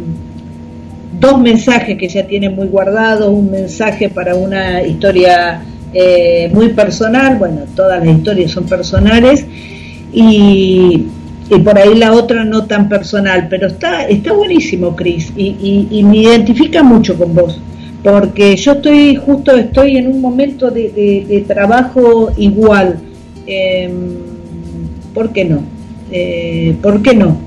dos 1.19 1.41
mensajes 1.41 1.97
que 1.97 2.07
ya 2.07 2.27
tiene 2.27 2.49
muy 2.51 2.67
guardados, 2.67 3.27
un 3.29 3.49
mensaje 3.49 4.07
para 4.09 4.35
una 4.35 4.83
historia 4.83 5.59
eh, 5.93 6.49
muy 6.53 6.69
personal, 6.69 7.38
bueno, 7.38 7.61
todas 7.75 8.05
las 8.05 8.17
historias 8.17 8.51
son 8.51 8.65
personales, 8.65 9.45
y, 10.11 11.05
por 11.63 11.77
ahí 11.77 11.95
la 11.95 12.13
otra 12.13 12.43
no 12.43 12.65
tan 12.65 12.89
personal, 12.89 13.47
pero 13.49 13.67
está, 13.67 14.05
está 14.07 14.33
buenísimo, 14.33 14.95
Cris, 14.95 15.31
y, 15.35 16.03
me 16.03 16.17
identifica 16.17 16.83
mucho 16.83 17.17
con 17.17 17.33
vos, 17.33 17.59
porque 18.03 18.55
yo 18.57 18.73
estoy 18.73 19.15
justo, 19.15 19.55
estoy 19.55 19.97
en 19.97 20.07
un 20.07 20.21
momento 20.21 20.69
de, 20.69 21.43
trabajo 21.47 22.31
igual, 22.38 22.99
eh, 23.45 23.89
¿por 25.13 25.31
qué 25.31 25.45
no? 25.45 25.61
Eh, 26.11 26.75
¿Por 26.81 27.01
qué 27.01 27.15
no? 27.15 27.38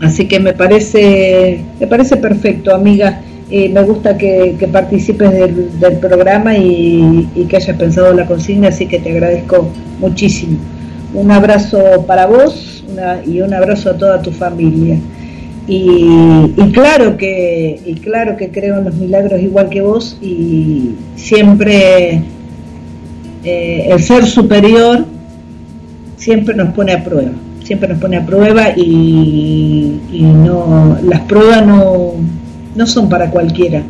Así 0.00 0.26
que 0.26 0.38
me 0.38 0.52
parece, 0.52 1.60
me 1.80 1.86
parece 1.86 2.16
perfecto, 2.16 2.74
amiga 2.74 3.22
me 3.50 3.82
gusta 3.82 4.16
que, 4.18 4.68
participes 4.70 5.32
del, 5.32 5.96
programa 5.98 6.56
y, 6.56 7.46
que 7.48 7.56
hayas 7.56 7.76
pensado 7.76 8.12
la 8.12 8.26
consigna, 8.26 8.68
así 8.68 8.86
que 8.86 8.98
te 8.98 9.10
agradezco 9.10 9.68
muchísimo. 10.00 10.58
Un 11.14 11.30
abrazo 11.30 12.04
para 12.06 12.26
vos 12.26 12.84
y 13.26 13.40
un 13.40 13.54
abrazo 13.54 13.90
a 13.90 13.96
toda 13.96 14.20
tu 14.20 14.32
familia. 14.32 14.98
Y, 15.66 16.54
claro 16.72 17.16
que 17.16 17.80
y 17.84 17.94
claro 17.94 18.36
que 18.36 18.50
creo 18.50 18.78
en 18.78 18.84
los 18.84 18.94
milagros 18.94 19.40
igual 19.40 19.68
que 19.68 19.82
vos 19.82 20.16
y 20.22 20.92
siempre 21.14 22.22
eh, 23.44 23.88
el 23.90 24.02
ser 24.02 24.24
superior 24.24 25.04
siempre 26.16 26.54
nos 26.54 26.72
pone 26.72 26.92
a 26.92 27.04
prueba 27.04 27.32
siempre 27.64 27.88
nos 27.88 27.98
pone 27.98 28.16
a 28.16 28.24
prueba 28.24 28.70
y, 28.76 30.00
y 30.10 30.22
no 30.22 30.96
las 31.02 31.20
pruebas 31.20 31.66
no 31.66 32.14
no 32.78 32.86
son 32.86 33.08
para 33.08 33.28
cualquiera, 33.28 33.82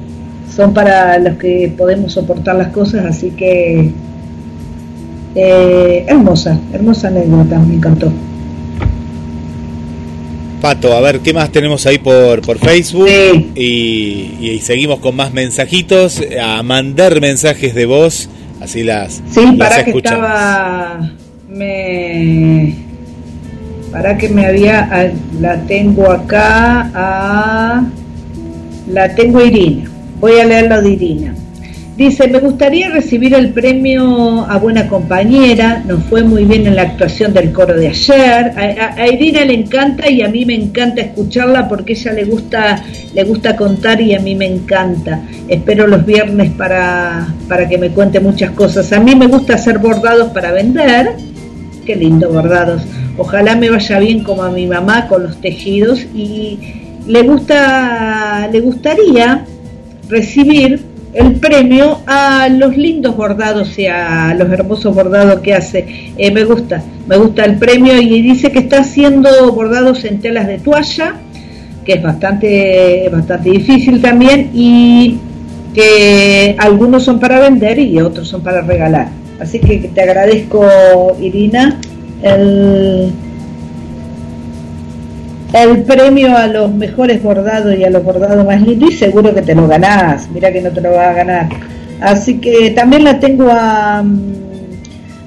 son 0.56 0.72
para 0.72 1.18
los 1.18 1.36
que 1.36 1.70
podemos 1.76 2.14
soportar 2.14 2.56
las 2.56 2.68
cosas, 2.68 3.04
así 3.04 3.30
que 3.32 3.90
eh, 5.34 6.04
hermosa, 6.08 6.58
hermosa 6.72 7.08
anécdota, 7.08 7.58
me 7.58 7.74
encantó. 7.74 8.10
Pato, 10.62 10.94
a 10.94 11.00
ver, 11.02 11.20
¿qué 11.20 11.34
más 11.34 11.52
tenemos 11.52 11.84
ahí 11.84 11.98
por, 11.98 12.40
por 12.40 12.58
Facebook? 12.58 13.06
Y, 13.54 14.58
seguimos 14.62 15.00
con 15.00 15.14
más 15.14 15.34
mensajitos, 15.34 16.22
a 16.42 16.62
mandar 16.62 17.20
mensajes 17.20 17.74
de 17.74 17.84
voz, 17.84 18.30
así 18.62 18.84
las, 18.84 19.22
sí, 19.30 19.52
para 19.58 19.84
que 19.84 19.90
estaba, 19.90 21.12
me, 21.46 22.74
para 23.92 24.16
que 24.16 24.30
me 24.30 24.46
había, 24.46 25.12
la 25.38 25.60
tengo 25.66 26.10
acá, 26.10 26.90
a 26.94 27.82
la 28.90 29.14
tengo 29.14 29.44
Irina. 29.44 29.90
Voy 30.20 30.38
a 30.40 30.44
leer 30.44 30.68
la 30.68 30.80
de 30.80 30.90
Irina. 30.90 31.34
Dice, 31.98 32.28
me 32.28 32.38
gustaría 32.38 32.90
recibir 32.90 33.34
el 33.34 33.50
premio 33.50 34.48
a 34.48 34.56
buena 34.58 34.86
compañera, 34.86 35.82
nos 35.84 36.04
fue 36.04 36.22
muy 36.22 36.44
bien 36.44 36.64
en 36.68 36.76
la 36.76 36.82
actuación 36.82 37.34
del 37.34 37.52
coro 37.52 37.74
de 37.74 37.88
ayer. 37.88 38.52
A, 38.56 39.08
Irina 39.08 39.44
le 39.44 39.54
encanta 39.54 40.08
y 40.08 40.22
a 40.22 40.28
mí 40.28 40.44
me 40.44 40.54
encanta 40.54 41.00
escucharla 41.00 41.68
porque 41.68 41.94
ella 41.94 42.12
le 42.12 42.24
gusta, 42.24 42.84
le 43.12 43.24
gusta 43.24 43.56
contar 43.56 44.00
y 44.00 44.14
a 44.14 44.20
mí 44.20 44.36
me 44.36 44.46
encanta. 44.46 45.22
Espero 45.48 45.88
los 45.88 46.06
viernes 46.06 46.52
para, 46.52 47.34
para 47.48 47.68
que 47.68 47.78
me 47.78 47.90
cuente 47.90 48.20
muchas 48.20 48.52
cosas. 48.52 48.92
A 48.92 49.00
mí 49.00 49.16
me 49.16 49.26
gusta 49.26 49.54
hacer 49.54 49.78
bordados 49.78 50.28
para 50.28 50.52
vender. 50.52 51.16
Qué 51.84 51.96
lindo 51.96 52.30
bordados. 52.30 52.82
Ojalá 53.16 53.56
me 53.56 53.70
vaya 53.70 53.98
bien 53.98 54.22
como 54.22 54.44
a 54.44 54.50
mi 54.50 54.68
mamá 54.68 55.08
con 55.08 55.24
los 55.24 55.40
tejidos 55.40 56.06
y 56.14 56.77
le 57.08 57.22
gusta, 57.22 58.48
le 58.52 58.60
gustaría 58.60 59.44
recibir 60.08 60.84
el 61.14 61.36
premio 61.36 62.00
a 62.06 62.48
los 62.48 62.76
lindos 62.76 63.16
bordados 63.16 63.78
y 63.78 63.86
a 63.86 64.34
los 64.34 64.50
hermosos 64.50 64.94
bordados 64.94 65.40
que 65.40 65.54
hace. 65.54 66.12
Eh, 66.16 66.30
me 66.30 66.44
gusta, 66.44 66.82
me 67.06 67.16
gusta 67.16 67.44
el 67.44 67.56
premio 67.56 68.00
y 68.00 68.20
dice 68.20 68.52
que 68.52 68.60
está 68.60 68.80
haciendo 68.80 69.52
bordados 69.52 70.04
en 70.04 70.20
telas 70.20 70.46
de 70.46 70.58
toalla, 70.58 71.14
que 71.84 71.94
es 71.94 72.02
bastante, 72.02 73.08
bastante 73.10 73.50
difícil 73.50 74.02
también, 74.02 74.50
y 74.52 75.18
que 75.74 76.54
algunos 76.58 77.04
son 77.04 77.18
para 77.18 77.40
vender 77.40 77.78
y 77.78 78.00
otros 78.00 78.28
son 78.28 78.42
para 78.42 78.60
regalar. 78.60 79.08
Así 79.40 79.60
que 79.60 79.90
te 79.94 80.02
agradezco, 80.02 81.16
Irina, 81.20 81.78
el 82.22 83.12
el 85.52 85.82
premio 85.82 86.36
a 86.36 86.46
los 86.46 86.74
mejores 86.74 87.22
bordados 87.22 87.76
y 87.76 87.84
a 87.84 87.90
los 87.90 88.04
bordados 88.04 88.44
más 88.44 88.60
lindos 88.60 88.92
y 88.92 88.96
seguro 88.96 89.34
que 89.34 89.42
te 89.42 89.54
lo 89.54 89.66
ganás, 89.66 90.28
mira 90.30 90.52
que 90.52 90.60
no 90.60 90.70
te 90.70 90.80
lo 90.80 90.92
vas 90.92 91.08
a 91.08 91.12
ganar. 91.14 91.48
Así 92.00 92.38
que 92.38 92.70
también 92.70 93.04
la 93.04 93.18
tengo 93.18 93.48
a 93.50 94.02
um, 94.02 94.20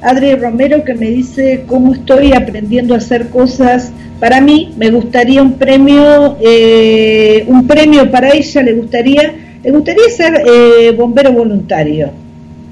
Adri 0.02 0.36
Romero 0.36 0.84
que 0.84 0.94
me 0.94 1.08
dice 1.08 1.64
cómo 1.68 1.94
estoy 1.94 2.34
aprendiendo 2.34 2.94
a 2.94 2.98
hacer 2.98 3.30
cosas. 3.30 3.92
Para 4.20 4.40
mí 4.42 4.74
me 4.78 4.90
gustaría 4.92 5.42
un 5.42 5.54
premio, 5.54 6.38
eh, 6.40 7.44
un 7.48 7.68
premio 7.68 8.10
para 8.10 8.30
ella, 8.30 8.62
le 8.62 8.74
gustaría, 8.74 9.34
le 9.64 9.72
gustaría 9.72 10.10
ser 10.10 10.44
eh, 10.46 10.92
bombero 10.96 11.34
voluntario. 11.34 12.12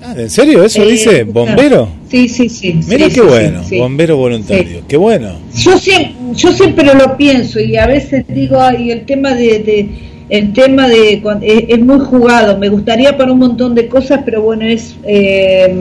Ah, 0.01 0.13
¿En 0.17 0.29
serio 0.29 0.63
eso 0.63 0.81
eh, 0.83 0.91
dice? 0.91 1.23
¿Bombero? 1.23 1.89
Sí, 2.09 2.29
sí, 2.29 2.49
sí. 2.49 2.79
Mira 2.87 3.09
qué 3.09 3.21
bueno, 3.21 3.61
bombero 3.77 4.17
voluntario, 4.17 4.81
qué 4.87 4.97
bueno. 4.97 5.33
Yo 5.55 5.77
siempre, 5.77 6.13
yo 6.35 6.51
siempre 6.51 6.93
lo 6.93 7.17
pienso 7.17 7.59
y 7.59 7.75
a 7.77 7.85
veces 7.85 8.25
digo, 8.27 8.59
ay, 8.59 8.91
el 8.91 9.05
tema 9.05 9.33
de, 9.33 9.89
el 10.29 10.53
tema 10.53 10.87
de 10.87 11.21
es, 11.41 11.79
muy 11.79 11.99
jugado, 11.99 12.57
me 12.57 12.69
gustaría 12.69 13.17
para 13.17 13.31
un 13.31 13.39
montón 13.39 13.75
de 13.75 13.87
cosas, 13.87 14.21
pero 14.23 14.41
bueno, 14.41 14.65
es 14.65 14.95
eh, 15.03 15.73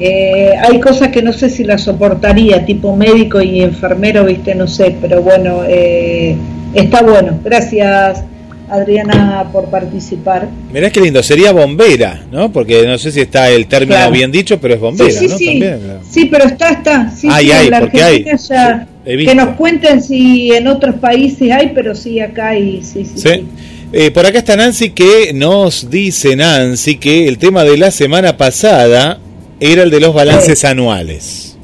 eh, 0.00 0.52
hay 0.58 0.80
cosas 0.80 1.08
que 1.08 1.22
no 1.22 1.32
sé 1.32 1.50
si 1.50 1.64
las 1.64 1.82
soportaría, 1.82 2.64
tipo 2.64 2.96
médico 2.96 3.40
y 3.40 3.60
enfermero, 3.60 4.24
viste, 4.24 4.54
no 4.54 4.66
sé, 4.66 4.96
pero 5.00 5.22
bueno, 5.22 5.62
está 6.74 7.02
bueno. 7.02 7.38
Gracias. 7.44 8.24
Adriana, 8.70 9.48
por 9.52 9.66
participar. 9.66 10.48
Mirá 10.72 10.90
qué 10.90 11.00
lindo, 11.00 11.22
sería 11.22 11.52
bombera, 11.52 12.24
¿no? 12.30 12.52
Porque 12.52 12.86
no 12.86 12.98
sé 12.98 13.12
si 13.12 13.20
está 13.20 13.48
el 13.50 13.66
término 13.66 14.10
bien 14.10 14.30
dicho, 14.30 14.60
pero 14.60 14.74
es 14.74 14.80
bombera, 14.80 15.10
sí, 15.10 15.28
sí, 15.28 15.60
¿no? 15.60 16.00
Sí. 16.08 16.26
pero 16.26 16.44
está, 16.44 16.70
está. 16.70 17.10
Sí, 17.10 17.28
hay, 17.30 17.50
hay, 17.50 17.70
porque 17.70 18.02
hay. 18.02 18.24
que 18.24 19.34
nos 19.34 19.56
cuenten 19.56 20.02
si 20.02 20.52
en 20.52 20.68
otros 20.68 20.96
países 20.96 21.50
hay, 21.50 21.72
pero 21.74 21.94
sí, 21.94 22.20
acá 22.20 22.48
hay, 22.48 22.82
sí, 22.82 23.04
sí. 23.04 23.20
sí. 23.20 23.46
Eh, 23.92 24.10
por 24.10 24.26
acá 24.26 24.38
está 24.38 24.54
Nancy 24.54 24.90
que 24.90 25.32
nos 25.32 25.88
dice, 25.88 26.36
Nancy, 26.36 26.96
que 26.96 27.26
el 27.26 27.38
tema 27.38 27.64
de 27.64 27.78
la 27.78 27.90
semana 27.90 28.36
pasada 28.36 29.18
era 29.60 29.82
el 29.82 29.90
de 29.90 30.00
los 30.00 30.14
balances 30.14 30.64
anuales. 30.64 31.56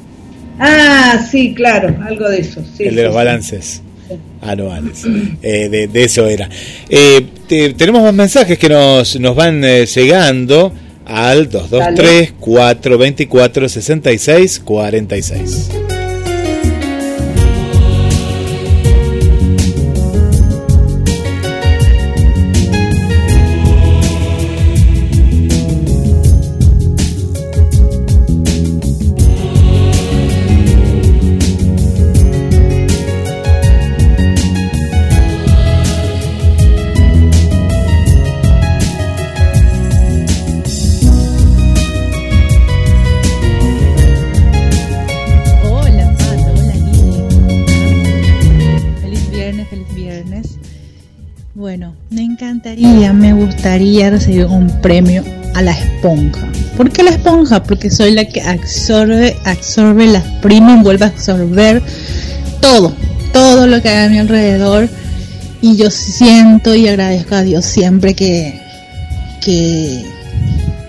Ah, 0.59 1.25
sí, 1.29 1.53
claro, 1.53 1.95
algo 2.03 2.29
de 2.29 2.39
eso. 2.39 2.63
el 2.79 2.95
de 2.95 3.03
los 3.03 3.13
balances 3.13 3.83
anuales. 4.41 5.03
Eh, 5.41 5.87
de, 5.91 6.03
eso 6.03 6.27
era. 6.27 6.49
Eh, 6.89 7.25
tenemos 7.77 8.01
más 8.01 8.13
mensajes 8.13 8.57
que 8.57 8.69
nos, 8.69 9.19
nos 9.19 9.35
van 9.35 9.63
eh, 9.63 9.85
llegando 9.85 10.73
al 11.05 11.49
223 11.49 12.33
424 12.39 13.69
66 13.69 14.59
46. 14.59 15.69
Me 52.95 53.33
gustaría 53.33 54.09
recibir 54.09 54.45
un 54.45 54.69
premio 54.81 55.23
a 55.53 55.61
la 55.61 55.71
esponja. 55.71 56.47
¿Por 56.77 56.91
qué 56.91 57.03
la 57.03 57.11
esponja? 57.11 57.61
Porque 57.61 57.89
soy 57.89 58.11
la 58.11 58.25
que 58.25 58.41
absorbe, 58.41 59.35
absorbe, 59.43 60.07
las 60.07 60.23
primas, 60.41 60.81
vuelve 60.81 61.05
a 61.05 61.09
absorber 61.09 61.81
todo, 62.61 62.93
todo 63.33 63.67
lo 63.67 63.81
que 63.81 63.89
hay 63.89 64.05
a 64.05 64.09
mi 64.09 64.19
alrededor. 64.19 64.89
Y 65.61 65.75
yo 65.75 65.89
siento 65.91 66.73
y 66.73 66.87
agradezco 66.87 67.35
a 67.35 67.41
Dios 67.41 67.65
siempre 67.65 68.13
que, 68.13 68.61
que 69.43 70.03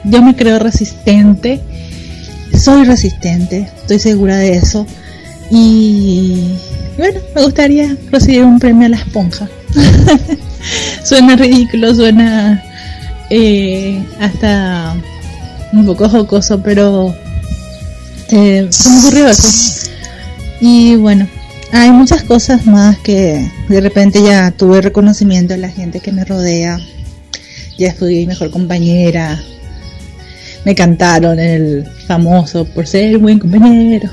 yo 0.05 0.23
me 0.23 0.37
creo 0.37 0.59
resistente. 0.59 1.61
Soy 2.57 2.85
resistente, 2.85 3.69
estoy 3.81 3.99
segura 3.99 4.37
de 4.37 4.57
eso. 4.57 4.87
Y 5.51 6.53
bueno, 6.99 7.21
me 7.35 7.43
gustaría 7.43 7.97
recibir 8.11 8.45
un 8.45 8.59
premio 8.59 8.87
a 8.87 8.91
la 8.91 8.97
esponja. 8.97 9.49
suena 11.05 11.37
ridículo, 11.37 11.95
suena 11.95 12.63
eh, 13.31 14.03
hasta 14.21 14.95
un 15.73 15.87
poco 15.87 16.09
jocoso, 16.09 16.63
pero 16.63 17.15
eh, 18.31 18.67
se 18.71 18.91
me 18.91 18.99
ocurrió 18.99 19.29
eso. 19.29 19.91
Y 20.61 20.97
bueno, 20.97 21.29
hay 21.73 21.91
muchas 21.91 22.23
cosas 22.23 22.67
más 22.67 22.99
que 22.99 23.51
de 23.69 23.81
repente 23.81 24.23
ya 24.23 24.51
tuve 24.51 24.81
reconocimiento 24.81 25.55
de 25.55 25.61
la 25.61 25.69
gente 25.69 26.01
que 26.01 26.13
me 26.13 26.25
rodea. 26.25 26.81
Ya 27.79 27.93
fui 27.93 28.27
mejor 28.27 28.51
compañera. 28.51 29.39
Me 30.65 30.75
cantaron 30.75 31.39
el 31.39 31.87
famoso 32.07 32.65
por 32.65 32.87
ser 32.87 33.19
buen 33.19 33.39
compañero. 33.39 34.09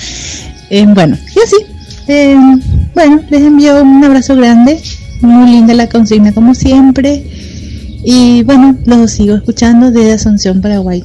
eh, 0.70 0.86
bueno, 0.88 1.16
y 1.34 1.38
así. 1.40 2.77
Bueno, 2.98 3.20
les 3.30 3.42
envío 3.42 3.80
un 3.80 4.02
abrazo 4.02 4.34
grande. 4.34 4.76
Muy 5.20 5.52
linda 5.52 5.72
la 5.72 5.88
consigna 5.88 6.34
como 6.34 6.52
siempre. 6.52 7.22
Y 8.02 8.42
bueno, 8.42 8.76
los 8.86 9.12
sigo 9.12 9.36
escuchando 9.36 9.92
desde 9.92 10.14
Asunción, 10.14 10.60
Paraguay. 10.60 11.04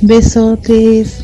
Besotes. 0.00 1.22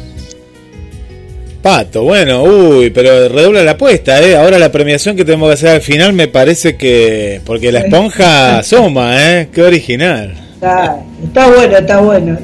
Pato, 1.62 2.03
bueno, 2.03 2.43
uy, 2.43 2.91
pero 2.91 3.31
redobla 3.31 3.62
la 3.62 3.71
apuesta, 3.71 4.21
¿eh? 4.21 4.37
Ahora 4.37 4.59
la 4.59 4.71
premiación 4.71 5.16
que 5.16 5.25
tenemos 5.25 5.49
que 5.49 5.55
hacer 5.55 5.68
al 5.71 5.81
final 5.81 6.12
me 6.12 6.29
parece 6.29 6.77
que... 6.77 7.41
Porque 7.47 7.73
la 7.73 7.79
esponja 7.79 8.59
asoma, 8.59 9.16
¿eh? 9.27 9.49
Qué 9.51 9.62
original. 9.62 10.35
Está, 10.53 10.99
está 11.25 11.49
bueno, 11.49 11.79
está 11.79 12.01
bueno. 12.03 12.39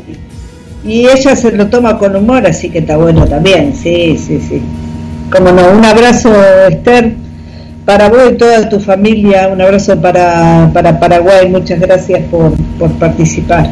Y 0.83 1.01
ella 1.01 1.37
se 1.37 1.53
lo 1.53 1.67
toma 1.67 1.99
con 1.99 2.17
humor, 2.17 2.47
así 2.47 2.71
que 2.71 2.79
está 2.79 2.97
bueno 2.97 3.27
también, 3.27 3.75
sí, 3.77 4.17
sí, 4.17 4.41
sí. 4.41 4.63
Como 5.31 5.53
no, 5.53 5.73
un 5.73 5.85
abrazo, 5.85 6.33
Esther, 6.71 7.26
para 7.87 8.09
vos 8.09 8.33
y 8.33 8.37
toda 8.37 8.69
tu 8.69 8.81
familia, 8.81 9.49
un 9.49 9.61
abrazo 9.61 9.99
para, 9.99 10.69
para 10.75 10.99
Paraguay, 10.99 11.49
muchas 11.49 11.81
gracias 11.81 12.21
por, 12.29 12.53
por 12.79 12.91
participar. 12.99 13.71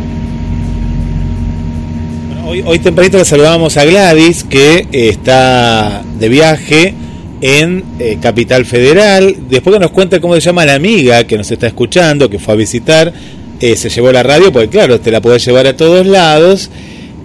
Hoy, 2.47 2.63
hoy 2.65 2.79
tempranito 2.79 3.19
le 3.19 3.25
saludábamos 3.25 3.77
a 3.77 3.85
Gladys, 3.85 4.45
que 4.45 4.87
eh, 4.93 5.09
está 5.09 6.03
de 6.19 6.29
viaje 6.29 6.95
en 7.41 7.83
eh, 7.99 8.19
Capital 8.23 8.65
Federal. 8.65 9.35
Después 9.51 9.75
que 9.75 9.81
nos 9.81 9.91
cuenta 9.91 10.21
cómo 10.21 10.35
se 10.35 10.41
llama 10.41 10.65
la 10.65 10.75
amiga 10.75 11.25
que 11.25 11.37
nos 11.37 11.51
está 11.51 11.67
escuchando, 11.67 12.31
que 12.31 12.39
fue 12.39 12.55
a 12.55 12.57
visitar, 12.57 13.13
eh, 13.61 13.75
se 13.75 13.89
llevó 13.89 14.13
la 14.13 14.23
radio, 14.23 14.53
porque 14.53 14.69
claro, 14.69 15.01
te 15.01 15.11
la 15.11 15.21
podés 15.21 15.45
llevar 15.45 15.67
a 15.67 15.77
todos 15.77 16.07
lados. 16.07 16.71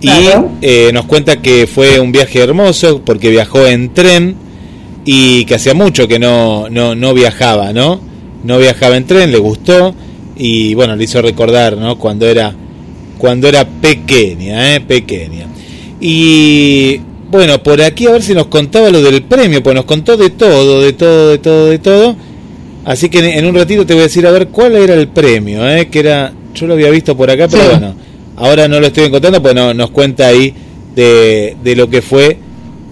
Claro. 0.02 0.52
Y 0.60 0.66
eh, 0.66 0.90
nos 0.92 1.06
cuenta 1.06 1.40
que 1.40 1.68
fue 1.68 2.00
un 2.00 2.12
viaje 2.12 2.42
hermoso, 2.42 3.02
porque 3.06 3.30
viajó 3.30 3.68
en 3.68 3.94
tren 3.94 4.49
y 5.12 5.44
que 5.46 5.56
hacía 5.56 5.74
mucho 5.74 6.08
que 6.08 6.20
no, 6.20 6.70
no, 6.70 6.94
no 6.94 7.16
viajaba, 7.16 7.74
¿no? 7.74 8.00
No 8.44 8.60
viajaba 8.60 8.96
en 8.96 9.08
tren, 9.08 9.32
le 9.32 9.40
gustó 9.40 9.96
y 10.38 10.76
bueno, 10.76 10.96
le 10.96 11.04
hizo 11.04 11.20
recordar, 11.20 11.78
¿no? 11.78 11.98
Cuando 11.98 12.28
era 12.28 12.54
cuando 13.18 13.48
era 13.48 13.68
pequeña, 13.68 14.76
¿eh? 14.76 14.82
pequeña. 14.82 15.48
Y 16.00 17.02
bueno, 17.32 17.64
por 17.64 17.82
aquí 17.82 18.06
a 18.06 18.12
ver 18.12 18.22
si 18.22 18.36
nos 18.36 18.46
contaba 18.46 18.92
lo 18.92 19.02
del 19.02 19.24
premio, 19.24 19.64
pues 19.64 19.76
nos 19.76 19.86
contó 19.86 20.16
de 20.16 20.30
todo, 20.30 20.80
de 20.80 20.94
todo, 20.94 21.30
de 21.32 21.40
todo, 21.40 21.66
de 21.66 21.80
todo. 21.80 22.16
Así 22.86 23.10
que 23.10 23.18
en, 23.36 23.48
un 23.48 23.56
ratito 23.56 23.88
te 23.88 23.96
voy 23.96 24.02
a 24.02 24.04
decir 24.04 24.28
a 24.28 24.32
ver 24.32 24.50
cuál 24.50 24.76
era 24.76 24.94
el 24.94 25.08
premio, 25.08 25.68
¿eh? 25.68 25.88
que 25.88 26.02
era, 26.02 26.32
yo 26.54 26.68
lo 26.68 26.76
había 26.76 26.92
visto 26.92 27.18
por 27.18 27.32
acá, 27.32 27.48
pero 27.48 27.64
Sí. 27.64 27.70
bueno, 27.72 27.96
ahora 28.36 28.68
no 28.68 28.80
lo 28.80 28.86
estoy 28.86 29.06
encontrando, 29.06 29.42
pues 29.42 29.56
no, 29.56 29.74
nos 29.74 29.90
cuenta 29.90 30.28
ahí 30.28 30.54
de, 30.94 31.58
de 31.64 31.76
lo 31.76 31.90
que 31.90 32.04
fue 32.04 32.38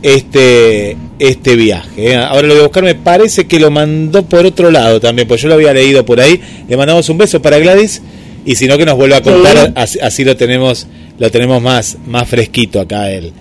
este 0.02 0.96
este 1.20 1.56
viaje. 1.56 2.12
¿eh? 2.12 2.16
Ahora 2.16 2.44
lo 2.48 2.54
voy 2.54 2.60
a 2.62 2.64
buscar, 2.68 2.84
me 2.84 2.96
parece 2.96 3.48
que 3.48 3.60
lo 3.60 3.72
mandó 3.72 4.24
por 4.24 4.46
otro 4.46 4.70
lado 4.72 5.00
también, 5.00 5.28
pues 5.28 5.42
yo 5.42 5.48
lo 5.48 5.56
había 5.56 5.74
leído 5.74 6.06
por 6.06 6.20
ahí. 6.22 6.40
Le 6.68 6.78
mandamos 6.78 7.10
un 7.10 7.18
beso 7.18 7.42
para 7.42 7.58
Gladys 7.58 8.02
y 8.46 8.56
si 8.56 8.68
no 8.68 8.78
que 8.78 8.86
nos 8.86 8.96
vuelva 8.96 9.18
a 9.18 9.22
contar, 9.22 9.74
Sí. 9.88 10.00
así, 10.02 10.24
lo 10.24 10.36
tenemos 10.38 10.88
lo 11.20 11.32
tenemos 11.32 11.62
más 11.62 11.98
más 12.06 12.28
fresquito 12.30 12.80
acá 12.80 13.10
el 13.12 13.34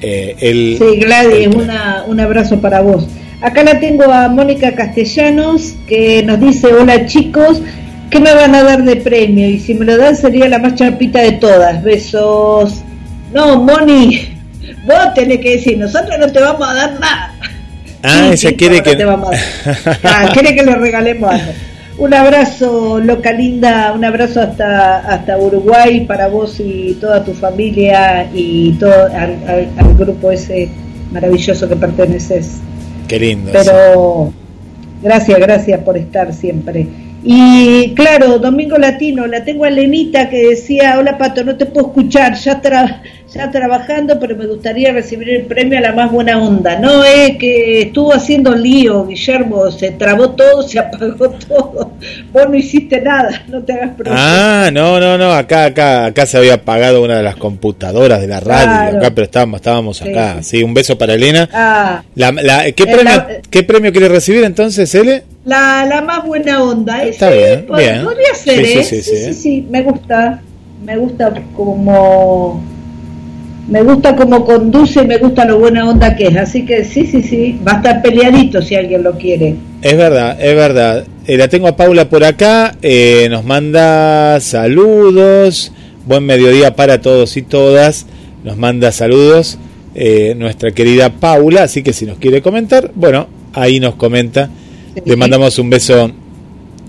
eh, 0.00 0.36
el 0.40 0.76
Sí, 0.78 1.00
Gladys, 1.00 1.46
el- 1.46 1.56
una, 1.56 2.04
un 2.06 2.18
abrazo 2.20 2.60
para 2.60 2.80
vos. 2.80 3.06
Acá 3.40 3.62
la 3.62 3.78
tengo 3.78 4.04
a 4.12 4.28
Mónica 4.28 4.74
Castellanos, 4.74 5.74
que 5.86 6.22
nos 6.24 6.40
dice, 6.40 6.68
hola 6.68 7.06
chicos, 7.06 7.60
¿qué 8.10 8.18
me 8.20 8.32
van 8.34 8.54
a 8.54 8.62
dar 8.64 8.82
de 8.84 8.96
premio? 8.96 9.48
Y 9.48 9.58
si 9.60 9.74
me 9.74 9.84
lo 9.84 9.96
dan 9.96 10.16
sería 10.16 10.48
la 10.48 10.58
más 10.58 10.74
chapita 10.76 11.20
de 11.20 11.32
todas. 11.32 11.82
Besos. 11.84 12.74
No, 13.32 13.62
Moni, 13.62 14.28
vos 14.84 15.14
tenés 15.14 15.38
que 15.40 15.50
decir, 15.56 15.78
nosotros 15.78 16.18
no 16.18 16.26
te 16.30 16.40
vamos 16.40 16.68
a 16.68 16.74
dar 16.74 17.00
nada. 17.00 17.34
Ah, 18.02 18.30
ella 18.32 18.52
quiere 18.56 18.82
que 18.82 18.94
te 18.96 19.04
vamos 19.04 19.30
a- 19.34 19.98
Ah, 20.04 20.30
quiere 20.32 20.54
que 20.54 20.62
le 20.62 20.74
regalemos 20.76 21.30
algo. 21.30 21.52
Un 21.98 22.14
abrazo, 22.14 23.00
loca 23.00 23.32
linda, 23.32 23.92
un 23.92 24.04
abrazo 24.04 24.40
hasta 24.40 24.98
hasta 24.98 25.36
Uruguay 25.36 26.04
para 26.06 26.28
vos 26.28 26.60
y 26.60 26.96
toda 27.00 27.24
tu 27.24 27.32
familia 27.34 28.28
y 28.32 28.72
todo 28.74 29.06
al, 29.06 29.36
al- 29.48 29.68
al 29.76 29.94
grupo 29.96 30.30
ese 30.30 30.68
maravilloso 31.10 31.68
que 31.68 31.74
perteneces. 31.74 32.58
Qué 33.08 33.18
lindo. 33.18 33.50
sí. 33.50 33.56
Pero 33.64 34.32
gracias, 35.02 35.38
gracias 35.40 35.80
por 35.80 35.96
estar 35.98 36.32
siempre. 36.32 36.86
Y 37.24 37.94
claro, 37.94 38.38
Domingo 38.38 38.78
Latino, 38.78 39.26
la 39.26 39.44
tengo 39.44 39.64
a 39.64 39.70
Lenita 39.70 40.28
que 40.30 40.48
decía, 40.50 40.96
hola 40.98 41.18
Pato, 41.18 41.42
no 41.44 41.56
te 41.56 41.66
puedo 41.66 41.88
escuchar, 41.88 42.34
ya, 42.34 42.60
tra 42.60 43.02
ya 43.34 43.50
trabajando, 43.50 44.18
pero 44.18 44.36
me 44.36 44.46
gustaría 44.46 44.90
recibir 44.92 45.28
el 45.28 45.42
premio 45.42 45.76
a 45.76 45.82
la 45.82 45.92
más 45.92 46.10
buena 46.10 46.40
onda. 46.40 46.78
No, 46.78 47.04
es 47.04 47.36
que 47.36 47.82
estuvo 47.82 48.14
haciendo 48.14 48.54
lío, 48.54 49.04
Guillermo, 49.06 49.70
se 49.70 49.90
trabó 49.90 50.30
todo, 50.30 50.62
se 50.66 50.78
apagó 50.78 51.30
todo. 51.30 51.92
Vos 52.32 52.48
no 52.48 52.54
hiciste 52.54 53.00
nada, 53.02 53.42
no 53.48 53.62
te 53.62 53.72
hagas 53.74 53.90
problema. 53.96 54.16
Ah, 54.66 54.70
no, 54.70 54.98
no, 55.00 55.18
no, 55.18 55.32
acá, 55.32 55.66
acá, 55.66 56.06
acá 56.06 56.24
se 56.24 56.38
había 56.38 56.54
apagado 56.54 57.02
una 57.02 57.16
de 57.18 57.22
las 57.24 57.36
computadoras 57.36 58.20
de 58.20 58.28
la 58.28 58.40
radio, 58.40 58.64
Claro. 58.68 58.98
acá, 58.98 59.10
pero 59.14 59.24
estábamos, 59.26 59.58
estábamos 59.60 60.00
acá. 60.02 60.36
Sí, 60.42 60.58
sí. 60.58 60.62
un 60.62 60.72
beso 60.72 60.96
para 60.96 61.14
Elena. 61.14 61.48
Ah, 61.52 62.02
La, 62.14 62.32
la- 62.32 62.70
¿qué, 62.72 62.84
premio, 62.86 63.02
la- 63.04 63.28
¿Qué 63.50 63.62
premio 63.64 63.90
quiere 63.92 64.08
recibir 64.08 64.44
entonces, 64.44 64.94
Ele? 64.94 65.24
La, 65.48 65.84
la 65.86 66.02
más 66.02 66.24
buena 66.26 66.62
onda. 66.62 67.02
Está 67.04 67.30
Ese, 67.30 67.38
bien, 67.38 67.66
pod- 67.66 67.78
bien. 67.78 68.04
Podría 68.04 68.34
ser, 68.34 68.64
Sí, 68.66 68.72
sí, 68.72 68.78
¿eh? 68.78 68.84
sí, 68.84 68.96
Sí, 68.96 69.02
sí, 69.02 69.16
sí, 69.16 69.30
¿eh? 69.30 69.32
sí, 69.34 69.66
me 69.70 69.82
gusta. 69.82 70.42
Me 70.84 70.96
gusta 70.96 71.32
como... 71.56 72.62
Me 73.68 73.82
gusta 73.82 74.16
como 74.16 74.46
conduce 74.46 75.02
y 75.02 75.06
me 75.06 75.18
gusta 75.18 75.44
lo 75.44 75.58
buena 75.58 75.86
onda 75.88 76.16
que 76.16 76.28
es. 76.28 76.36
Así 76.36 76.64
que 76.64 76.84
sí, 76.84 77.04
sí, 77.06 77.22
sí. 77.22 77.58
Va 77.66 77.72
a 77.72 77.76
estar 77.76 78.00
peleadito 78.02 78.62
si 78.62 78.74
alguien 78.76 79.02
lo 79.02 79.12
quiere. 79.18 79.56
Es 79.82 79.96
verdad, 79.96 80.40
es 80.40 80.54
verdad. 80.54 81.04
Eh, 81.26 81.36
la 81.36 81.48
tengo 81.48 81.68
a 81.68 81.76
Paula 81.76 82.08
por 82.08 82.24
acá, 82.24 82.74
eh, 82.80 83.26
nos 83.30 83.44
manda 83.44 84.40
saludos, 84.40 85.72
buen 86.06 86.24
mediodía 86.24 86.74
para 86.74 87.02
todos 87.02 87.36
y 87.36 87.42
todas, 87.42 88.06
nos 88.44 88.56
manda 88.56 88.90
saludos 88.92 89.58
eh, 89.94 90.34
nuestra 90.38 90.70
querida 90.70 91.10
Paula, 91.10 91.64
así 91.64 91.82
que 91.82 91.92
si 91.92 92.06
nos 92.06 92.16
quiere 92.16 92.40
comentar, 92.40 92.92
bueno, 92.94 93.26
ahí 93.52 93.78
nos 93.78 93.96
comenta, 93.96 94.48
le 95.04 95.16
mandamos 95.16 95.58
un 95.58 95.70
beso, 95.70 96.10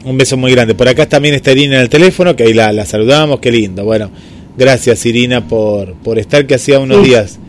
un 0.06 0.18
beso 0.18 0.38
muy 0.38 0.52
grande. 0.52 0.76
Por 0.76 0.88
acá 0.88 1.08
también 1.08 1.36
está 1.36 1.52
Irina 1.52 1.76
en 1.76 1.82
el 1.82 1.90
teléfono, 1.90 2.36
que 2.36 2.44
ahí 2.44 2.54
la, 2.54 2.72
la 2.74 2.86
saludamos, 2.86 3.40
qué 3.40 3.52
lindo. 3.52 3.84
Bueno, 3.86 4.10
gracias 4.58 5.06
Irina 5.06 5.48
por, 5.48 5.94
por 5.96 6.20
estar 6.20 6.46
que 6.46 6.56
hacía 6.56 6.80
unos 6.80 7.00
Sí. 7.04 7.10
días 7.10 7.40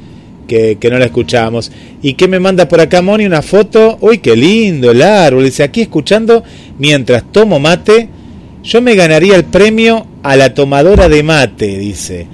que, 0.48 0.78
que 0.80 0.90
no 0.90 0.98
la 0.98 1.04
escuchábamos. 1.06 1.70
¿Y 2.02 2.14
qué 2.14 2.26
me 2.26 2.40
manda 2.40 2.66
por 2.66 2.80
acá, 2.80 3.02
Moni? 3.02 3.24
Una 3.24 3.42
foto. 3.42 3.98
Uy, 4.00 4.18
qué 4.18 4.34
lindo 4.36 4.90
el 4.90 5.00
árbol. 5.02 5.44
Dice, 5.44 5.62
aquí 5.62 5.80
escuchando 5.82 6.42
mientras 6.78 7.22
tomo 7.30 7.60
mate, 7.60 8.08
yo 8.64 8.82
me 8.82 8.94
ganaría 8.96 9.36
el 9.36 9.44
premio 9.44 10.06
a 10.22 10.34
la 10.36 10.52
tomadora 10.52 11.08
de 11.08 11.22
mate, 11.22 11.78
dice. 11.78 12.26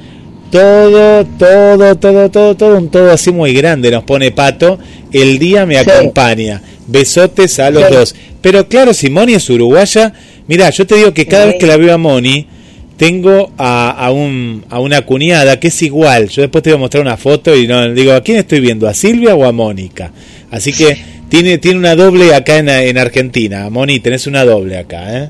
Todo, 0.51 1.25
todo, 1.39 1.97
todo, 1.97 2.31
todo, 2.31 2.57
todo, 2.57 2.79
un 2.79 2.89
todo 2.89 3.11
así 3.11 3.33
muy 3.33 3.53
grande 3.53 3.91
nos 3.91 4.05
pone 4.05 4.31
Pato. 4.31 4.79
El 5.13 5.39
día 5.39 5.67
me 5.67 5.77
Sí. 5.79 5.85
Besotes 6.87 7.59
a 7.59 7.71
los 7.71 7.85
Sí. 7.87 7.93
dos. 7.95 8.15
Pero 8.41 8.69
claro, 8.69 8.95
si 8.95 9.11
Moni 9.11 9.35
es 9.35 9.49
uruguaya, 9.51 10.13
mira, 10.49 10.71
yo 10.71 10.87
te 10.87 10.97
digo 10.97 11.13
que 11.15 11.27
cada 11.27 11.45
Sí. 11.45 11.49
vez 11.51 11.57
que 11.61 11.67
la 11.67 11.77
veo 11.77 11.95
a 11.95 11.99
Moni, 11.99 12.47
tengo 12.97 13.53
a, 13.59 13.91
a, 13.91 14.11
un, 14.11 14.65
a 14.71 14.81
una 14.81 15.03
cuñada 15.03 15.61
que 15.61 15.69
es 15.69 15.83
igual. 15.83 16.29
Yo 16.29 16.43
después 16.43 16.63
te 16.63 16.71
voy 16.71 16.77
a 16.77 16.81
mostrar 16.81 17.03
una 17.03 17.17
foto 17.17 17.55
y 17.55 17.67
no 17.67 17.93
digo, 17.93 18.13
¿a 18.13 18.23
quién 18.23 18.39
estoy 18.39 18.61
viendo? 18.61 18.89
¿A 18.89 18.95
Silvia 18.95 19.35
o 19.35 19.45
a 19.45 19.53
Mónica? 19.53 20.13
Así 20.51 20.73
que 20.73 20.97
tiene, 21.29 21.59
tiene 21.59 21.79
una 21.79 21.95
doble 21.95 22.35
acá 22.35 22.57
en, 22.59 22.69
en 22.69 22.97
Argentina. 22.97 23.69
Moni, 23.69 24.01
tenés 24.01 24.27
una 24.27 24.45
doble 24.45 24.79
acá, 24.79 25.25
¿eh? 25.25 25.29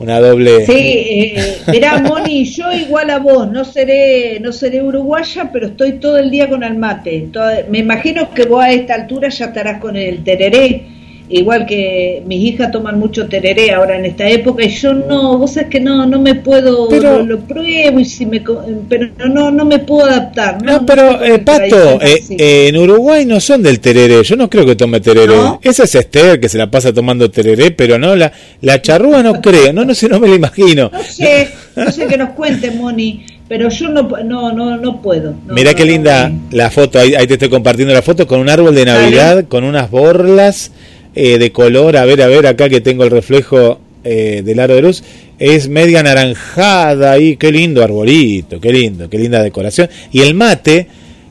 Una 0.00 0.18
doble. 0.18 0.64
Sí, 0.64 0.72
eh, 0.72 1.58
mirá, 1.68 1.98
Moni, 1.98 2.44
yo 2.44 2.72
igual 2.72 3.10
a 3.10 3.18
vos, 3.18 3.50
no 3.50 3.64
seré, 3.64 4.40
no 4.40 4.50
seré 4.50 4.82
uruguaya, 4.82 5.50
pero 5.52 5.68
estoy 5.68 5.92
todo 5.92 6.16
el 6.16 6.30
día 6.30 6.48
con 6.48 6.64
el 6.64 6.76
mate. 6.76 7.28
Me 7.68 7.78
imagino 7.78 8.32
que 8.32 8.46
vos 8.46 8.64
a 8.64 8.72
esta 8.72 8.94
altura 8.94 9.28
ya 9.28 9.46
estarás 9.46 9.78
con 9.78 9.96
el 9.96 10.24
tereré, 10.24 10.86
igual 11.30 11.64
que 11.66 12.22
mis 12.26 12.40
hijas 12.40 12.70
toman 12.72 12.98
mucho 12.98 13.26
tereré 13.28 13.72
ahora 13.72 13.96
en 13.96 14.04
esta 14.04 14.28
época, 14.28 14.64
y 14.64 14.70
yo 14.70 14.92
no, 14.92 15.38
vos 15.38 15.52
sabés 15.52 15.68
que 15.70 15.80
no, 15.80 16.04
no 16.06 16.18
me 16.18 16.34
puedo, 16.34 16.88
Pero- 16.88 17.18
lo, 17.18 17.24
lo 17.26 17.38
pruebo, 17.40 18.00
y 18.00 18.04
si 18.04 18.26
me, 18.26 18.42
pero 18.88 19.08
no, 19.28 19.50
no 19.50 19.64
me 19.64 19.78
puedo 19.78 20.06
adaptar. 20.06 20.62
No, 20.62 20.72
No, 20.80 20.86
pero 20.86 21.22
eh, 21.24 21.38
Pato, 21.38 22.00
eh, 22.00 22.22
eh, 22.30 22.68
en 22.68 22.76
Uruguay 22.76 23.24
no 23.24 23.40
son 23.40 23.62
del 23.62 23.80
tereré. 23.80 24.22
Yo 24.22 24.36
no 24.36 24.50
creo 24.50 24.66
que 24.66 24.76
tome 24.76 25.00
tereré. 25.00 25.34
¿No? 25.36 25.60
Esa 25.62 25.84
es 25.84 25.94
Esther 25.94 26.40
que 26.40 26.48
se 26.48 26.58
la 26.58 26.70
pasa 26.70 26.92
tomando 26.92 27.30
tereré, 27.30 27.70
pero 27.70 27.98
no 27.98 28.16
la 28.16 28.32
la 28.60 28.82
charrúa 28.82 29.22
no 29.22 29.40
creo. 29.40 29.72
No, 29.72 29.84
no 29.84 29.94
sé, 29.94 30.08
no 30.08 30.18
me 30.20 30.28
la 30.28 30.34
imagino. 30.34 30.90
No 30.92 31.02
sé, 31.02 31.48
no 31.76 31.90
sé 31.90 32.06
que 32.06 32.16
nos 32.16 32.30
cuente, 32.30 32.70
Moni, 32.72 33.24
pero 33.48 33.68
yo 33.68 33.88
no, 33.88 34.02
no, 34.24 34.52
no, 34.52 34.76
no 34.76 35.00
puedo. 35.02 35.34
No, 35.46 35.54
Mirá 35.54 35.74
qué 35.74 35.84
no, 35.84 35.90
linda 35.92 36.32
la 36.50 36.70
foto, 36.70 36.98
ahí, 36.98 37.14
ahí 37.14 37.26
te 37.26 37.34
estoy 37.34 37.48
compartiendo 37.48 37.94
la 37.94 38.02
foto 38.02 38.26
con 38.26 38.40
un 38.40 38.48
árbol 38.48 38.74
de. 38.74 38.84
Navidad, 38.84 39.44
con 39.48 39.64
unas 39.64 39.90
borlas 39.90 40.72
eh, 41.14 41.38
de 41.38 41.52
color, 41.52 41.96
a 41.96 42.04
ver, 42.04 42.22
a 42.22 42.28
ver, 42.28 42.46
acá 42.46 42.68
que 42.68 42.80
tengo 42.80 43.04
el 43.04 43.10
reflejo 43.10 43.80
eh, 44.04 44.42
del 44.44 44.60
aro 44.60 44.74
de 44.74 44.82
luz, 44.82 45.02
es 45.38 45.68
media 45.68 46.02
naranjada 46.02 47.12
ahí, 47.12 47.36
qué 47.36 47.50
lindo 47.50 47.82
arbolito, 47.82 48.60
qué 48.60 48.72
lindo, 48.72 49.10
qué 49.10 49.18
linda 49.18 49.42
decoración. 49.42 49.88
Y 50.12 50.20
el 50.20 50.34
mate 50.34 50.86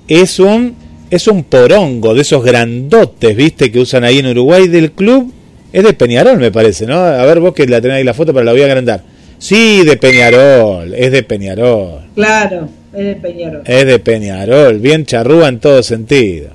es 0.08 0.40
un, 0.40 0.76
es 1.10 1.28
un 1.28 1.44
porongo 1.44 2.14
de 2.14 2.22
esos 2.22 2.44
grandotes, 2.44 3.36
viste, 3.36 3.72
que 3.72 3.80
usan 3.80 4.04
ahí 4.04 4.20
en 4.20 4.28
Uruguay 4.28 4.68
del 4.68 4.92
club, 4.92 5.32
es 5.72 5.84
de 5.84 5.94
Peñarol 5.94 6.38
me 6.38 6.52
parece, 6.52 6.86
¿no? 6.86 6.98
A 6.98 7.24
ver 7.26 7.40
vos 7.40 7.54
que 7.54 7.68
la 7.68 7.80
tenés 7.80 7.98
ahí 7.98 8.04
la 8.04 8.14
foto, 8.14 8.34
pero 8.34 8.44
la 8.44 8.52
voy 8.52 8.62
a 8.62 8.66
agrandar. 8.66 9.04
Sí, 9.38 9.84
de 9.86 9.96
Peñarol, 9.96 10.94
es 10.94 11.12
de 11.12 11.24
Peñarol. 11.24 12.02
Claro, 12.16 12.68
es 12.94 13.06
de 13.06 13.16
Peñarol. 13.16 13.62
Es 13.66 13.86
de 13.86 14.00
Peñarol, 14.00 14.80
bien 14.80 15.06
charrúa 15.06 15.48
en 15.48 15.60
todo 15.60 15.82
sentido. 15.82 16.50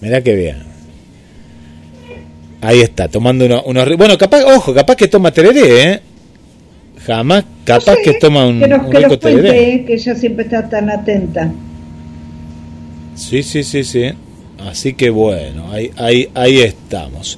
Mirá 0.00 0.22
qué 0.22 0.34
bien. 0.34 0.71
Ahí 2.62 2.80
está, 2.80 3.08
tomando 3.08 3.44
uno- 3.44 3.62
unos... 3.66 3.96
Bueno, 3.98 4.16
capaz, 4.16 4.44
ojo, 4.44 4.72
capaz 4.72 4.96
que 4.96 5.08
toma 5.08 5.30
tereré, 5.32 5.82
¿eh? 5.92 6.00
Jamás, 7.04 7.44
capaz 7.64 7.90
No 7.92 7.96
sé, 7.96 8.02
que 8.04 8.14
toma 8.20 8.46
un, 8.46 8.60
que 8.60 8.64
un 8.66 8.70
que 8.70 8.78
nos 8.78 8.86
rico 8.88 9.18
cuente, 9.20 9.42
tereré. 9.42 9.74
eh, 9.74 9.84
que 9.84 9.94
ella 9.94 10.14
siempre 10.14 10.44
está 10.44 10.68
tan 10.68 10.88
atenta. 10.88 11.50
Sí, 13.16 13.42
sí, 13.42 13.62
sí, 13.64 13.84
sí. 13.84 14.04
Así 14.70 14.92
que 14.94 15.10
bueno, 15.10 15.70
ahí, 15.72 15.90
ahí, 15.96 16.28
ahí 16.34 16.60
estamos. 16.60 17.36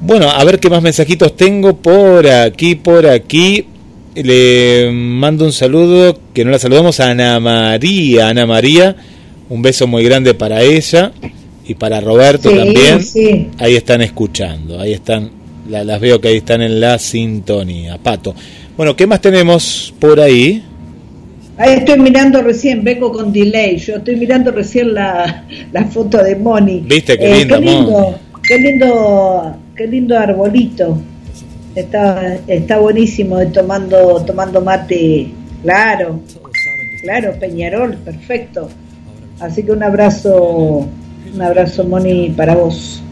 Bueno, 0.00 0.30
a 0.30 0.42
ver 0.44 0.58
qué 0.58 0.70
más 0.70 0.80
mensajitos 0.82 1.36
tengo 1.36 1.76
por 1.76 2.26
aquí, 2.26 2.74
por 2.74 3.06
aquí. 3.06 3.66
Le 4.14 4.90
mando 4.90 5.44
un 5.44 5.52
saludo, 5.52 6.18
que 6.32 6.44
no 6.44 6.50
la 6.50 6.58
saludamos, 6.58 6.98
a 7.00 7.10
Ana 7.10 7.38
María. 7.38 8.28
Ana 8.28 8.46
María, 8.46 8.96
un 9.50 9.60
beso 9.60 9.86
muy 9.86 10.02
grande 10.02 10.32
para 10.32 10.62
ella 10.62 11.12
y 11.70 11.74
para 11.74 12.00
Roberto 12.00 12.50
Sí, 12.50 12.56
también. 12.56 13.02
sí. 13.02 13.48
Ahí 13.58 13.76
están 13.76 14.00
escuchando, 14.02 14.80
ahí 14.80 14.92
están, 14.92 15.30
la- 15.68 15.84
las 15.84 16.00
veo 16.00 16.20
que 16.20 16.26
ahí 16.28 16.38
están 16.38 16.62
en 16.62 16.80
la 16.80 16.98
sintonía. 16.98 17.96
Pato. 17.98 18.34
Bueno, 18.76 18.96
¿qué 18.96 19.06
más 19.06 19.20
tenemos 19.20 19.94
por 20.00 20.18
ahí? 20.20 20.64
Ahí 21.56 21.74
estoy 21.74 22.00
mirando 22.00 22.42
recién, 22.42 22.82
vengo 22.82 23.12
con 23.12 23.32
delay, 23.32 23.76
yo 23.76 23.96
estoy 23.98 24.16
mirando 24.16 24.50
recién 24.50 24.94
la, 24.94 25.44
la 25.70 25.84
foto 25.84 26.18
de 26.24 26.34
Moni. 26.34 26.78
Eh, 26.78 26.82
Viste, 26.86 27.16
qué 27.18 27.34
lindo, 27.34 27.54
qué 27.60 27.64
lindo, 27.64 27.90
Moni. 27.92 28.16
qué 28.48 28.58
lindo, 28.58 29.56
qué 29.76 29.86
lindo 29.86 30.18
arbolito. 30.18 30.98
Está, 31.76 32.36
está 32.48 32.78
buenísimo 32.78 33.38
eh, 33.38 33.46
tomando, 33.46 34.24
tomando 34.26 34.60
mate, 34.60 35.28
claro, 35.62 36.20
claro, 37.02 37.34
Peñarol, 37.38 37.94
perfecto. 37.98 38.68
Así 39.38 39.62
que 39.62 39.70
un 39.72 39.82
abrazo, 39.84 40.88
un 41.34 41.42
abrazo 41.42 41.84
Moni 41.84 42.30
para 42.30 42.54
vos. 42.54 43.02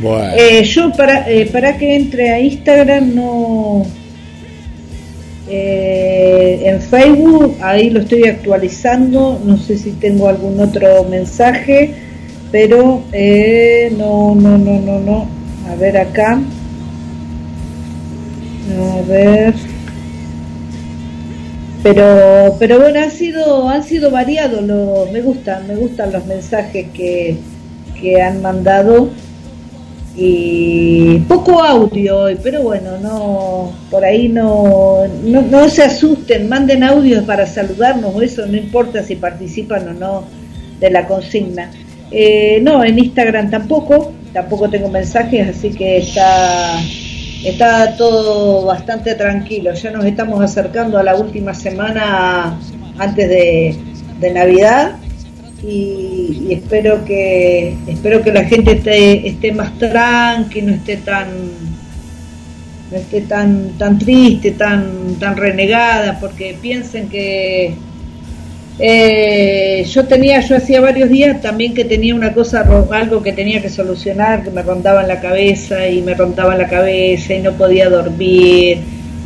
Bueno. 0.00 0.34
Eh, 0.36 0.64
yo 0.64 0.92
para, 0.92 1.30
eh, 1.30 1.46
para 1.46 1.76
que 1.76 1.96
entre 1.96 2.30
a 2.30 2.40
Instagram 2.40 3.14
no... 3.14 3.86
eh, 5.48 6.62
en 6.64 6.80
Facebook, 6.80 7.56
ahí 7.60 7.90
lo 7.90 8.00
estoy 8.00 8.24
actualizando, 8.24 9.40
no 9.44 9.56
sé 9.56 9.78
si 9.78 9.92
tengo 9.92 10.28
algún 10.28 10.60
otro 10.60 11.04
mensaje, 11.04 11.94
pero 12.50 13.04
no, 13.96 14.34
no, 14.34 14.58
no, 14.58 14.80
no, 14.80 15.00
no. 15.00 15.28
A 15.70 15.74
ver 15.76 15.96
acá. 15.96 16.38
A 18.78 19.02
ver. 19.08 19.73
Pero, 21.84 22.56
pero 22.58 22.80
bueno, 22.80 22.98
han 22.98 23.10
sido, 23.10 23.68
han 23.68 23.84
sido 23.84 24.10
variados, 24.10 24.62
los, 24.62 25.12
me 25.12 25.20
gustan, 25.20 25.66
me 25.68 25.76
gustan 25.76 26.12
los 26.12 26.24
mensajes 26.24 26.86
que, 26.94 27.36
que 28.00 28.22
han 28.22 28.40
mandado 28.40 29.10
y 30.16 31.18
poco 31.28 31.62
audio 31.62 32.20
hoy, 32.20 32.38
pero 32.42 32.62
bueno, 32.62 32.98
no, 33.02 33.74
por 33.90 34.02
ahí 34.02 34.30
no, 34.30 35.02
no, 35.24 35.42
no 35.42 35.68
se 35.68 35.82
asusten, 35.82 36.48
manden 36.48 36.84
audios 36.84 37.24
para 37.24 37.46
saludarnos, 37.46 38.14
o 38.14 38.22
eso 38.22 38.46
no 38.46 38.56
importa 38.56 39.02
si 39.02 39.16
participan 39.16 39.86
o 39.88 39.92
no 39.92 40.24
de 40.80 40.90
la 40.90 41.06
consigna. 41.06 41.70
Eh, 42.10 42.60
no, 42.62 42.82
en 42.82 42.98
Instagram 42.98 43.50
tampoco, 43.50 44.12
tampoco 44.32 44.70
tengo 44.70 44.88
mensajes, 44.88 45.54
así 45.54 45.68
que 45.70 45.98
está, 45.98 46.78
está 47.44 47.96
todo 47.96 48.64
bastante 48.66 49.14
tranquilo. 49.14 49.72
Ya 49.74 49.90
nos 49.90 50.04
estamos 50.04 50.42
acercando 50.42 50.98
a 50.98 51.02
la 51.02 51.14
última 51.14 51.54
semana 51.54 52.58
antes 52.98 53.28
de, 53.28 53.78
Navidad 54.32 54.96
y, 55.62 56.46
y 56.48 56.54
espero 56.54 57.04
que 57.04 57.76
espero 57.86 58.22
que 58.22 58.32
la 58.32 58.44
gente 58.44 58.72
esté, 58.72 59.28
esté 59.28 59.52
más 59.52 59.78
tranqui, 59.78 60.62
no 60.62 60.72
esté 60.72 60.96
tan 60.96 61.26
no 62.90 62.96
esté 62.96 63.20
tan 63.20 63.76
tan 63.76 63.98
triste, 63.98 64.52
tan 64.52 65.16
tan 65.16 65.36
renegada, 65.36 66.18
porque 66.20 66.56
piensen 66.58 67.10
que 67.10 67.74
eh, 68.78 69.84
yo 69.88 70.04
tenía, 70.06 70.40
yo 70.40 70.56
hacía 70.56 70.80
varios 70.80 71.08
días 71.08 71.40
también 71.40 71.74
que 71.74 71.84
tenía 71.84 72.14
una 72.14 72.32
cosa, 72.34 72.64
algo 72.90 73.22
que 73.22 73.32
tenía 73.32 73.62
que 73.62 73.68
solucionar, 73.70 74.42
que 74.42 74.50
me 74.50 74.62
rondaba 74.62 75.02
en 75.02 75.08
la 75.08 75.20
cabeza 75.20 75.88
y 75.88 76.02
me 76.02 76.14
rondaba 76.14 76.54
en 76.54 76.58
la 76.60 76.68
cabeza 76.68 77.34
y 77.34 77.40
no 77.40 77.52
podía 77.52 77.88
dormir, 77.88 78.78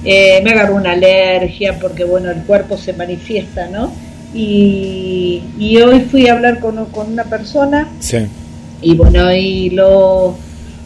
eh, 0.05 0.41
me 0.45 0.51
agarró 0.51 0.77
una 0.77 0.93
alergia 0.93 1.79
porque 1.81 2.05
bueno, 2.05 2.31
el 2.31 2.43
cuerpo 2.43 2.77
se 2.77 2.93
manifiesta, 2.93 3.69
¿no? 3.69 3.93
Y, 4.35 5.43
y 5.59 5.79
hoy 5.79 6.01
fui 6.01 6.29
a 6.29 6.35
hablar 6.35 6.61
con, 6.61 6.85
con 6.87 7.11
una 7.13 7.25
persona 7.25 7.89
Sí. 8.01 8.19
y 8.83 8.95
bueno, 8.95 9.33
y 9.35 9.71
lo 9.71 10.37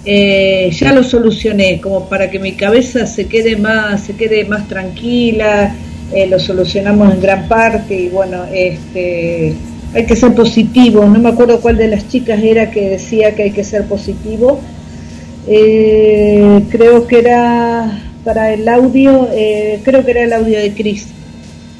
eh, 0.04 0.70
ya 0.72 0.92
lo 0.92 1.02
solucioné 1.02 1.80
como 1.80 2.08
para 2.08 2.30
que 2.30 2.38
mi 2.38 2.52
cabeza 2.52 3.06
se 3.06 3.26
quede 3.26 3.56
más, 3.56 4.02
se 4.02 4.14
quede 4.14 4.44
más 4.44 4.68
tranquila, 4.68 5.74
eh, 6.14 6.26
lo 6.26 6.38
solucionamos 6.38 7.12
en 7.14 7.20
gran 7.20 7.48
parte 7.48 7.94
y 7.94 8.08
bueno, 8.08 8.44
este 8.52 9.54
hay 9.94 10.06
que 10.06 10.16
ser 10.16 10.34
positivo, 10.34 11.04
no 11.04 11.18
me 11.18 11.28
acuerdo 11.28 11.60
cuál 11.60 11.76
de 11.76 11.88
las 11.88 12.08
chicas 12.08 12.42
era 12.42 12.70
que 12.70 12.88
decía 12.90 13.34
que 13.34 13.42
hay 13.44 13.50
que 13.52 13.64
ser 13.64 13.84
positivo, 13.84 14.60
Eh, 15.48 16.60
creo 16.70 17.06
que 17.08 17.18
era 17.18 18.00
para 18.24 18.52
el 18.54 18.68
audio, 18.68 19.28
eh, 19.32 19.80
creo 19.82 20.04
que 20.04 20.12
era 20.12 20.22
el 20.22 20.32
audio 20.32 20.58
de 20.58 20.72
Cris. 20.72 21.08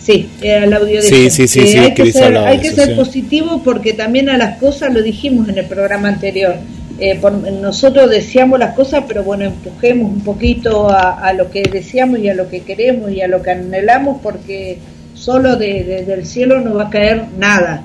Sí, 0.05 0.29
era 0.43 0.65
el 0.65 0.73
audio 0.73 0.97
de 0.97 1.03
Sí, 1.03 1.31
sí, 1.31 1.47
sí, 1.47 1.61
Que 1.61 1.67
sí, 1.69 1.79
hay 1.79 1.95
que 1.95 2.03
Cris 2.03 2.15
ser, 2.15 2.37
hay 2.39 2.59
que 2.59 2.73
ser 2.73 2.89
sí. 2.89 2.95
positivo 2.95 3.63
porque 3.65 3.93
también 3.93 4.29
a 4.29 4.37
las 4.37 4.59
cosas 4.59 4.93
lo 4.93 5.01
dijimos 5.01 5.49
en 5.49 5.59
el 5.59 5.67
programa 5.67 6.09
anterior. 6.09 6.57
Eh, 7.05 7.19
por- 7.21 7.33
nosotros 7.33 8.09
deseamos 8.09 8.61
las 8.61 8.75
cosas, 8.77 9.03
pero 9.09 9.25
bueno, 9.25 9.43
empujemos 9.47 10.09
un 10.09 10.21
poquito 10.21 10.89
a, 10.89 11.33
lo 11.33 11.51
que 11.51 11.65
deseamos 11.65 12.21
y 12.21 12.29
a 12.29 12.35
lo 12.35 12.49
que 12.49 12.61
queremos 12.61 13.11
y 13.11 13.21
a 13.21 13.27
lo 13.27 13.43
que 13.43 13.51
anhelamos, 13.51 14.21
porque 14.23 14.79
solo 15.13 15.57
de- 15.57 15.83
de- 15.83 16.05
del 16.05 16.25
cielo 16.25 16.61
no 16.61 16.75
va 16.75 16.85
a 16.85 16.91
caer 16.91 17.25
nada. 17.37 17.83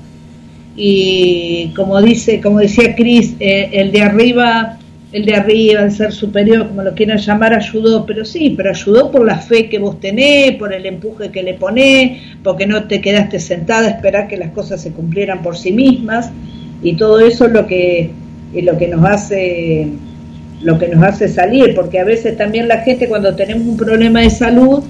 Y 0.75 1.73
como 1.75 1.99
dice, 1.99 2.39
como 2.41 2.59
decía 2.59 2.93
Cris, 2.95 3.33
eh, 3.39 3.69
el 3.73 3.91
de 3.91 4.01
arriba, 4.03 4.77
el 5.11 5.25
de 5.25 5.33
arriba, 5.33 5.81
el 5.81 5.91
ser 5.91 6.11
superior, 6.11 6.67
como 6.67 6.83
lo 6.83 6.93
quieran 6.93 7.17
llamar, 7.17 7.55
ayudó, 7.55 8.05
pero 8.05 8.23
sí, 8.23 8.53
pero 8.55 8.69
ayudó 8.69 9.09
por 9.09 9.25
la 9.25 9.39
fe 9.39 9.67
que 9.67 9.79
vos 9.79 9.99
tenés, 9.99 10.51
por 10.57 10.71
el 10.75 10.85
empuje 10.85 11.31
que 11.31 11.41
le 11.41 11.55
ponés, 11.55 12.21
porque 12.43 12.67
no 12.67 12.83
te 12.83 13.01
quedaste 13.01 13.39
sentada 13.39 13.87
a 13.87 13.91
esperar 13.91 14.27
que 14.27 14.37
las 14.37 14.51
cosas 14.51 14.79
se 14.79 14.91
cumplieran 14.91 15.41
por 15.41 15.57
sí 15.57 15.71
mismas, 15.71 16.29
y 16.83 16.93
todo 16.93 17.19
eso 17.19 17.45
es 17.47 17.51
lo 17.51 17.65
que 17.65 18.11
es 18.53 18.63
lo 18.63 18.77
que 18.77 18.87
nos 18.87 19.03
hace 19.05 19.87
lo 20.61 20.79
que 20.79 20.87
nos 20.87 21.03
hace 21.03 21.27
salir, 21.27 21.75
porque 21.75 21.99
a 21.99 22.03
veces 22.03 22.35
también 22.35 22.67
la 22.67 22.79
gente 22.79 23.07
cuando 23.07 23.35
tenemos 23.35 23.67
un 23.67 23.77
problema 23.77 24.21
de 24.21 24.29
salud 24.31 24.83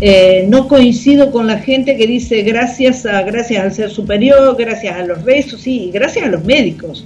eh, 0.00 0.44
no 0.48 0.66
coincido 0.68 1.30
con 1.30 1.46
la 1.46 1.58
gente 1.58 1.96
que 1.96 2.06
dice 2.06 2.42
gracias 2.42 3.06
a 3.06 3.22
gracias 3.22 3.62
al 3.62 3.72
ser 3.72 3.90
superior, 3.90 4.56
gracias 4.58 4.96
a 4.96 5.04
los 5.04 5.22
rezos, 5.22 5.60
sí, 5.60 5.84
y 5.84 5.90
gracias 5.92 6.26
a 6.26 6.28
los 6.28 6.44
médicos, 6.44 7.04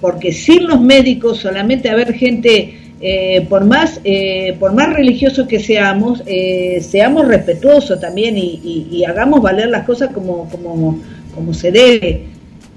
porque 0.00 0.30
sin 0.32 0.66
los 0.66 0.80
médicos 0.80 1.38
solamente 1.38 1.88
haber 1.88 2.12
gente 2.14 2.74
eh, 3.00 3.46
por 3.48 3.64
más 3.64 4.00
eh, 4.04 4.54
por 4.60 4.72
más 4.74 4.92
religiosos 4.92 5.48
que 5.48 5.58
seamos, 5.58 6.22
eh, 6.26 6.80
seamos 6.82 7.26
respetuosos 7.26 7.98
también 8.00 8.36
y, 8.36 8.60
y- 8.62 8.88
y 8.92 9.04
hagamos 9.04 9.40
valer 9.40 9.68
las 9.70 9.84
cosas 9.86 10.10
como, 10.12 10.48
como, 10.50 11.00
como 11.34 11.54
se 11.54 11.70
debe. 11.72 12.24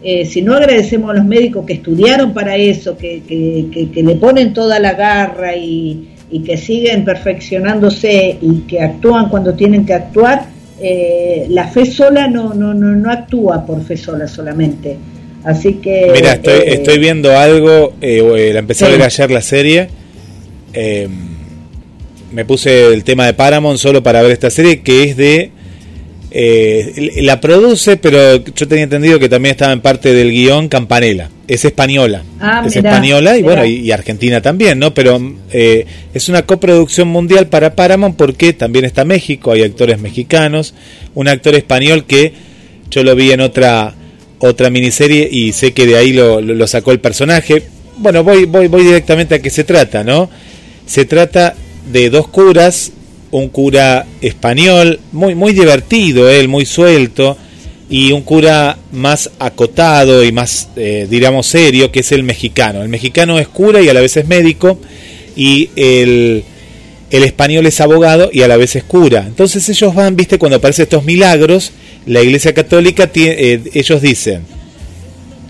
Eh, 0.03 0.25
si 0.25 0.41
no 0.41 0.55
agradecemos 0.55 1.11
a 1.11 1.13
los 1.13 1.25
médicos 1.25 1.65
que 1.65 1.73
estudiaron 1.73 2.33
para 2.33 2.55
eso, 2.57 2.97
que, 2.97 3.21
que, 3.27 3.67
que- 3.71 3.91
que 3.91 4.03
le 4.03 4.15
ponen 4.15 4.51
toda 4.53 4.79
la 4.79 4.93
garra 4.93 5.55
y, 5.55 6.07
y 6.31 6.39
que 6.41 6.57
siguen 6.57 7.05
perfeccionándose 7.05 8.37
y 8.41 8.61
que 8.61 8.81
actúan 8.81 9.29
cuando 9.29 9.53
tienen 9.53 9.85
que 9.85 9.93
actuar, 9.93 10.45
eh, 10.81 11.45
la 11.49 11.67
fe 11.67 11.85
sola 11.85 12.27
no, 12.27 12.53
no, 12.55 12.73
no, 12.73 12.95
no 12.95 13.11
actúa 13.11 13.63
por 13.65 13.83
fe 13.83 13.95
sola 13.95 14.27
solamente. 14.27 14.97
Así 15.43 15.73
que... 15.75 16.11
Mira, 16.13 16.33
estoy, 16.33 16.53
eh, 16.53 16.63
estoy 16.73 16.97
viendo 16.99 17.37
algo, 17.37 17.93
la 18.01 18.59
empecé 18.59 18.85
a 18.85 18.89
ver 18.89 19.01
ayer 19.03 19.29
la 19.31 19.41
serie. 19.41 19.87
eh, 20.73 21.07
me 22.31 22.45
puse 22.45 22.87
el 22.93 23.03
tema 23.03 23.25
de 23.25 23.33
Paramount 23.33 23.77
solo 23.77 24.01
para 24.01 24.21
ver 24.21 24.31
esta 24.31 24.49
serie, 24.49 24.81
que 24.81 25.03
es 25.03 25.17
de... 25.17 25.51
eh, 26.33 27.11
la 27.21 27.41
produce, 27.41 27.97
pero 27.97 28.43
yo 28.45 28.67
tenía 28.67 28.85
entendido 28.85 29.19
que 29.19 29.27
también 29.29 29.51
estaba 29.51 29.73
en 29.73 29.81
parte 29.81 30.13
del 30.13 30.31
guion 30.31 30.69
Campanella. 30.69 31.29
Es 31.47 31.65
española. 31.65 32.23
Ah, 32.39 32.63
es 32.65 32.75
mirá, 32.77 32.89
española 32.91 33.37
y 33.37 33.41
mirá. 33.43 33.53
bueno, 33.55 33.65
y, 33.65 33.79
y 33.81 33.91
argentina 33.91 34.41
también, 34.41 34.79
¿no? 34.79 34.93
Pero 34.93 35.19
eh, 35.51 35.85
es 36.13 36.29
una 36.29 36.43
coproducción 36.45 37.09
mundial 37.09 37.47
para 37.47 37.75
Paramount 37.75 38.15
porque 38.15 38.53
también 38.53 38.85
está 38.85 39.03
México, 39.03 39.51
hay 39.51 39.63
actores 39.63 39.99
mexicanos, 39.99 40.73
un 41.15 41.27
actor 41.27 41.53
español 41.55 42.05
que 42.05 42.31
yo 42.89 43.03
lo 43.03 43.15
vi 43.15 43.31
en 43.31 43.41
otra 43.41 43.95
otra 44.39 44.69
miniserie 44.71 45.27
y 45.31 45.51
sé 45.51 45.71
que 45.73 45.85
de 45.85 45.97
ahí 45.97 46.13
lo, 46.13 46.41
lo- 46.41 46.55
lo 46.55 46.65
sacó 46.67 46.91
el 46.91 46.99
personaje. 46.99 47.63
Bueno, 47.97 48.23
voy, 48.23 48.45
voy, 48.45 48.67
voy 48.67 48.83
directamente 48.83 49.35
a 49.35 49.39
qué 49.41 49.49
se 49.51 49.63
trata, 49.65 50.03
¿no? 50.03 50.29
Se 50.87 51.05
trata 51.05 51.53
de 51.91 52.09
dos 52.09 52.27
curas, 52.27 52.91
un 53.31 53.49
cura 53.49 54.05
español, 54.21 54.99
muy, 55.11 55.35
muy 55.35 55.53
divertido 55.53 56.29
él, 56.29 56.47
muy 56.47 56.65
suelto, 56.65 57.37
y 57.89 58.11
un 58.11 58.21
cura 58.21 58.77
más 58.91 59.31
acotado 59.39 60.23
y 60.23 60.31
más, 60.31 60.69
eh, 60.75 61.07
diríamos, 61.09 61.47
serio, 61.47 61.91
que 61.91 62.01
es 62.01 62.11
el 62.11 62.23
mexicano. 62.23 62.81
El 62.81 62.89
mexicano 62.89 63.39
es 63.39 63.47
cura 63.47 63.81
y 63.81 63.89
a 63.89 63.93
la 63.93 64.01
vez 64.01 64.15
es 64.17 64.27
médico, 64.27 64.79
y 65.35 65.69
el, 65.75 66.43
el 67.09 67.23
español 67.23 67.65
es 67.65 67.81
abogado 67.81 68.29
y 68.31 68.41
a 68.41 68.47
la 68.47 68.57
vez 68.57 68.75
es 68.75 68.83
cura. 68.83 69.25
Entonces 69.27 69.67
ellos 69.67 69.93
van, 69.93 70.15
viste, 70.15 70.37
cuando 70.37 70.57
aparecen 70.57 70.83
estos 70.83 71.03
milagros, 71.03 71.71
la 72.05 72.21
Iglesia 72.21 72.53
Católica, 72.53 73.09
eh, 73.13 73.61
ellos 73.73 74.01
dicen, 74.01 74.43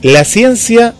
la 0.01 0.25
ciencia 0.25 0.95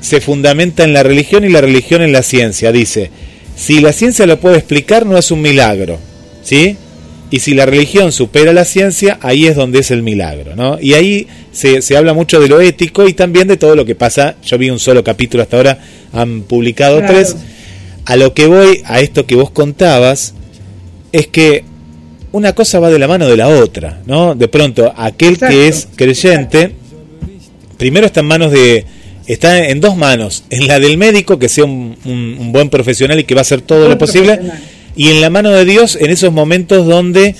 se 0.00 0.20
fundamenta 0.20 0.84
en 0.84 0.92
la 0.92 1.02
religión 1.02 1.44
y 1.44 1.48
la 1.50 1.60
religión 1.60 2.02
en 2.02 2.12
la 2.12 2.22
ciencia. 2.22 2.72
Dice, 2.72 3.10
si 3.56 3.80
la 3.80 3.92
ciencia 3.92 4.26
lo 4.26 4.40
puede 4.40 4.56
explicar, 4.58 5.06
no 5.06 5.16
es 5.16 5.30
un 5.30 5.40
milagro, 5.42 5.98
¿sí? 6.42 6.76
Y 7.30 7.40
si 7.40 7.54
la 7.54 7.66
religión 7.66 8.12
supera 8.12 8.52
la 8.52 8.64
ciencia, 8.64 9.18
ahí 9.20 9.46
es 9.46 9.56
donde 9.56 9.80
es 9.80 9.90
el 9.90 10.02
milagro, 10.02 10.54
¿no? 10.54 10.78
Y 10.80 10.94
ahí 10.94 11.26
se, 11.52 11.82
se 11.82 11.96
habla 11.96 12.12
mucho 12.14 12.38
de 12.40 12.48
lo 12.48 12.60
ético 12.60 13.08
y 13.08 13.14
también 13.14 13.48
de 13.48 13.56
todo 13.56 13.74
lo 13.74 13.84
que 13.84 13.94
pasa. 13.94 14.36
Yo 14.44 14.56
vi 14.58 14.70
un 14.70 14.78
solo 14.78 15.02
capítulo 15.02 15.42
hasta 15.42 15.56
ahora, 15.56 15.78
han 16.12 16.42
publicado 16.42 16.98
Claro. 16.98 17.14
tres. 17.14 17.36
A 18.06 18.16
lo 18.16 18.34
que 18.34 18.46
voy, 18.46 18.82
a 18.84 19.00
esto 19.00 19.26
que 19.26 19.34
vos 19.34 19.50
contabas, 19.50 20.34
es 21.10 21.26
que 21.26 21.64
una 22.32 22.52
cosa 22.52 22.78
va 22.80 22.90
de 22.90 22.98
la 22.98 23.08
mano 23.08 23.26
de 23.26 23.36
la 23.36 23.48
otra, 23.48 24.00
¿no? 24.06 24.34
De 24.34 24.48
pronto, 24.48 24.92
aquel 24.96 25.34
Exacto, 25.34 25.54
que 25.54 25.68
es 25.68 25.88
creyente, 25.96 26.72
primero 27.78 28.06
está 28.06 28.20
en 28.20 28.26
manos 28.26 28.52
de, 28.52 28.84
está 29.26 29.68
en 29.68 29.80
dos 29.80 29.96
manos, 29.96 30.44
en 30.50 30.66
la 30.66 30.78
del 30.80 30.98
médico, 30.98 31.38
que 31.38 31.48
sea 31.48 31.64
un, 31.64 31.96
un- 32.04 32.36
un 32.38 32.52
buen 32.52 32.68
profesional 32.70 33.18
y 33.20 33.24
que 33.24 33.34
va 33.34 33.40
a 33.40 33.42
hacer 33.42 33.60
todo 33.62 33.88
lo 33.88 33.96
posible, 33.98 34.38
y 34.96 35.08
en 35.08 35.20
la 35.20 35.30
mano 35.30 35.50
de 35.50 35.64
Dios 35.64 35.96
en 36.00 36.10
esos 36.10 36.32
momentos 36.32 36.86
donde 36.86 37.34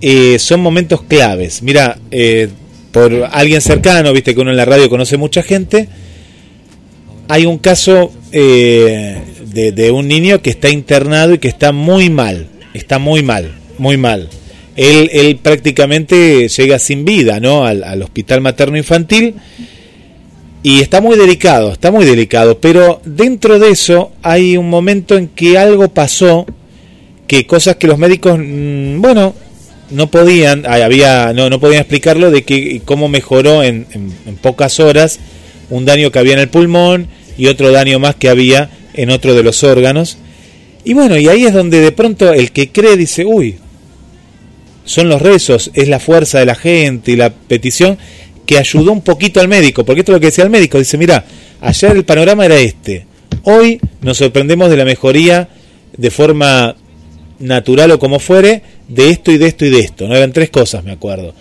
eh, 0.00 0.38
son 0.38 0.60
momentos 0.60 1.02
claves. 1.02 1.62
Mira, 1.62 1.98
eh, 2.10 2.48
por 2.92 3.28
alguien 3.32 3.60
cercano, 3.60 4.12
viste 4.12 4.34
que 4.34 4.40
uno 4.40 4.50
en 4.50 4.56
la 4.56 4.64
radio 4.64 4.88
conoce 4.88 5.16
mucha 5.16 5.42
gente, 5.42 5.88
hay 7.28 7.44
un 7.44 7.58
caso 7.58 8.12
eh, 8.32 9.16
de, 9.52 9.72
de 9.72 9.90
un 9.90 10.06
niño 10.08 10.40
que 10.42 10.50
está 10.50 10.68
internado 10.70 11.34
y 11.34 11.38
que 11.38 11.48
está 11.48 11.72
muy 11.72 12.08
mal, 12.08 12.46
está 12.72 12.98
muy 12.98 13.22
mal, 13.22 13.52
muy 13.78 13.96
mal. 13.96 14.28
Él, 14.76 15.08
él 15.12 15.36
prácticamente 15.36 16.48
llega 16.48 16.78
sin 16.78 17.04
vida 17.06 17.40
¿no? 17.40 17.64
al, 17.66 17.82
al 17.82 18.02
hospital 18.02 18.42
materno 18.42 18.76
infantil 18.76 19.34
y 20.68 20.80
está 20.80 21.00
muy 21.00 21.16
delicado, 21.16 21.70
está 21.72 21.92
muy 21.92 22.04
delicado, 22.04 22.58
pero 22.60 23.00
dentro 23.04 23.60
de 23.60 23.70
eso 23.70 24.10
hay 24.22 24.56
un 24.56 24.68
momento 24.68 25.16
en 25.16 25.28
que 25.28 25.56
algo 25.58 25.86
pasó, 25.88 26.44
que 27.28 27.46
cosas 27.46 27.76
que 27.76 27.86
los 27.86 27.98
médicos, 27.98 28.36
mm, 28.36 29.00
bueno, 29.00 29.32
no 29.90 30.10
podían, 30.10 30.64
ah, 30.66 30.84
había, 30.84 31.32
no, 31.32 31.48
no 31.50 31.60
podían 31.60 31.82
explicarlo 31.82 32.32
de 32.32 32.42
que 32.42 32.82
cómo 32.84 33.06
mejoró 33.08 33.62
en, 33.62 33.86
en- 33.92 34.12
en 34.26 34.34
pocas 34.36 34.80
horas 34.80 35.20
un 35.70 35.84
daño 35.84 36.10
que 36.10 36.18
había 36.18 36.32
en 36.32 36.40
el 36.40 36.48
pulmón 36.48 37.06
y 37.38 37.46
otro 37.46 37.70
daño 37.70 38.00
más 38.00 38.16
que 38.16 38.28
había 38.28 38.68
en 38.94 39.10
otro 39.10 39.34
de 39.36 39.44
los 39.44 39.62
órganos. 39.62 40.18
Y 40.84 40.94
bueno, 40.94 41.16
y 41.16 41.28
ahí 41.28 41.44
es 41.44 41.52
donde 41.52 41.80
de 41.80 41.92
pronto 41.92 42.32
el 42.32 42.50
que 42.50 42.70
cree 42.72 42.96
dice, 42.96 43.24
uy, 43.24 43.54
son 44.84 45.08
los 45.08 45.22
rezos, 45.22 45.70
es 45.74 45.86
la 45.88 46.00
fuerza 46.00 46.38
de 46.40 46.46
la 46.46 46.54
gente 46.56 47.12
y 47.12 47.16
la 47.16 47.30
petición 47.30 47.98
que 48.46 48.58
ayudó 48.58 48.92
un 48.92 49.02
poquito 49.02 49.40
al 49.40 49.48
médico, 49.48 49.84
porque 49.84 50.00
esto 50.00 50.12
es 50.12 50.16
lo 50.16 50.20
que 50.20 50.26
decía 50.26 50.44
el 50.44 50.50
médico, 50.50 50.78
dice, 50.78 50.96
mira, 50.96 51.24
ayer 51.60 51.92
el 51.92 52.04
panorama 52.04 52.46
era 52.46 52.56
este, 52.56 53.06
hoy 53.42 53.80
nos 54.00 54.18
sorprendemos 54.18 54.70
de 54.70 54.76
la 54.76 54.84
mejoría 54.84 55.48
de 55.96 56.10
forma 56.10 56.76
natural 57.38 57.90
o 57.90 57.98
como 57.98 58.18
fuere, 58.18 58.62
de 58.88 59.10
esto 59.10 59.32
y 59.32 59.38
de 59.38 59.48
esto 59.48 59.66
y 59.66 59.70
de 59.70 59.80
esto, 59.80 60.08
no 60.08 60.14
eran 60.14 60.32
tres 60.32 60.50
cosas, 60.50 60.84
me 60.84 60.92
acuerdo. 60.92 61.34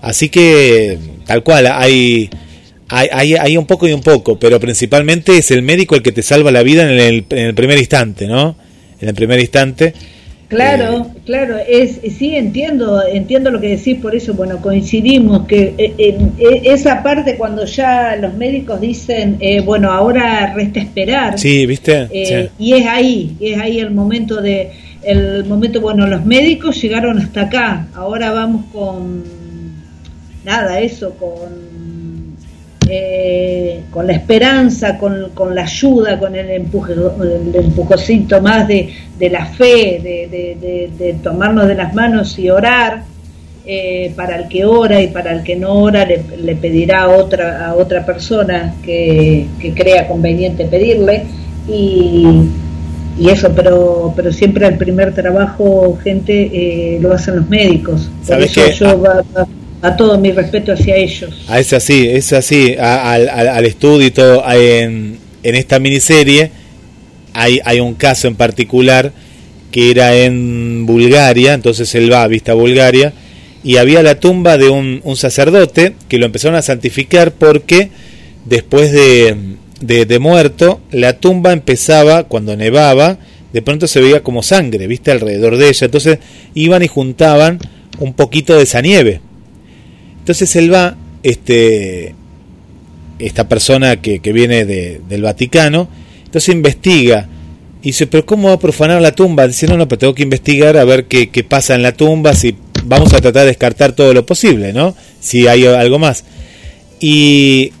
Así 0.00 0.28
que, 0.28 0.98
tal 1.26 1.42
cual, 1.42 1.66
hay, 1.66 2.28
hay, 2.88 3.08
hay, 3.12 3.34
hay 3.34 3.56
un 3.56 3.66
poco 3.66 3.88
y 3.88 3.92
un 3.92 4.02
poco, 4.02 4.38
pero 4.38 4.60
principalmente 4.60 5.38
es 5.38 5.50
el 5.50 5.62
médico 5.62 5.94
el 5.94 6.02
que 6.02 6.12
te 6.12 6.22
salva 6.22 6.50
la 6.50 6.62
vida 6.62 6.82
en 6.82 6.98
el, 6.98 7.24
en 7.30 7.46
el 7.46 7.54
primer 7.54 7.78
instante, 7.78 8.26
¿no? 8.26 8.56
En 9.00 9.08
el 9.08 9.14
primer 9.14 9.40
instante. 9.40 9.94
Claro, 10.48 11.06
claro, 11.26 11.56
es 11.58 12.00
sí 12.16 12.34
entiendo, 12.34 13.02
entiendo 13.06 13.50
lo 13.50 13.60
que 13.60 13.68
decís, 13.76 13.98
por 14.00 14.14
eso 14.16 14.32
bueno 14.32 14.62
coincidimos 14.62 15.46
que 15.46 15.74
eh, 15.76 15.94
en, 15.98 16.32
eh, 16.38 16.62
esa 16.64 17.02
parte 17.02 17.36
cuando 17.36 17.66
ya 17.66 18.16
los 18.16 18.32
médicos 18.32 18.80
dicen 18.80 19.36
eh, 19.40 19.60
bueno 19.60 19.92
ahora 19.92 20.54
resta 20.54 20.80
esperar 20.80 21.38
Sí, 21.38 21.66
¿viste? 21.66 22.08
eh, 22.10 22.48
Sí. 22.58 22.64
y 22.64 22.72
es 22.80 22.86
ahí, 22.86 23.36
y 23.38 23.52
es 23.52 23.60
ahí 23.60 23.78
el 23.78 23.90
momento 23.90 24.40
de 24.40 24.70
el 25.02 25.44
momento 25.44 25.82
bueno 25.82 26.06
los 26.06 26.24
médicos 26.24 26.80
llegaron 26.80 27.18
hasta 27.18 27.42
acá, 27.42 27.86
ahora 27.94 28.32
vamos 28.32 28.64
con 28.72 29.22
nada 30.46 30.80
eso 30.80 31.10
con 31.18 31.67
eh, 32.88 33.80
con 33.90 34.06
la 34.06 34.14
esperanza, 34.14 34.96
con, 34.98 35.30
con 35.34 35.54
la 35.54 35.62
ayuda, 35.62 36.18
con 36.18 36.34
el, 36.34 36.48
empuje, 36.50 36.94
el 36.94 37.54
empujocito 37.54 38.40
más 38.40 38.66
de, 38.66 38.88
de 39.18 39.30
la 39.30 39.46
fe, 39.46 40.00
de, 40.02 40.90
de, 40.98 41.12
tomarnos 41.22 41.68
de 41.68 41.74
las 41.74 41.94
manos 41.94 42.38
y 42.38 42.50
orar. 42.50 43.04
Eh, 43.70 44.14
para 44.16 44.36
el 44.36 44.48
que 44.48 44.64
ora 44.64 44.98
y 45.02 45.08
para 45.08 45.30
el 45.30 45.42
que 45.42 45.54
no 45.54 45.74
ora 45.74 46.06
le, 46.06 46.24
le 46.42 46.56
pedirá 46.56 47.02
a 47.02 47.08
otra, 47.10 47.66
a 47.66 47.74
otra 47.74 48.06
persona 48.06 48.74
que, 48.82 49.44
que 49.60 49.74
crea 49.74 50.08
conveniente 50.08 50.64
pedirle 50.64 51.24
y, 51.68 52.24
y 53.18 53.28
eso, 53.28 53.52
pero, 53.54 54.14
pero 54.16 54.32
siempre 54.32 54.66
el 54.66 54.78
primer 54.78 55.12
trabajo, 55.14 55.98
gente, 56.02 56.48
eh, 56.50 56.98
lo 57.02 57.12
hacen 57.12 57.36
los 57.36 57.48
médicos. 57.50 58.08
Por 58.20 58.26
¿Sabes 58.26 58.56
eso 58.56 58.86
yo 58.86 59.02
va- 59.02 59.22
va- 59.36 59.46
a 59.82 59.96
todo 59.96 60.18
mi 60.18 60.32
respeto 60.32 60.72
hacia 60.72 60.96
ellos. 60.96 61.30
Ah, 61.48 61.60
es 61.60 61.72
así, 61.72 62.08
es 62.08 62.32
así, 62.32 62.74
al, 62.78 63.64
estudio 63.64 64.06
y 64.06 64.10
todo. 64.10 64.44
En, 64.50 65.18
esta 65.42 65.78
miniserie 65.78 66.50
hay, 67.32 67.60
hay 67.64 67.80
un 67.80 67.94
caso 67.94 68.28
en 68.28 68.34
particular 68.34 69.12
que 69.70 69.90
era 69.90 70.14
en 70.14 70.86
Bulgaria, 70.86 71.54
entonces 71.54 71.94
él 71.94 72.12
va, 72.12 72.26
vista 72.26 72.52
a 72.52 72.54
Bulgaria, 72.54 73.12
y 73.62 73.76
había 73.76 74.02
la 74.02 74.18
tumba 74.18 74.58
de 74.58 74.68
un, 74.68 75.02
sacerdote 75.16 75.94
que 76.08 76.18
lo 76.18 76.26
empezaron 76.26 76.56
a 76.56 76.62
santificar 76.62 77.32
porque 77.32 77.90
después 78.44 78.92
de, 78.92 79.36
de, 79.80 80.06
de 80.06 80.18
muerto, 80.18 80.80
la 80.90 81.18
tumba 81.18 81.52
empezaba, 81.52 82.24
cuando 82.24 82.56
nevaba, 82.56 83.18
de 83.52 83.62
pronto 83.62 83.86
se 83.86 84.00
veía 84.00 84.22
como 84.22 84.42
sangre, 84.42 84.86
viste, 84.86 85.10
alrededor 85.10 85.56
de 85.56 85.68
ella. 85.68 85.84
Entonces 85.86 86.18
iban 86.54 86.82
y 86.82 86.88
juntaban 86.88 87.58
un 87.98 88.14
poquito 88.14 88.56
de 88.56 88.62
esa 88.62 88.80
nieve. 88.80 89.20
Entonces 90.28 90.56
él 90.56 90.70
va, 90.70 90.94
este, 91.22 92.14
esta 93.18 93.48
persona 93.48 94.02
que, 94.02 94.18
que 94.20 94.30
viene 94.34 94.66
de- 94.66 95.00
del 95.08 95.22
Vaticano, 95.22 95.88
entonces 96.22 96.54
investiga 96.54 97.26
y 97.80 97.86
dice, 97.86 98.06
pero 98.06 98.26
¿cómo 98.26 98.48
va 98.48 98.54
a 98.56 98.58
profanar 98.58 99.00
la 99.00 99.12
tumba? 99.12 99.48
Dice, 99.48 99.66
no, 99.66 99.78
no, 99.78 99.88
pero 99.88 100.00
tengo 100.00 100.14
que 100.14 100.24
investigar 100.24 100.76
a 100.76 100.84
ver 100.84 101.06
qué, 101.06 101.30
pasa 101.48 101.74
en 101.76 101.82
la 101.82 101.92
tumba, 101.92 102.34
si 102.34 102.54
vamos 102.84 103.14
a 103.14 103.22
tratar 103.22 103.44
de 103.44 103.46
descartar 103.48 103.92
todo 103.92 104.12
lo 104.12 104.26
posible, 104.26 104.74
¿no? 104.74 104.94
Si 105.18 105.46
hay 105.48 105.64
algo 105.64 105.98
más. 105.98 106.24
Y 107.00 107.72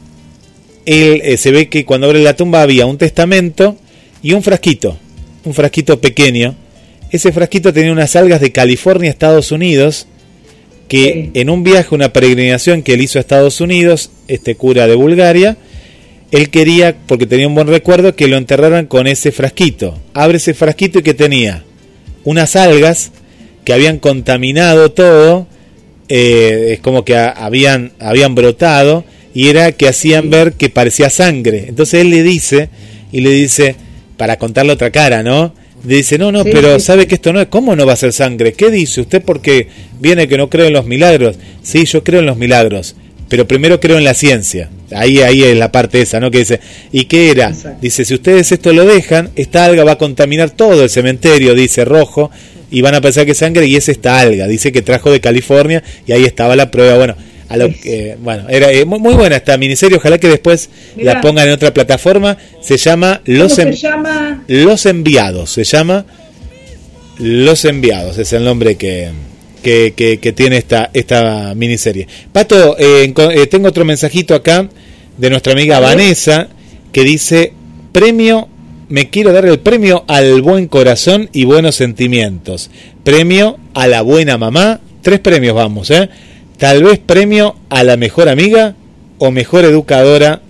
él 0.86 1.20
eh, 1.22 1.36
se 1.36 1.50
ve 1.50 1.68
que 1.68 1.84
cuando 1.84 2.06
abre 2.06 2.22
la 2.22 2.34
tumba 2.34 2.62
había 2.62 2.86
un 2.86 2.96
testamento 2.96 3.76
y 4.22 4.32
un 4.32 4.42
frasquito, 4.42 4.96
un 5.44 5.52
frasquito 5.52 6.00
pequeño. 6.00 6.54
Ese 7.10 7.30
frasquito 7.30 7.74
tenía 7.74 7.92
unas 7.92 8.16
algas 8.16 8.40
de 8.40 8.52
California, 8.52 9.10
Estados 9.10 9.52
Unidos, 9.52 10.06
que 10.88 11.30
en 11.34 11.50
un 11.50 11.62
viaje, 11.62 11.94
una 11.94 12.12
peregrinación 12.12 12.82
que 12.82 12.94
él 12.94 13.02
hizo 13.02 13.18
a 13.18 13.20
Estados 13.20 13.60
Unidos, 13.60 14.10
este 14.26 14.54
cura 14.54 14.86
de 14.86 14.94
Bulgaria, 14.94 15.58
él 16.30 16.50
quería, 16.50 16.96
porque 17.06 17.26
tenía 17.26 17.46
un 17.46 17.54
buen 17.54 17.68
recuerdo, 17.68 18.16
que 18.16 18.28
lo 18.28 18.36
enterraran 18.36 18.86
con 18.86 19.06
ese 19.06 19.30
frasquito. 19.32 19.98
Abre 20.14 20.38
ese 20.38 20.54
frasquito 20.54 20.98
y 20.98 21.02
que 21.02 21.14
tenía 21.14 21.64
unas 22.24 22.56
algas 22.56 23.12
que 23.64 23.72
habían 23.72 23.98
contaminado 23.98 24.90
todo, 24.90 25.46
eh, 26.08 26.70
es 26.72 26.80
como 26.80 27.04
que 27.04 27.16
habían, 27.16 27.92
habían 27.98 28.34
brotado, 28.34 29.04
y 29.34 29.48
era 29.48 29.72
que 29.72 29.88
hacían 29.88 30.30
ver 30.30 30.54
que 30.54 30.70
parecía 30.70 31.10
sangre. 31.10 31.66
Entonces 31.68 32.00
él 32.00 32.10
le 32.10 32.22
dice, 32.22 32.70
y 33.12 33.20
le 33.20 33.30
dice, 33.30 33.76
para 34.16 34.36
contarle 34.36 34.72
otra 34.72 34.90
cara, 34.90 35.22
¿no? 35.22 35.54
Dice, 35.84 36.18
no, 36.18 36.32
no, 36.32 36.44
pero 36.44 36.80
sabe 36.80 37.06
que 37.06 37.14
esto 37.14 37.32
no 37.32 37.40
es, 37.40 37.48
¿cómo 37.48 37.76
no 37.76 37.86
va 37.86 37.92
a 37.92 37.96
ser 37.96 38.12
sangre? 38.12 38.52
¿Qué 38.52 38.70
dice 38.70 39.00
usted 39.00 39.22
porque 39.22 39.68
viene 40.00 40.26
que 40.26 40.36
no 40.36 40.50
cree 40.50 40.66
en 40.66 40.72
los 40.72 40.86
milagros? 40.86 41.36
Sí, 41.62 41.84
yo 41.84 42.02
creo 42.02 42.20
en 42.20 42.26
los 42.26 42.36
milagros, 42.36 42.96
pero 43.28 43.46
primero 43.46 43.78
creo 43.78 43.96
en 43.96 44.04
la 44.04 44.14
ciencia. 44.14 44.70
Ahí, 44.90 45.18
ahí 45.18 45.44
es 45.44 45.56
la 45.56 45.70
parte 45.70 46.00
esa, 46.00 46.18
¿no? 46.18 46.30
Que 46.30 46.38
dice, 46.38 46.60
¿y 46.92 47.04
qué 47.04 47.30
era? 47.30 47.52
Dice, 47.80 48.04
si 48.04 48.14
ustedes 48.14 48.50
esto 48.50 48.72
lo 48.72 48.84
dejan, 48.84 49.30
esta 49.36 49.64
alga 49.64 49.84
va 49.84 49.92
a 49.92 49.98
contaminar 49.98 50.50
todo 50.50 50.82
el 50.82 50.90
cementerio, 50.90 51.54
dice 51.54 51.84
Rojo, 51.84 52.30
y 52.70 52.80
van 52.80 52.94
a 52.94 53.00
pensar 53.00 53.24
que 53.24 53.32
es 53.32 53.38
sangre 53.38 53.66
y 53.66 53.76
es 53.76 53.88
esta 53.88 54.18
alga. 54.18 54.46
Dice 54.46 54.72
que 54.72 54.82
trajo 54.82 55.10
de 55.10 55.20
California 55.20 55.82
y 56.06 56.12
ahí 56.12 56.24
estaba 56.24 56.56
la 56.56 56.70
prueba. 56.70 56.96
Bueno, 56.96 57.16
a 57.48 57.56
lo 57.56 57.70
que, 57.70 58.16
bueno, 58.20 58.48
era 58.48 58.70
eh, 58.70 58.84
muy, 58.84 58.98
muy, 58.98 59.14
buena 59.14 59.36
esta 59.36 59.56
miniserie, 59.56 59.96
ojalá 59.96 60.18
que 60.18 60.28
después 60.28 60.68
la 60.96 61.20
pongan 61.20 61.48
en 61.48 61.54
otra 61.54 61.72
plataforma. 61.72 62.36
Se 62.60 62.76
llama 62.76 63.22
Los, 63.24 63.54
se 63.54 63.72
llama? 63.72 64.44
Los 64.48 64.84
Enviados, 64.84 65.50
se 65.50 65.64
llama 65.64 66.04
Los 67.18 67.64
Enviados, 67.64 68.18
es 68.18 68.32
el 68.34 68.44
nombre 68.44 68.76
que, 68.76 69.10
que, 69.62 70.18
que, 70.20 70.32
tiene 70.32 70.58
esta, 70.58 70.90
esta 70.92 71.54
miniserie. 71.54 72.06
Pato, 72.32 72.76
eh, 72.78 73.12
eh, 73.16 73.46
tengo 73.46 73.68
otro 73.68 73.84
mensajito 73.84 74.34
acá 74.34 74.68
de 75.16 75.30
nuestra 75.30 75.54
amiga 75.54 75.80
Vanessa 75.80 76.48
que 76.92 77.02
dice, 77.02 77.54
premio, 77.92 78.48
me 78.90 79.08
quiero 79.08 79.32
dar 79.32 79.46
el 79.46 79.58
premio 79.58 80.04
al 80.06 80.42
buen 80.42 80.68
corazón 80.68 81.30
y 81.32 81.44
buenos 81.44 81.76
sentimientos, 81.76 82.70
premio 83.04 83.58
a 83.72 83.86
la 83.86 84.02
buena 84.02 84.36
mamá, 84.36 84.80
tres 85.00 85.20
premios 85.20 85.54
vamos, 85.54 85.90
¿eh? 85.90 86.08
Tal 86.58 86.82
vez 86.82 86.98
premio 86.98 87.56
a 87.70 87.84
la 87.84 87.96
mejor 87.96 88.28
amiga 88.28 88.74
o 89.18 89.30
mejor 89.30 89.64
educadora 89.64 90.42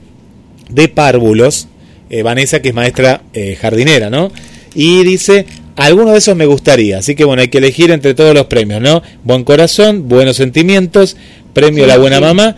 de 0.71 0.89
párvulos, 0.89 1.69
eh, 2.11 2.23
Vanessa, 2.23 2.63
que 2.63 2.71
es 2.71 2.75
maestra 2.75 3.23
eh, 3.35 3.57
jardinera, 3.61 4.09
¿no? 4.09 4.33
Y 4.75 5.05
dice, 5.05 5.47
alguno 5.77 6.13
de 6.13 6.19
esos 6.19 6.35
me 6.35 6.47
gustaría, 6.47 6.99
así 6.99 7.15
que 7.15 7.25
bueno, 7.25 7.43
hay 7.43 7.49
que 7.49 7.59
elegir 7.59 7.91
entre 7.91 8.15
todos 8.15 8.35
los 8.35 8.47
premios, 8.47 8.81
¿no? 8.81 9.03
Buen 9.23 9.45
corazón, 9.45 10.09
buenos 10.09 10.37
sentimientos, 10.37 11.17
premio 11.53 11.85
a 11.85 11.89
la 11.89 11.99
buena 11.99 12.21
mamá 12.21 12.57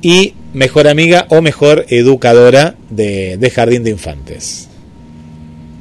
y 0.00 0.34
mejor 0.54 0.88
amiga 0.88 1.26
o 1.28 1.42
mejor 1.42 1.86
educadora 1.88 2.74
de, 2.90 3.52
jardín 3.54 3.84
de 3.84 3.90
infantes. 3.90 4.68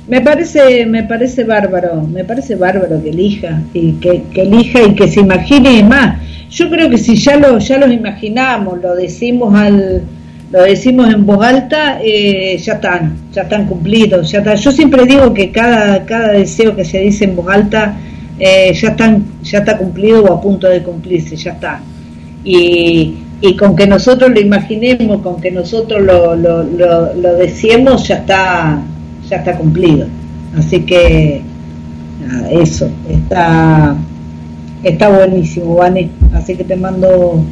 Me 0.07 0.21
parece, 0.21 0.85
me 0.85 1.03
parece 1.03 1.43
bárbaro, 1.43 2.01
me 2.01 2.23
parece 2.23 2.55
bárbaro 2.55 3.03
que 3.03 3.09
elija 3.09 3.61
y 3.73 3.93
que, 3.93 4.23
elija 4.35 4.81
y 4.83 4.95
que 4.95 5.09
se 5.09 5.19
imagine 5.19 5.83
más 5.83 6.19
yo 6.49 6.69
creo 6.69 6.89
que 6.89 6.97
si 6.97 7.15
ya 7.15 7.37
lo 7.37 7.59
ya 7.59 7.77
los 7.77 7.91
imaginamos, 7.91 8.81
lo 8.81 8.95
decimos 8.95 9.53
al 9.53 10.03
lo 10.49 10.61
decimos 10.61 11.13
en 11.13 11.25
voz 11.25 11.45
alta, 11.45 11.99
eh, 12.01 12.57
ya 12.57 12.75
están, 12.75 13.17
ya 13.33 13.41
están 13.41 13.65
cumplidos, 13.67 14.31
ya 14.31 14.55
Yo 14.55 14.71
siempre 14.71 15.05
digo 15.05 15.33
que 15.33 15.51
cada 15.51 16.05
cada 16.05 16.31
deseo 16.31 16.73
que 16.73 16.85
se 16.85 16.99
dice 16.99 17.25
en 17.25 17.35
voz 17.35 17.49
alta 17.49 17.97
eh, 18.39 18.73
ya 18.73 18.89
están 18.89 19.25
ya 19.43 19.59
está 19.59 19.77
cumplido 19.77 20.23
o 20.23 20.33
a 20.33 20.41
punto 20.41 20.67
de 20.69 20.81
cumplirse, 20.83 21.35
ya 21.35 21.51
está. 21.51 21.81
Y, 22.45 23.15
y 23.41 23.57
con 23.57 23.75
que 23.75 23.85
nosotros 23.87 24.31
lo 24.31 24.39
imaginemos, 24.39 25.21
con 25.21 25.41
que 25.41 25.51
nosotros 25.51 26.01
lo, 26.01 26.33
lo, 26.33 26.63
lo, 26.63 27.13
lo 27.13 27.35
deseemos, 27.35 28.07
ya 28.07 28.15
está 28.15 28.81
ya 29.29 29.37
está 29.37 29.57
cumplido. 29.57 30.07
Así 30.57 30.81
que 30.81 31.41
eso 32.51 32.89
está 33.09 33.95
Está 34.83 35.09
buenísimo, 35.09 35.75
Vane. 35.75 36.09
Así 36.33 36.55
que 36.55 36.63
te 36.63 36.75
mando, 36.75 37.43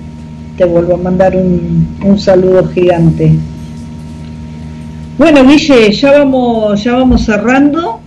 te 0.57 0.65
vuelvo 0.65 0.93
a 0.95 0.97
mandar 0.97 1.36
un, 1.36 1.97
un 2.03 2.19
saludo 2.19 2.67
gigante. 2.67 3.32
Bueno, 5.17 5.45
Guille, 5.45 5.91
ya 5.91 6.19
vamos, 6.19 6.84
ya 6.84 6.93
vamos 6.93 7.26
cerrando. 7.26 7.99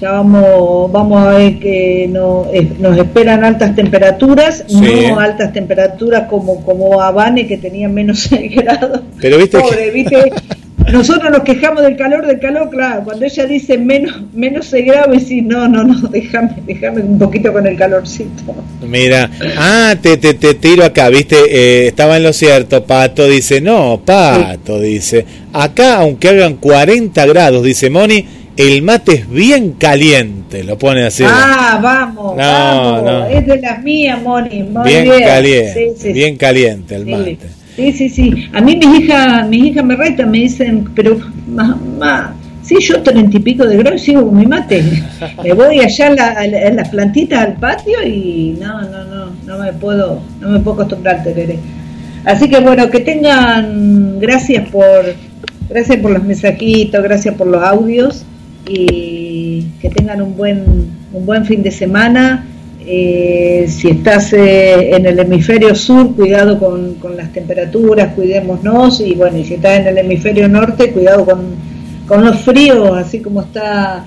Ya 0.00 0.12
vamos, 0.12 0.90
vamos 0.90 1.18
a 1.18 1.28
ver 1.30 1.58
que 1.58 2.08
no, 2.10 2.46
nos 2.78 2.96
esperan 2.96 3.44
altas 3.44 3.74
temperaturas, 3.74 4.64
no 4.70 5.20
altas 5.20 5.52
temperaturas 5.52 6.26
como 6.26 6.64
como 6.64 7.02
Habane 7.02 7.46
que 7.46 7.58
tenía 7.58 7.86
menos 7.86 8.20
6 8.30 8.56
grados. 8.56 9.02
Pero 9.20 9.36
viste 9.36 9.58
Pobre, 9.58 9.90
viste 9.90 10.32
nosotros 10.88 11.30
nos 11.30 11.42
quejamos 11.42 11.82
del 11.82 11.96
calor, 11.96 12.26
del 12.26 12.38
calor, 12.38 12.70
claro, 12.70 13.04
cuando 13.04 13.24
ella 13.24 13.46
dice 13.46 13.78
menos 13.78 14.22
menos 14.32 14.66
se 14.66 14.82
graba 14.82 15.14
y 15.14 15.20
sí, 15.20 15.42
no, 15.42 15.68
no, 15.68 15.84
no, 15.84 16.08
déjame, 16.08 16.56
déjame 16.66 17.02
un 17.02 17.18
poquito 17.18 17.52
con 17.52 17.66
el 17.66 17.76
calorcito. 17.76 18.54
Mira, 18.86 19.30
ah, 19.56 19.94
te, 20.00 20.16
te, 20.16 20.34
te 20.34 20.54
tiro 20.54 20.84
acá, 20.84 21.08
viste, 21.08 21.36
eh, 21.48 21.88
estaba 21.88 22.16
en 22.16 22.24
lo 22.24 22.32
cierto, 22.32 22.84
Pato 22.84 23.26
dice, 23.28 23.60
no, 23.60 24.00
Pato 24.04 24.80
dice, 24.80 25.24
acá 25.52 25.98
aunque 25.98 26.28
hagan 26.28 26.56
40 26.56 27.26
grados, 27.26 27.64
dice 27.64 27.90
Moni, 27.90 28.26
el 28.56 28.82
mate 28.82 29.14
es 29.14 29.30
bien 29.30 29.72
caliente, 29.72 30.64
lo 30.64 30.76
pone 30.76 31.04
así. 31.04 31.24
Ah, 31.26 31.78
vamos, 31.82 32.36
vamos, 32.36 33.30
es 33.30 33.46
de 33.46 33.60
las 33.60 33.82
mías, 33.82 34.20
Moni, 34.20 34.66
bien, 34.84 35.04
bien, 35.04 35.22
caliente, 35.24 36.12
bien 36.12 36.36
caliente 36.36 36.94
el 36.96 37.06
mate. 37.06 37.59
Sí, 37.80 37.92
sí, 37.92 38.08
sí. 38.10 38.48
A 38.52 38.60
mí 38.60 38.76
mis 38.76 39.00
hijas, 39.00 39.48
mis 39.48 39.64
hijas 39.64 39.84
me 39.84 39.96
retan, 39.96 40.30
me 40.30 40.40
dicen, 40.40 40.86
pero 40.94 41.18
mamá, 41.48 42.34
sí, 42.62 42.76
yo 42.78 43.02
treinta 43.02 43.38
y 43.38 43.40
pico 43.40 43.64
de 43.66 43.78
grado 43.78 43.96
sigo 43.96 44.26
con 44.26 44.36
mi 44.36 44.44
mate. 44.44 44.84
me 45.42 45.52
voy 45.54 45.80
allá 45.80 46.44
en, 46.44 46.76
las 46.76 46.90
plantitas 46.90 47.40
al 47.40 47.54
patio 47.54 48.06
y 48.06 48.58
no, 48.60 48.82
no, 48.82 49.04
no, 49.04 49.30
no 49.46 49.58
me 49.58 49.72
puedo, 49.72 50.20
no 50.40 50.50
me 50.50 50.58
puedo 50.60 50.82
acostumbrar, 50.82 51.24
Terere. 51.24 51.58
Así 52.26 52.50
que 52.50 52.60
bueno, 52.60 52.90
que 52.90 53.00
tengan, 53.00 54.20
gracias 54.20 54.68
por, 54.68 55.14
gracias 55.70 56.00
por 56.00 56.10
los 56.10 56.22
mensajitos, 56.22 57.02
gracias 57.02 57.34
por 57.34 57.46
los 57.46 57.62
audios 57.62 58.26
y 58.68 59.68
que 59.80 59.88
tengan 59.88 60.20
un 60.20 60.36
buen, 60.36 60.64
un 61.14 61.24
buen 61.24 61.46
fin 61.46 61.62
de 61.62 61.70
semana 61.70 62.44
eh, 62.92 63.68
si 63.68 63.88
estás 63.88 64.32
eh, 64.32 64.96
en 64.96 65.06
el 65.06 65.16
hemisferio 65.20 65.76
sur, 65.76 66.12
cuidado 66.16 66.58
con, 66.58 66.96
las 67.16 67.32
temperaturas, 67.32 68.14
cuidémonos. 68.14 69.00
Y 69.00 69.14
bueno, 69.14 69.38
y 69.38 69.44
si 69.44 69.54
estás 69.54 69.78
en 69.78 69.86
el 69.86 69.98
hemisferio 69.98 70.48
norte, 70.48 70.90
cuidado 70.90 71.24
con, 71.24 71.54
con 72.08 72.24
los 72.24 72.40
fríos, 72.40 72.98
así 72.98 73.20
como 73.20 73.42
está 73.42 74.04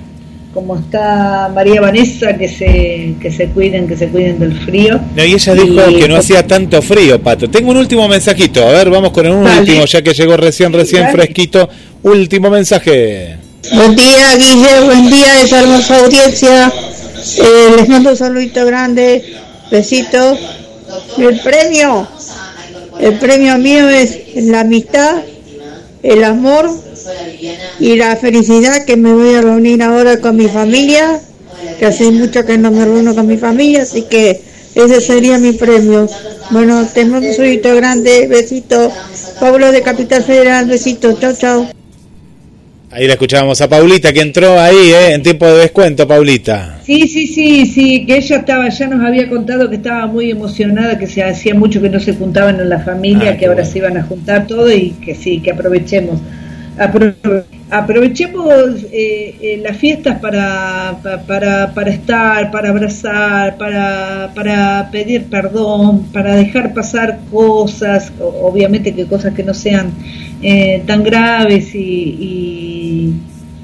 como 0.53 0.77
está 0.77 1.49
María 1.55 1.81
Vanessa, 1.81 2.37
que 2.37 2.47
se, 2.47 3.15
que 3.19 3.31
se 3.31 3.47
cuiden, 3.47 3.87
que 3.87 3.97
se 3.97 4.09
cuiden 4.09 4.37
del 4.37 4.53
frío. 4.59 4.99
No, 5.15 5.23
y 5.23 5.33
ella 5.33 5.53
dijo 5.55 5.97
que 5.97 6.07
no 6.07 6.17
hacía 6.17 6.45
tanto 6.45 6.81
frío, 6.81 7.19
Pato. 7.19 7.49
Tengo 7.49 7.71
un 7.71 7.77
último 7.77 8.07
mensajito, 8.07 8.67
a 8.67 8.71
ver, 8.71 8.89
vamos 8.89 9.11
con 9.11 9.25
un 9.27 9.47
último, 9.47 9.85
ya 9.85 10.01
que 10.03 10.13
llegó 10.13 10.35
recién, 10.35 10.73
recién 10.73 11.09
fresquito. 11.09 11.69
Último 12.03 12.49
mensaje. 12.49 13.37
Buen 13.73 13.95
día, 13.95 14.35
Guille, 14.35 14.81
buen 14.83 15.09
día, 15.09 15.41
esa 15.41 15.61
hermosa 15.61 16.03
audiencia. 16.03 16.71
Eh, 17.25 17.75
les 17.77 17.87
mando 17.87 18.11
un 18.11 18.17
saludito 18.17 18.65
grande, 18.65 19.23
besitos. 19.71 20.39
El 21.17 21.39
premio, 21.39 22.07
el 22.99 23.17
premio 23.17 23.57
mío 23.57 23.89
es 23.89 24.19
la 24.35 24.61
amistad, 24.61 25.21
el 26.01 26.23
amor 26.23 26.69
y 27.79 27.95
la 27.95 28.15
felicidad 28.17 28.83
que 28.85 28.97
me 28.97 29.13
voy 29.13 29.35
a 29.35 29.41
reunir 29.41 29.81
ahora 29.81 30.19
con 30.19 30.35
mi 30.35 30.47
familia, 30.47 31.19
que 31.79 31.85
hace 31.85 32.11
mucho 32.11 32.45
que 32.45 32.57
no 32.57 32.71
me 32.71 32.83
reúno 32.83 33.15
con 33.15 33.25
mi 33.25 33.37
familia, 33.37 33.83
así 33.83 34.03
que 34.03 34.41
ese 34.75 35.01
sería 35.01 35.37
mi 35.37 35.53
premio. 35.53 36.09
Bueno, 36.49 36.85
te 36.93 37.05
mando 37.05 37.29
un 37.29 37.35
saludito 37.35 37.73
grande, 37.75 38.27
besito. 38.27 38.91
Pablo 39.39 39.71
de 39.71 39.81
Capital 39.81 40.23
Federal, 40.23 40.65
besito, 40.65 41.13
chao, 41.19 41.33
chao. 41.33 41.82
Ahí 42.95 43.07
la 43.07 43.13
escuchábamos 43.13 43.59
a 43.59 43.67
Paulita 43.67 44.13
que 44.13 44.21
entró 44.21 44.59
ahí, 44.59 44.91
¿eh? 44.91 45.13
En 45.15 45.23
tiempo 45.23 45.47
de 45.47 45.61
descuento, 45.61 46.07
Paulita. 46.07 46.77
Sí, 46.85 47.07
sí, 47.07 47.25
sí, 47.25 47.65
sí, 47.65 48.05
que 48.05 48.17
ella 48.17 48.35
estaba, 48.37 48.69
ya 48.69 48.85
nos 48.87 49.03
había 49.03 49.27
contado 49.29 49.67
que 49.67 49.77
estaba 49.77 50.05
muy 50.05 50.29
emocionada, 50.29 50.99
que 50.99 51.07
se 51.07 51.23
hacía 51.23 51.55
mucho 51.55 51.81
que 51.81 51.89
no 51.89 51.99
se 51.99 52.13
juntaban 52.13 52.59
en 52.59 52.69
la 52.69 52.77
familia, 52.81 53.31
ah, 53.31 53.37
que 53.37 53.47
ahora 53.47 53.65
se 53.65 53.79
iban 53.79 53.97
a 53.97 54.03
juntar 54.03 54.45
todo 54.45 54.71
y 54.71 54.91
que 54.91 55.15
sí, 55.15 55.39
que 55.39 55.49
aprovechemos. 55.49 56.19
aprovechemos 57.71 58.83
eh, 58.91 59.37
eh, 59.41 59.59
las 59.63 59.75
fiestas 59.75 60.19
para, 60.19 60.95
para, 61.25 61.73
para 61.73 61.89
estar, 61.89 62.51
para 62.51 62.69
abrazar, 62.69 63.57
para, 63.57 64.31
para 64.35 64.89
pedir 64.91 65.23
perdón, 65.23 66.09
para 66.13 66.35
dejar 66.35 66.75
pasar 66.75 67.21
cosas, 67.31 68.13
obviamente 68.19 68.93
que 68.93 69.05
cosas 69.05 69.33
que 69.33 69.41
no 69.41 69.55
sean 69.55 69.91
eh, 70.43 70.83
tan 70.85 71.03
graves 71.03 71.73
y, 71.73 71.79
y 72.19 72.72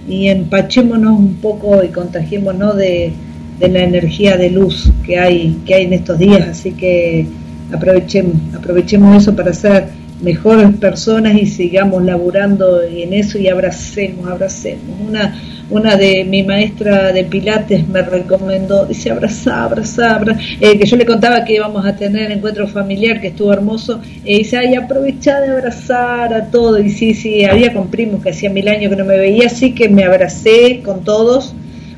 empachémonos 0.07 1.19
un 1.19 1.35
poco 1.35 1.83
y 1.83 1.89
contagiémonos 1.89 2.75
de, 2.77 3.13
de 3.59 3.67
la 3.67 3.83
energía 3.83 4.37
de 4.37 4.49
luz 4.49 4.91
que 5.05 5.19
hay, 5.19 5.57
que 5.65 5.75
hay 5.75 5.85
en 5.85 5.93
estos 5.93 6.17
días, 6.17 6.47
así 6.47 6.71
que 6.71 7.27
aprovechemos, 7.71 8.35
aprovechemos 8.55 9.21
eso 9.21 9.35
para 9.35 9.53
ser 9.53 9.87
mejores 10.21 10.75
personas 10.77 11.35
y 11.35 11.45
sigamos 11.45 12.03
laburando 12.03 12.81
en 12.81 13.13
eso 13.13 13.37
y 13.37 13.47
abracemos, 13.47 14.27
abracemos. 14.27 14.83
Una, 15.07 15.35
una 15.69 15.95
de 15.95 16.23
mi 16.23 16.43
maestra 16.43 17.11
de 17.11 17.23
Pilates 17.23 17.87
me 17.87 18.01
recomendó, 18.01 18.85
dice 18.85 19.11
abraza, 19.11 19.63
abraza, 19.63 20.15
abraza 20.15 20.39
eh, 20.59 20.77
que 20.77 20.85
yo 20.85 20.97
le 20.97 21.05
contaba 21.05 21.43
que 21.45 21.55
íbamos 21.55 21.85
a 21.85 21.95
tener 21.95 22.31
encuentro 22.31 22.67
familiar 22.67 23.21
que 23.21 23.27
estuvo 23.27 23.53
hermoso, 23.53 24.01
y 24.25 24.39
dice, 24.39 24.57
ay, 24.57 24.75
aprovecha 24.75 25.39
de 25.39 25.51
abrazar 25.51 26.33
a 26.33 26.45
todos, 26.45 26.83
y 26.83 26.89
sí, 26.89 27.13
sí, 27.13 27.45
había 27.45 27.73
con 27.73 27.89
primos 27.89 28.23
que 28.23 28.31
hacía 28.31 28.49
mil 28.49 28.67
años 28.67 28.89
que 28.89 28.95
no 28.95 29.05
me 29.05 29.17
veía, 29.17 29.47
así 29.47 29.73
que 29.73 29.89
me 29.89 30.03
abracé 30.03 30.81
con 30.83 31.03
todos, 31.03 31.53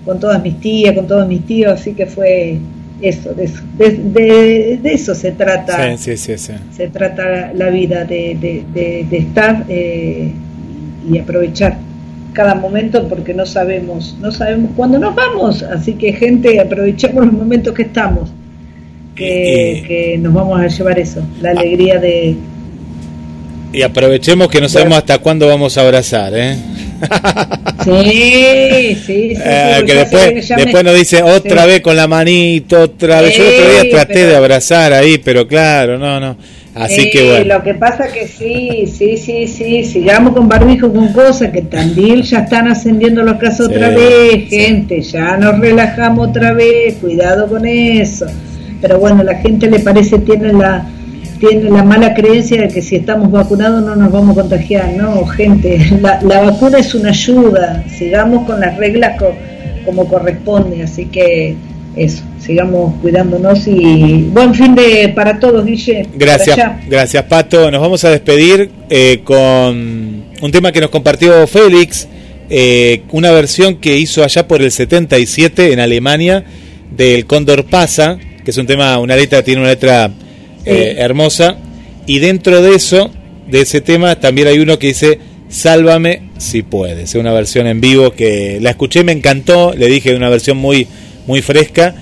con 0.05 0.19
todas 0.19 0.41
mis 0.43 0.59
tías, 0.59 0.93
con 0.95 1.07
todos 1.07 1.27
mis 1.27 1.45
tíos, 1.45 1.71
así 1.71 1.93
que 1.93 2.05
fue 2.05 2.57
eso, 3.01 3.33
de 3.33 3.45
eso, 3.45 3.63
de, 3.79 4.79
eso 4.83 5.15
se 5.15 5.31
trata, 5.31 5.97
Sí, 5.97 6.17
sí, 6.17 6.37
sí, 6.37 6.53
se 6.75 6.87
trata 6.89 7.53
la 7.53 7.69
vida, 7.69 8.03
de 8.03 9.07
estar 9.11 9.65
eh, 9.69 10.31
y 11.09 11.17
aprovechar 11.17 11.77
cada 12.33 12.55
momento 12.55 13.07
porque 13.07 13.33
no 13.33 13.45
sabemos, 13.45 14.15
no 14.21 14.31
sabemos 14.31 14.71
cuándo 14.75 14.97
nos 14.99 15.13
vamos, 15.15 15.63
así 15.63 15.93
que 15.93 16.13
gente, 16.13 16.59
aprovechemos 16.59 17.25
los 17.25 17.33
momentos 17.33 17.73
que 17.73 17.83
estamos, 17.83 18.29
que, 19.15 19.83
que 19.87 20.17
nos 20.17 20.33
vamos 20.33 20.59
a 20.59 20.67
llevar 20.67 20.97
eso, 20.99 21.21
la 21.41 21.51
alegría 21.51 21.99
de... 21.99 22.35
Y 23.73 23.81
aprovechemos 23.83 24.49
que 24.49 24.59
no 24.59 24.67
sabemos 24.67 24.97
hasta 24.97 25.17
cuándo 25.19 25.47
vamos 25.47 25.77
a 25.77 25.81
abrazar, 25.81 26.33
¿eh? 26.35 26.55
Sí, 27.83 28.95
sí, 28.95 28.95
sí, 29.05 29.33
Eh, 29.43 29.83
que 29.85 29.93
después, 29.95 30.47
después 30.55 30.83
nos 30.83 30.95
dice 30.95 31.23
otra 31.23 31.63
Sí. 31.63 31.67
vez 31.69 31.81
con 31.81 31.95
la 31.95 32.07
manito, 32.07 32.81
otra 32.81 33.21
vez. 33.21 33.37
Yo 33.37 33.43
el 33.43 33.53
otro 33.55 33.71
día 33.71 33.89
traté 33.91 34.13
pero- 34.13 34.27
de 34.29 34.35
abrazar 34.35 34.93
ahí, 34.93 35.17
pero 35.19 35.47
claro, 35.47 35.97
no, 35.97 36.19
no. 36.19 36.35
Así 36.73 37.01
Sí, 37.01 37.09
que 37.11 37.29
bueno. 37.29 37.55
Lo 37.57 37.63
que 37.63 37.73
pasa 37.73 38.07
que 38.07 38.27
sí, 38.27 38.85
sí, 38.87 39.17
sí, 39.17 39.45
sí, 39.47 39.83
sigamos 39.83 40.33
con 40.33 40.47
barbijo 40.47 40.91
con 40.91 41.11
cosas 41.11 41.51
que 41.51 41.63
también 41.63 42.21
ya 42.21 42.39
están 42.39 42.67
ascendiendo 42.69 43.23
los 43.23 43.35
casos 43.37 43.67
Sí, 43.67 43.73
otra 43.73 43.89
vez, 43.89 44.49
sí. 44.49 44.55
gente, 44.57 45.01
ya 45.01 45.35
nos 45.37 45.59
relajamos 45.59 46.29
otra 46.29 46.53
vez, 46.53 46.95
cuidado 47.01 47.47
con 47.47 47.65
eso. 47.65 48.25
Pero 48.81 48.99
bueno, 48.99 49.21
la 49.23 49.35
gente 49.35 49.69
le 49.69 49.79
parece 49.79 50.19
tiene 50.19 50.53
la 50.53 50.87
tiene 51.39 51.71
la 51.71 51.83
mala 51.83 52.13
creencia 52.13 52.61
de 52.61 52.67
que 52.67 52.81
si 52.83 52.97
estamos 52.97 53.31
vacunados 53.31 53.83
no 53.83 53.95
nos 53.95 54.11
vamos 54.11 54.37
a 54.37 54.41
contagiar, 54.41 54.93
no, 54.95 55.25
gente, 55.25 55.77
la, 55.99 56.21
la 56.21 56.39
vacuna 56.41 56.77
es 56.77 56.93
una 56.93 57.09
ayuda, 57.09 57.83
sigamos 57.97 58.45
con 58.45 58.59
las 58.59 58.77
reglas 58.77 59.17
co- 59.19 59.33
como 59.83 60.07
corresponde, 60.07 60.83
así 60.83 61.05
que 61.05 61.55
eso, 61.95 62.23
sigamos 62.39 62.95
cuidándonos 63.01 63.67
y 63.67 64.27
buen 64.31 64.53
fin 64.55 64.75
de 64.75 65.11
para 65.15 65.39
todos, 65.39 65.65
Guille. 65.65 66.07
Gracias, 66.15 66.57
gracias 66.87 67.23
Pato. 67.23 67.69
Nos 67.69 67.81
vamos 67.81 68.03
a 68.05 68.09
despedir 68.09 68.71
eh, 68.89 69.21
con 69.23 70.23
un 70.41 70.51
tema 70.51 70.71
que 70.71 70.81
nos 70.81 70.89
compartió 70.89 71.45
Félix, 71.47 72.07
eh, 72.49 73.03
una 73.11 73.31
versión 73.31 73.75
que 73.75 73.97
hizo 73.97 74.23
allá 74.23 74.47
por 74.47 74.61
el 74.61 74.71
77 74.71 75.73
en 75.73 75.79
Alemania 75.79 76.45
del 76.95 77.25
Cóndor 77.25 77.65
Pasa, 77.65 78.17
que 78.43 78.51
es 78.51 78.57
un 78.57 78.67
tema, 78.67 78.97
una 78.99 79.15
letra, 79.15 79.43
tiene 79.43 79.61
una 79.61 79.69
letra 79.69 80.11
eh, 80.65 80.95
hermosa, 80.97 81.57
y 82.07 82.19
dentro 82.19 82.61
de 82.61 82.75
eso, 82.75 83.11
de 83.47 83.61
ese 83.61 83.81
tema, 83.81 84.19
también 84.19 84.47
hay 84.47 84.59
uno 84.59 84.79
que 84.79 84.87
dice 84.87 85.19
Sálvame 85.49 86.23
si 86.37 86.63
puedes, 86.63 87.09
es 87.09 87.15
una 87.15 87.33
versión 87.33 87.67
en 87.67 87.81
vivo 87.81 88.11
que 88.11 88.59
la 88.61 88.71
escuché, 88.71 89.03
me 89.03 89.11
encantó, 89.11 89.73
le 89.73 89.87
dije 89.87 90.15
una 90.15 90.29
versión 90.29 90.57
muy, 90.57 90.87
muy 91.27 91.41
fresca, 91.41 91.93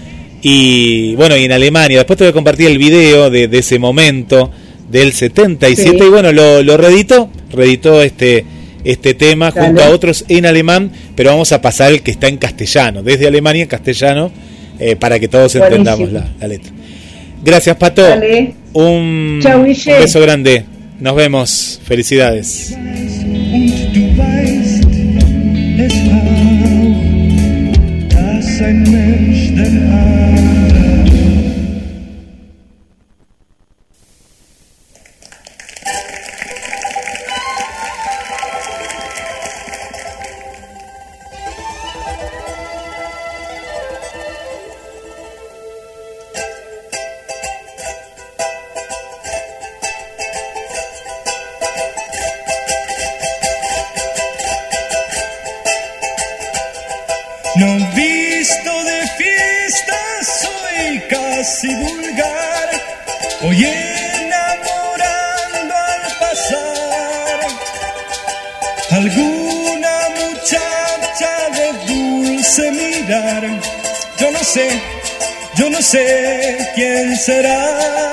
y 0.41 1.15
bueno, 1.15 1.35
y 1.35 1.43
en 1.45 1.51
Alemania, 1.51 1.97
después 1.97 2.17
te 2.17 2.23
voy 2.23 2.29
a 2.31 2.33
compartir 2.33 2.67
el 2.67 2.77
video 2.77 3.29
de, 3.29 3.47
de 3.47 3.57
ese 3.59 3.77
momento 3.79 4.49
del 4.89 5.11
77 5.13 5.97
Sí. 5.99 6.05
y 6.05 6.09
bueno, 6.09 6.31
lo, 6.31 6.63
lo 6.63 6.77
reeditó, 6.77 7.29
reeditó 7.51 8.01
este, 8.01 8.45
este 8.83 9.13
tema 9.13 9.51
Dale. 9.51 9.67
junto 9.67 9.83
a 9.83 9.89
otros 9.89 10.25
en 10.29 10.45
alemán, 10.45 10.91
pero 11.15 11.31
vamos 11.31 11.51
a 11.51 11.61
pasar 11.61 11.91
el 11.91 12.01
que 12.01 12.11
está 12.11 12.27
en 12.27 12.37
castellano, 12.37 13.03
desde 13.03 13.27
Alemania 13.27 13.63
en 13.63 13.67
castellano, 13.69 14.31
eh, 14.79 14.95
para 14.95 15.19
que 15.19 15.27
todos 15.27 15.53
Buenísimo. 15.53 15.65
entendamos 15.89 16.11
la, 16.13 16.29
la 16.39 16.47
letra. 16.47 16.71
Gracias 17.43 17.75
Pato, 17.77 18.01
Dale. 18.01 18.53
un, 18.73 19.39
Chau, 19.43 19.59
un 19.61 19.67
beso 19.67 20.19
grande, 20.21 20.63
nos 20.99 21.15
vemos, 21.15 21.79
felicidades. 21.83 22.73
Sé 75.89 76.71
quién 76.75 77.15
será. 77.15 78.08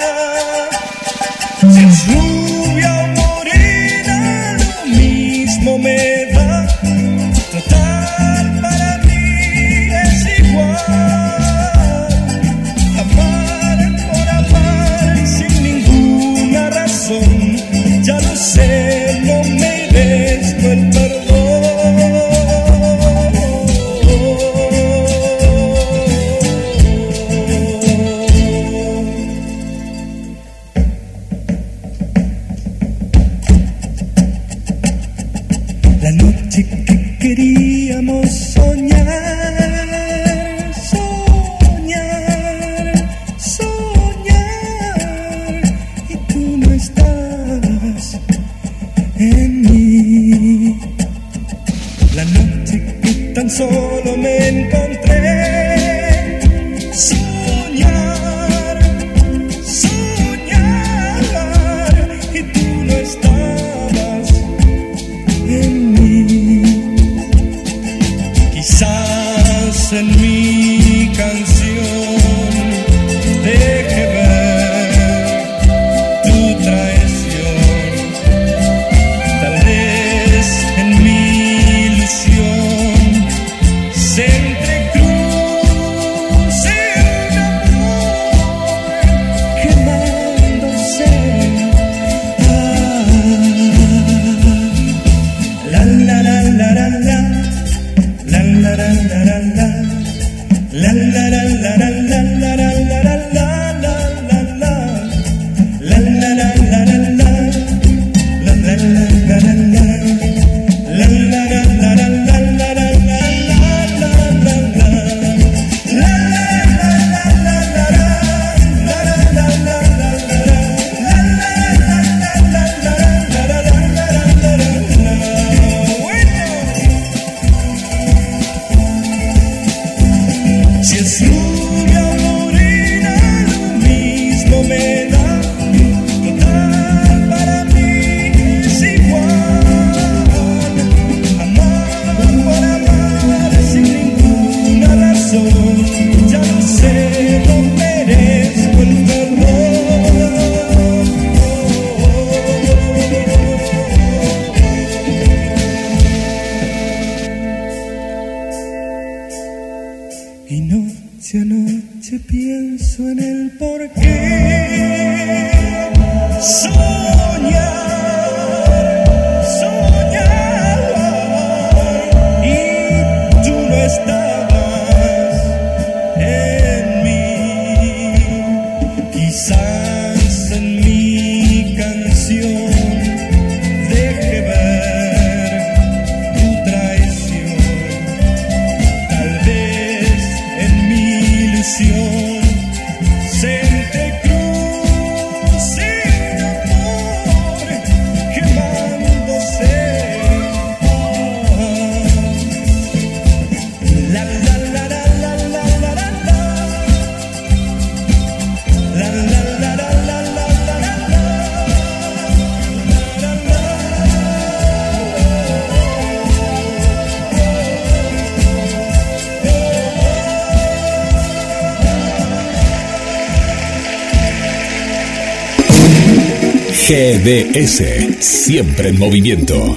GDS, 227.27 227.83
siempre 228.21 228.91
en 228.91 229.01
movimiento. 229.01 229.77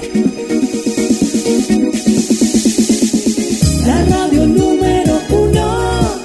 La 3.84 4.04
radio 4.04 4.46
número 4.46 5.20
uno, 5.30 6.20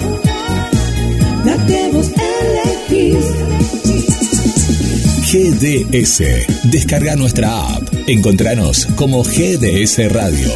la 1.44 1.66
que 1.66 1.90
vos 1.92 2.12
elegís. 2.92 3.26
GDS, 5.32 6.22
descarga 6.70 7.16
nuestra 7.16 7.70
app. 7.74 7.90
Encontranos 8.06 8.86
como 8.96 9.24
GDS 9.24 10.08
Radio. 10.14 10.52